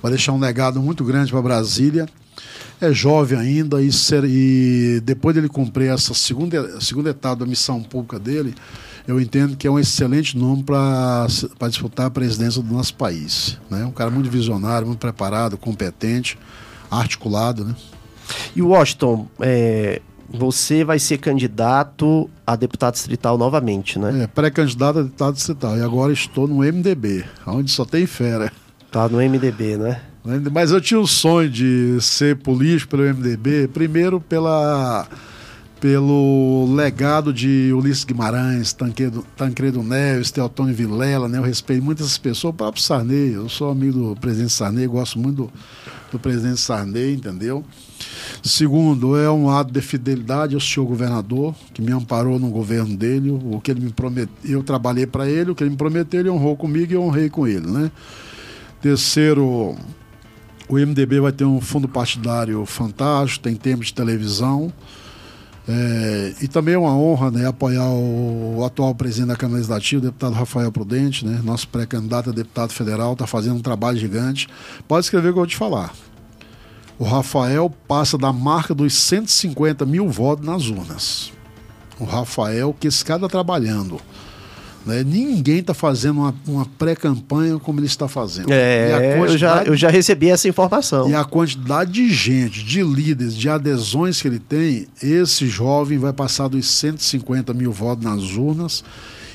vai 0.00 0.12
deixar 0.12 0.30
um 0.32 0.38
legado 0.38 0.80
muito 0.80 1.02
grande 1.04 1.32
para 1.32 1.42
Brasília. 1.42 2.06
É 2.80 2.92
jovem 2.92 3.38
ainda 3.38 3.82
e, 3.82 3.90
ser- 3.90 4.24
e 4.24 5.00
depois 5.04 5.34
dele 5.34 5.48
cumprir 5.48 5.90
essa 5.90 6.14
segunda, 6.14 6.80
segunda 6.80 7.10
etapa 7.10 7.36
da 7.36 7.46
missão 7.46 7.82
pública 7.82 8.18
dele, 8.20 8.54
eu 9.06 9.20
entendo 9.20 9.56
que 9.56 9.66
é 9.66 9.70
um 9.70 9.78
excelente 9.78 10.36
nome 10.36 10.62
para 10.62 11.26
disputar 11.68 12.06
a 12.06 12.10
presidência 12.10 12.62
do 12.62 12.72
nosso 12.72 12.94
país. 12.94 13.58
Né? 13.70 13.84
Um 13.84 13.90
cara 13.90 14.10
muito 14.10 14.30
visionário, 14.30 14.86
muito 14.86 15.00
preparado, 15.00 15.56
competente, 15.56 16.38
articulado. 16.90 17.64
Né? 17.64 17.74
E 18.54 18.62
Washington, 18.62 19.26
é, 19.40 20.00
você 20.30 20.84
vai 20.84 20.98
ser 20.98 21.18
candidato 21.18 22.30
a 22.46 22.56
deputado 22.56 22.94
distrital 22.94 23.36
novamente, 23.36 23.98
né? 23.98 24.22
É, 24.22 24.26
pré-candidato 24.26 25.00
a 25.00 25.02
deputado 25.02 25.34
distrital. 25.34 25.76
E 25.76 25.82
agora 25.82 26.12
estou 26.12 26.46
no 26.46 26.58
MDB, 26.58 27.24
onde 27.46 27.70
só 27.70 27.84
tem 27.84 28.06
fera. 28.06 28.52
Tá 28.90 29.08
no 29.08 29.18
MDB, 29.18 29.76
né? 29.76 30.00
Mas 30.52 30.70
eu 30.70 30.80
tinha 30.80 31.00
o 31.00 31.06
sonho 31.06 31.50
de 31.50 31.98
ser 32.00 32.36
político 32.36 32.92
pelo 32.92 33.02
MDB, 33.02 33.68
primeiro 33.68 34.20
pela, 34.20 35.08
pelo 35.82 36.72
legado 36.76 37.32
de 37.32 37.72
Ulisses 37.74 38.04
Guimarães, 38.04 38.72
Tancredo, 38.72 39.26
Tancredo 39.36 39.82
Neves, 39.82 40.30
Teotônio 40.30 40.72
Vilela, 40.72 41.28
né? 41.28 41.38
Eu 41.38 41.42
respeito 41.42 41.82
muito 41.82 42.04
essas 42.04 42.16
pessoas, 42.16 42.54
o 42.54 42.56
próprio 42.56 42.80
Sarney, 42.80 43.34
eu 43.34 43.48
sou 43.48 43.68
amigo 43.68 44.14
do 44.14 44.20
presidente 44.20 44.52
Sarney, 44.52 44.86
gosto 44.86 45.18
muito 45.18 45.34
do, 45.34 45.52
do 46.12 46.20
presidente 46.20 46.60
Sarney, 46.60 47.14
entendeu? 47.14 47.64
Segundo, 48.44 49.16
é 49.16 49.28
um 49.28 49.50
ato 49.50 49.72
de 49.72 49.80
fidelidade 49.80 50.54
ao 50.54 50.60
senhor 50.60 50.86
governador, 50.86 51.52
que 51.74 51.82
me 51.82 51.90
amparou 51.90 52.38
no 52.38 52.48
governo 52.48 52.96
dele, 52.96 53.30
o 53.30 53.60
que 53.60 53.72
ele 53.72 53.80
me 53.80 53.90
prometeu, 53.90 54.32
eu 54.44 54.62
trabalhei 54.62 55.04
para 55.04 55.28
ele, 55.28 55.50
o 55.50 55.54
que 55.56 55.64
ele 55.64 55.70
me 55.70 55.76
prometeu, 55.76 56.20
ele 56.20 56.30
honrou 56.30 56.56
comigo 56.56 56.92
e 56.92 56.94
eu 56.94 57.02
honrei 57.02 57.28
com 57.28 57.44
ele, 57.44 57.66
né? 57.66 57.90
Terceiro, 58.80 59.74
o 60.68 60.74
MDB 60.74 61.18
vai 61.18 61.32
ter 61.32 61.44
um 61.44 61.60
fundo 61.60 61.88
partidário 61.88 62.64
fantástico, 62.66 63.42
tem 63.42 63.56
tempo 63.56 63.82
de 63.82 63.92
televisão. 63.92 64.72
É, 65.68 66.34
e 66.40 66.48
também 66.48 66.74
é 66.74 66.78
uma 66.78 66.96
honra 66.96 67.30
né, 67.30 67.46
apoiar 67.46 67.88
o, 67.88 68.64
atual 68.64 68.94
presidente 68.94 69.28
da 69.28 69.36
Câmara 69.36 69.56
Legislativa, 69.58 70.00
o 70.00 70.04
deputado 70.06 70.32
Rafael 70.32 70.72
Prudente, 70.72 71.24
né, 71.24 71.40
nosso 71.44 71.68
pré-candidato 71.68 72.30
a 72.30 72.32
deputado 72.32 72.72
federal, 72.72 73.12
está 73.12 73.26
fazendo 73.26 73.56
um 73.56 73.62
trabalho 73.62 73.98
gigante. 73.98 74.48
Pode 74.88 75.06
escrever 75.06 75.28
o 75.28 75.32
que 75.32 75.38
eu 75.38 75.42
vou 75.42 75.46
te 75.46 75.56
falar. 75.56 75.92
O 76.98 77.04
Rafael 77.04 77.72
passa 77.86 78.18
da 78.18 78.32
marca 78.32 78.74
dos 78.74 78.94
150 78.94 79.86
mil 79.86 80.08
votos 80.08 80.44
nas 80.44 80.68
urnas. 80.68 81.32
O 81.98 82.04
Rafael, 82.04 82.74
que 82.78 82.88
está 82.88 83.18
trabalhando. 83.28 84.00
Né? 84.84 85.04
Ninguém 85.04 85.58
está 85.58 85.72
fazendo 85.72 86.20
uma, 86.20 86.34
uma 86.46 86.66
pré-campanha 86.78 87.58
como 87.58 87.78
ele 87.78 87.86
está 87.86 88.08
fazendo. 88.08 88.52
É, 88.52 89.18
eu 89.18 89.38
já, 89.38 89.62
eu 89.64 89.76
já 89.76 89.88
recebi 89.88 90.28
essa 90.28 90.48
informação. 90.48 91.08
e 91.08 91.14
a 91.14 91.24
quantidade 91.24 91.92
de 91.92 92.12
gente, 92.12 92.64
de 92.64 92.82
líderes, 92.82 93.36
de 93.36 93.48
adesões 93.48 94.20
que 94.20 94.28
ele 94.28 94.38
tem, 94.38 94.86
esse 95.02 95.46
jovem 95.46 95.98
vai 95.98 96.12
passar 96.12 96.48
dos 96.48 96.68
150 96.68 97.54
mil 97.54 97.72
votos 97.72 98.04
nas 98.04 98.36
urnas. 98.36 98.84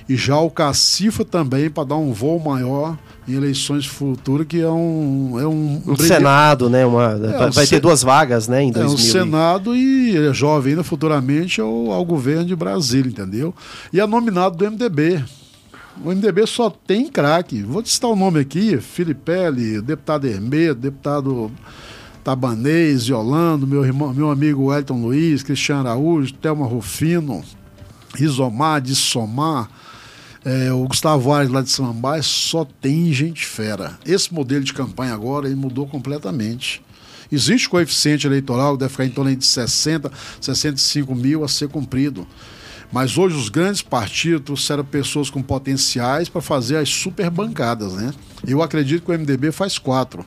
E 0.09 0.15
já 0.15 0.39
o 0.39 0.49
Cacifa 0.49 1.25
também, 1.25 1.69
para 1.69 1.83
dar 1.83 1.97
um 1.97 2.13
voo 2.13 2.39
maior 2.39 2.97
em 3.27 3.33
eleições 3.33 3.85
futuras, 3.85 4.47
que 4.47 4.61
é 4.61 4.69
um. 4.69 5.37
É 5.37 5.45
um, 5.45 5.81
Um 5.85 5.95
Senado, 5.97 6.69
né? 6.69 6.85
Uma, 6.85 7.17
vai 7.17 7.49
o 7.49 7.51
vai 7.51 7.65
ter 7.65 7.75
Sen- 7.75 7.79
duas 7.81 8.03
vagas, 8.03 8.47
né? 8.47 8.63
Em 8.63 8.67
É, 8.67 8.69
o 8.69 8.73
2000. 8.85 8.97
Senado 9.11 9.75
e 9.75 10.15
ele 10.15 10.29
é 10.29 10.33
jovem 10.33 10.71
ainda 10.71 10.83
futuramente 10.83 11.59
ao, 11.59 11.91
ao 11.91 12.05
governo 12.05 12.45
de 12.45 12.55
Brasília, 12.55 13.09
entendeu? 13.09 13.53
E 13.91 13.99
é 13.99 14.07
nominado 14.07 14.55
do 14.55 14.65
MDB. 14.71 15.21
O 16.05 16.09
MDB 16.11 16.47
só 16.47 16.69
tem 16.69 17.07
craque. 17.09 17.61
Vou 17.63 17.83
te 17.83 17.89
citar 17.89 18.09
o 18.09 18.15
nome 18.15 18.39
aqui: 18.39 18.77
Filipelli, 18.79 19.81
deputado 19.81 20.25
Hermeto, 20.25 20.75
deputado 20.75 21.51
Tabanês, 22.23 23.07
Yolando, 23.09 23.67
meu, 23.67 23.83
irmão, 23.83 24.13
meu 24.13 24.29
amigo 24.31 24.65
Wellington 24.67 25.01
Luiz, 25.01 25.43
Cristiano 25.43 25.81
Araújo, 25.89 26.33
Thelma 26.33 26.65
Rufino, 26.65 27.43
Isomar, 28.19 28.79
de 28.81 28.95
Somar. 28.95 29.69
É, 30.47 30.71
o 30.71 30.87
Gustavo 30.87 31.33
Ares 31.33 31.51
lá 31.51 31.61
de 31.61 31.69
Samambaia 31.69 32.23
só 32.23 32.63
tem 32.63 33.11
gente 33.11 33.45
fera. 33.45 33.99
Esse 34.05 34.33
modelo 34.33 34.63
de 34.63 34.73
campanha 34.73 35.13
agora 35.13 35.45
ele 35.45 35.57
mudou 35.57 35.85
completamente. 35.85 36.81
Existe 37.29 37.67
coeficiente 37.67 38.25
eleitoral 38.25 38.77
deve 38.77 38.89
ficar 38.91 39.03
em 39.03 39.09
torno 39.09 39.35
de 39.35 39.45
60, 39.45 40.09
65 40.39 41.13
mil 41.13 41.43
a 41.43 41.49
ser 41.49 41.67
cumprido. 41.67 42.25
Mas 42.93 43.17
hoje 43.17 43.35
os 43.35 43.49
grandes 43.49 43.81
partidos 43.81 44.45
trouxeram 44.45 44.85
pessoas 44.85 45.29
com 45.29 45.41
potenciais 45.43 46.29
para 46.29 46.39
fazer 46.39 46.77
as 46.77 46.87
super 46.87 47.29
bancadas, 47.29 47.95
né? 47.95 48.13
Eu 48.47 48.63
acredito 48.63 49.03
que 49.03 49.11
o 49.11 49.19
MDB 49.19 49.51
faz 49.51 49.77
quatro. 49.77 50.25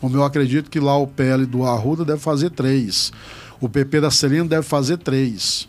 Como 0.00 0.16
eu 0.16 0.22
acredito 0.22 0.70
que 0.70 0.78
lá 0.78 0.96
o 0.96 1.08
PL 1.08 1.44
do 1.44 1.64
Arruda 1.64 2.04
deve 2.04 2.20
fazer 2.20 2.50
três. 2.50 3.12
O 3.60 3.68
PP 3.68 4.00
da 4.00 4.12
Celina 4.12 4.44
deve 4.44 4.62
fazer 4.62 4.98
três. 4.98 5.66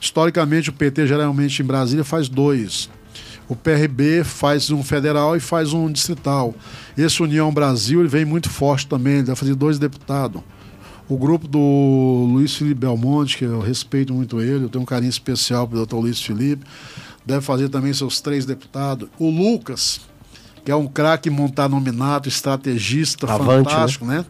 Historicamente, 0.00 0.70
o 0.70 0.72
PT 0.72 1.08
geralmente 1.08 1.60
em 1.60 1.66
Brasília 1.66 2.04
faz 2.04 2.28
dois. 2.28 2.88
O 3.50 3.56
PRB 3.56 4.22
faz 4.22 4.70
um 4.70 4.80
federal 4.80 5.36
e 5.36 5.40
faz 5.40 5.72
um 5.72 5.90
distrital. 5.90 6.54
Esse 6.96 7.20
União 7.20 7.52
Brasil 7.52 7.98
ele 7.98 8.08
vem 8.08 8.24
muito 8.24 8.48
forte 8.48 8.86
também, 8.86 9.14
ele 9.14 9.24
vai 9.24 9.34
fazer 9.34 9.56
dois 9.56 9.76
deputados. 9.76 10.40
O 11.08 11.16
grupo 11.18 11.48
do 11.48 12.28
Luiz 12.30 12.54
Felipe 12.54 12.82
Belmonte, 12.82 13.36
que 13.36 13.44
eu 13.44 13.58
respeito 13.58 14.14
muito 14.14 14.40
ele, 14.40 14.66
eu 14.66 14.68
tenho 14.68 14.82
um 14.82 14.86
carinho 14.86 15.10
especial 15.10 15.66
pelo 15.66 15.78
doutor 15.78 15.98
Luiz 15.98 16.22
Felipe, 16.22 16.64
deve 17.26 17.40
fazer 17.40 17.68
também 17.68 17.92
seus 17.92 18.20
três 18.20 18.46
deputados. 18.46 19.08
O 19.18 19.28
Lucas, 19.28 20.00
que 20.64 20.70
é 20.70 20.76
um 20.76 20.86
craque 20.86 21.28
montar 21.28 21.68
nominato, 21.68 22.28
estrategista, 22.28 23.26
Avante, 23.28 23.68
fantástico, 23.68 24.04
né? 24.06 24.24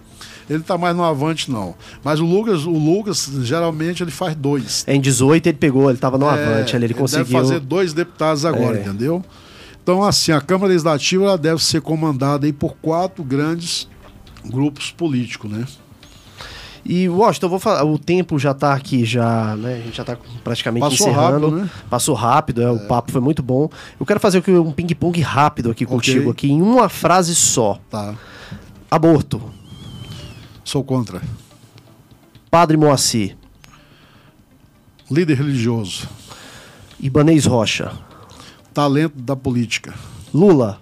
Ele 0.51 0.63
tá 0.65 0.77
mais 0.77 0.97
no 0.97 1.05
avante, 1.05 1.49
não. 1.51 1.75
Mas 2.03 2.19
o 2.19 2.25
Lucas, 2.27 2.67
o 2.67 2.71
Lucas, 2.73 3.31
geralmente, 3.43 4.03
ele 4.03 4.11
faz 4.11 4.35
dois. 4.35 4.85
Em 4.89 5.01
18 5.01 5.47
ele 5.47 5.57
pegou, 5.57 5.89
ele 5.89 5.99
tava 5.99 6.19
no 6.19 6.27
É, 6.27 6.31
avante, 6.31 6.75
ali 6.75 6.87
ele 6.87 6.95
conseguiu. 6.95 7.25
deve 7.25 7.39
fazer 7.39 7.61
dois 7.61 7.93
deputados 7.93 8.45
agora, 8.45 8.77
É. 8.77 8.81
entendeu? 8.81 9.25
Então, 9.83 10.03
assim, 10.03 10.33
a 10.33 10.41
Câmara 10.41 10.69
Legislativa 10.69 11.25
ela 11.25 11.39
deve 11.39 11.63
ser 11.65 11.81
comandada 11.81 12.47
aí 12.47 12.53
por 12.53 12.75
quatro 12.83 13.23
grandes 13.23 13.89
grupos 14.45 14.91
políticos, 14.91 15.51
né? 15.51 15.65
E, 16.85 17.09
Washington, 17.09 17.47
eu 17.47 17.51
vou 17.51 17.59
falar, 17.61 17.85
o 17.85 17.99
tempo 17.99 18.39
já 18.39 18.53
tá 18.55 18.73
aqui, 18.75 19.05
já, 19.05 19.55
né? 19.57 19.75
A 19.75 19.85
gente 19.85 19.97
já 19.99 20.05
tá 20.05 20.17
praticamente 20.43 20.81
Passou 20.89 21.09
encerrando. 21.09 21.47
rápido, 21.49 21.51
né? 21.63 21.71
Passou 21.91 22.15
rápido, 22.15 22.63
é, 22.63 22.71
o 22.71 22.79
papo 22.89 23.13
foi 23.13 23.21
muito 23.21 23.43
bom. 23.43 23.69
Eu 24.01 24.07
quero 24.07 24.19
fazer 24.19 24.43
um 24.49 24.73
ping-pong 24.73 25.21
rápido 25.21 25.71
aqui 25.71 25.85
Ok. 25.85 25.95
contigo, 25.97 26.31
aqui, 26.31 26.51
em 26.51 26.61
uma 26.63 26.89
frase 26.89 27.35
só. 27.35 27.79
Tá. 27.91 28.15
Aborto. 28.91 29.41
Sou 30.71 30.85
contra. 30.85 31.21
Padre 32.49 32.77
Moacir. 32.77 33.37
Líder 35.11 35.35
religioso. 35.35 36.09
Ibanez 37.01 37.45
Rocha. 37.45 37.91
Talento 38.73 39.19
da 39.19 39.35
política. 39.35 39.93
Lula. 40.33 40.81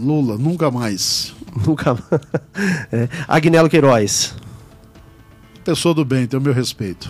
Lula, 0.00 0.36
nunca 0.36 0.68
mais. 0.68 1.32
Nunca. 1.64 1.96
é. 2.90 3.08
Agnello 3.28 3.70
Queiroz. 3.70 4.34
Pessoa 5.64 5.94
do 5.94 6.04
bem, 6.04 6.26
tem 6.26 6.40
o 6.40 6.42
meu 6.42 6.52
respeito. 6.52 7.08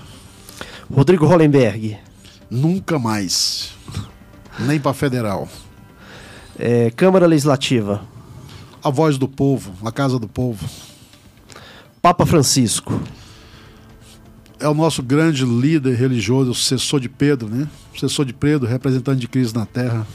Rodrigo 0.92 1.24
Hollenberg. 1.24 1.96
Nunca 2.50 2.98
mais. 2.98 3.72
Nem 4.59 4.78
para 4.78 4.92
federal. 4.92 5.48
É, 6.59 6.90
Câmara 6.90 7.26
Legislativa. 7.26 8.07
A 8.82 8.90
voz 8.90 9.16
do 9.16 9.26
povo, 9.26 9.72
a 9.82 9.90
casa 9.90 10.18
do 10.18 10.28
povo. 10.28 10.68
Papa 12.05 12.26
Francisco. 12.26 13.00
É 14.61 14.68
o 14.68 14.74
nosso 14.74 15.02
grande 15.02 15.42
líder 15.46 15.94
religioso, 15.96 16.50
o 16.50 16.55
sucessor 16.55 17.00
de 17.00 17.09
Pedro, 17.09 17.48
né? 17.48 17.66
Sucessor 17.94 18.26
de 18.26 18.34
Pedro, 18.34 18.68
representante 18.68 19.20
de 19.22 19.26
Cristo 19.26 19.59
na 19.59 19.64
terra. 19.64 20.07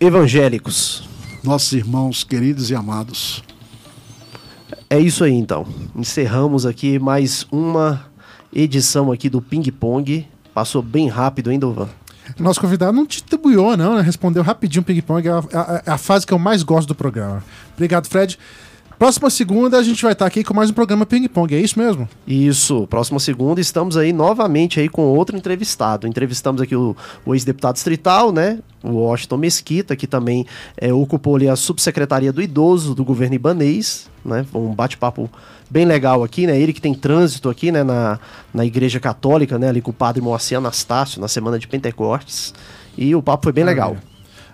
Evangélicos. 0.00 1.06
Nossos 1.44 1.74
irmãos 1.74 2.24
queridos 2.24 2.70
e 2.70 2.74
amados. 2.74 3.44
É 4.88 4.98
isso 4.98 5.22
aí 5.22 5.34
então. 5.34 5.66
Encerramos 5.94 6.64
aqui 6.64 6.98
mais 6.98 7.46
uma 7.52 8.06
edição 8.50 9.12
aqui 9.12 9.28
do 9.28 9.42
Ping 9.42 9.70
Pong. 9.72 10.26
Passou 10.54 10.80
bem 10.80 11.06
rápido, 11.06 11.52
hein, 11.52 11.58
Dovan? 11.58 11.90
Nosso 12.38 12.62
convidado 12.62 12.94
não 12.94 13.04
titubeou, 13.04 13.76
não, 13.76 13.96
né? 13.96 14.00
Respondeu 14.00 14.42
rapidinho 14.42 14.80
o 14.80 14.84
ping-pong. 14.86 15.28
É 15.28 15.32
a, 15.32 15.38
a- 15.52 15.82
é 15.84 15.90
a 15.90 15.98
fase 15.98 16.26
que 16.26 16.32
eu 16.32 16.38
mais 16.38 16.62
gosto 16.62 16.88
do 16.88 16.94
programa. 16.94 17.44
Obrigado, 17.74 18.06
Fred. 18.08 18.38
Próxima 19.00 19.30
segunda 19.30 19.78
a 19.78 19.82
gente 19.82 20.02
vai 20.02 20.12
estar 20.12 20.26
aqui 20.26 20.44
com 20.44 20.52
mais 20.52 20.68
um 20.68 20.74
programa 20.74 21.06
ping-pong. 21.06 21.54
É 21.54 21.58
isso 21.58 21.78
mesmo? 21.78 22.06
Isso, 22.26 22.86
próxima 22.86 23.18
segunda 23.18 23.58
estamos 23.58 23.96
aí 23.96 24.12
novamente 24.12 24.78
aí 24.78 24.90
com 24.90 25.00
outro 25.04 25.38
entrevistado. 25.38 26.06
Entrevistamos 26.06 26.60
aqui 26.60 26.76
o, 26.76 26.94
o 27.24 27.34
ex-deputado 27.34 27.76
distrital, 27.76 28.30
né? 28.30 28.58
O 28.82 28.96
Washington 28.96 29.38
Mesquita, 29.38 29.96
que 29.96 30.06
também 30.06 30.46
é, 30.76 30.92
ocupou 30.92 31.36
ali 31.36 31.48
a 31.48 31.56
subsecretaria 31.56 32.30
do 32.30 32.42
idoso 32.42 32.94
do 32.94 33.02
governo 33.02 33.34
ibanês, 33.34 34.10
né? 34.22 34.44
Um 34.52 34.74
bate-papo 34.74 35.30
bem 35.70 35.86
legal 35.86 36.22
aqui, 36.22 36.46
né? 36.46 36.60
Ele 36.60 36.74
que 36.74 36.80
tem 36.82 36.92
trânsito 36.92 37.48
aqui, 37.48 37.72
né? 37.72 37.82
Na, 37.82 38.20
na 38.52 38.66
igreja 38.66 39.00
católica, 39.00 39.58
né? 39.58 39.70
Ali 39.70 39.80
com 39.80 39.92
o 39.92 39.94
padre 39.94 40.20
Moacir 40.20 40.58
Anastácio, 40.58 41.22
na 41.22 41.26
semana 41.26 41.58
de 41.58 41.66
Pentecostes. 41.66 42.52
E 42.98 43.14
o 43.14 43.22
papo 43.22 43.44
foi 43.44 43.52
bem 43.54 43.64
legal. 43.64 43.96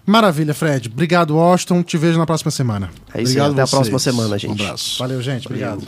Maravilha, 0.07 0.55
Fred. 0.55 0.89
Obrigado, 0.89 1.35
Washington. 1.35 1.83
Te 1.83 1.99
vejo 1.99 2.17
na 2.19 2.25
próxima 2.25 2.51
semana. 2.51 2.91
É 3.13 3.23
isso 3.23 3.33
aí, 3.33 3.41
até 3.41 3.63
a 3.63 3.67
vocês. 3.67 3.71
próxima 3.71 3.99
semana, 3.99 4.39
gente. 4.39 4.63
Um 4.63 4.65
abraço. 4.65 4.99
Valeu, 5.01 5.21
gente. 5.21 5.47
Obrigado. 5.47 5.85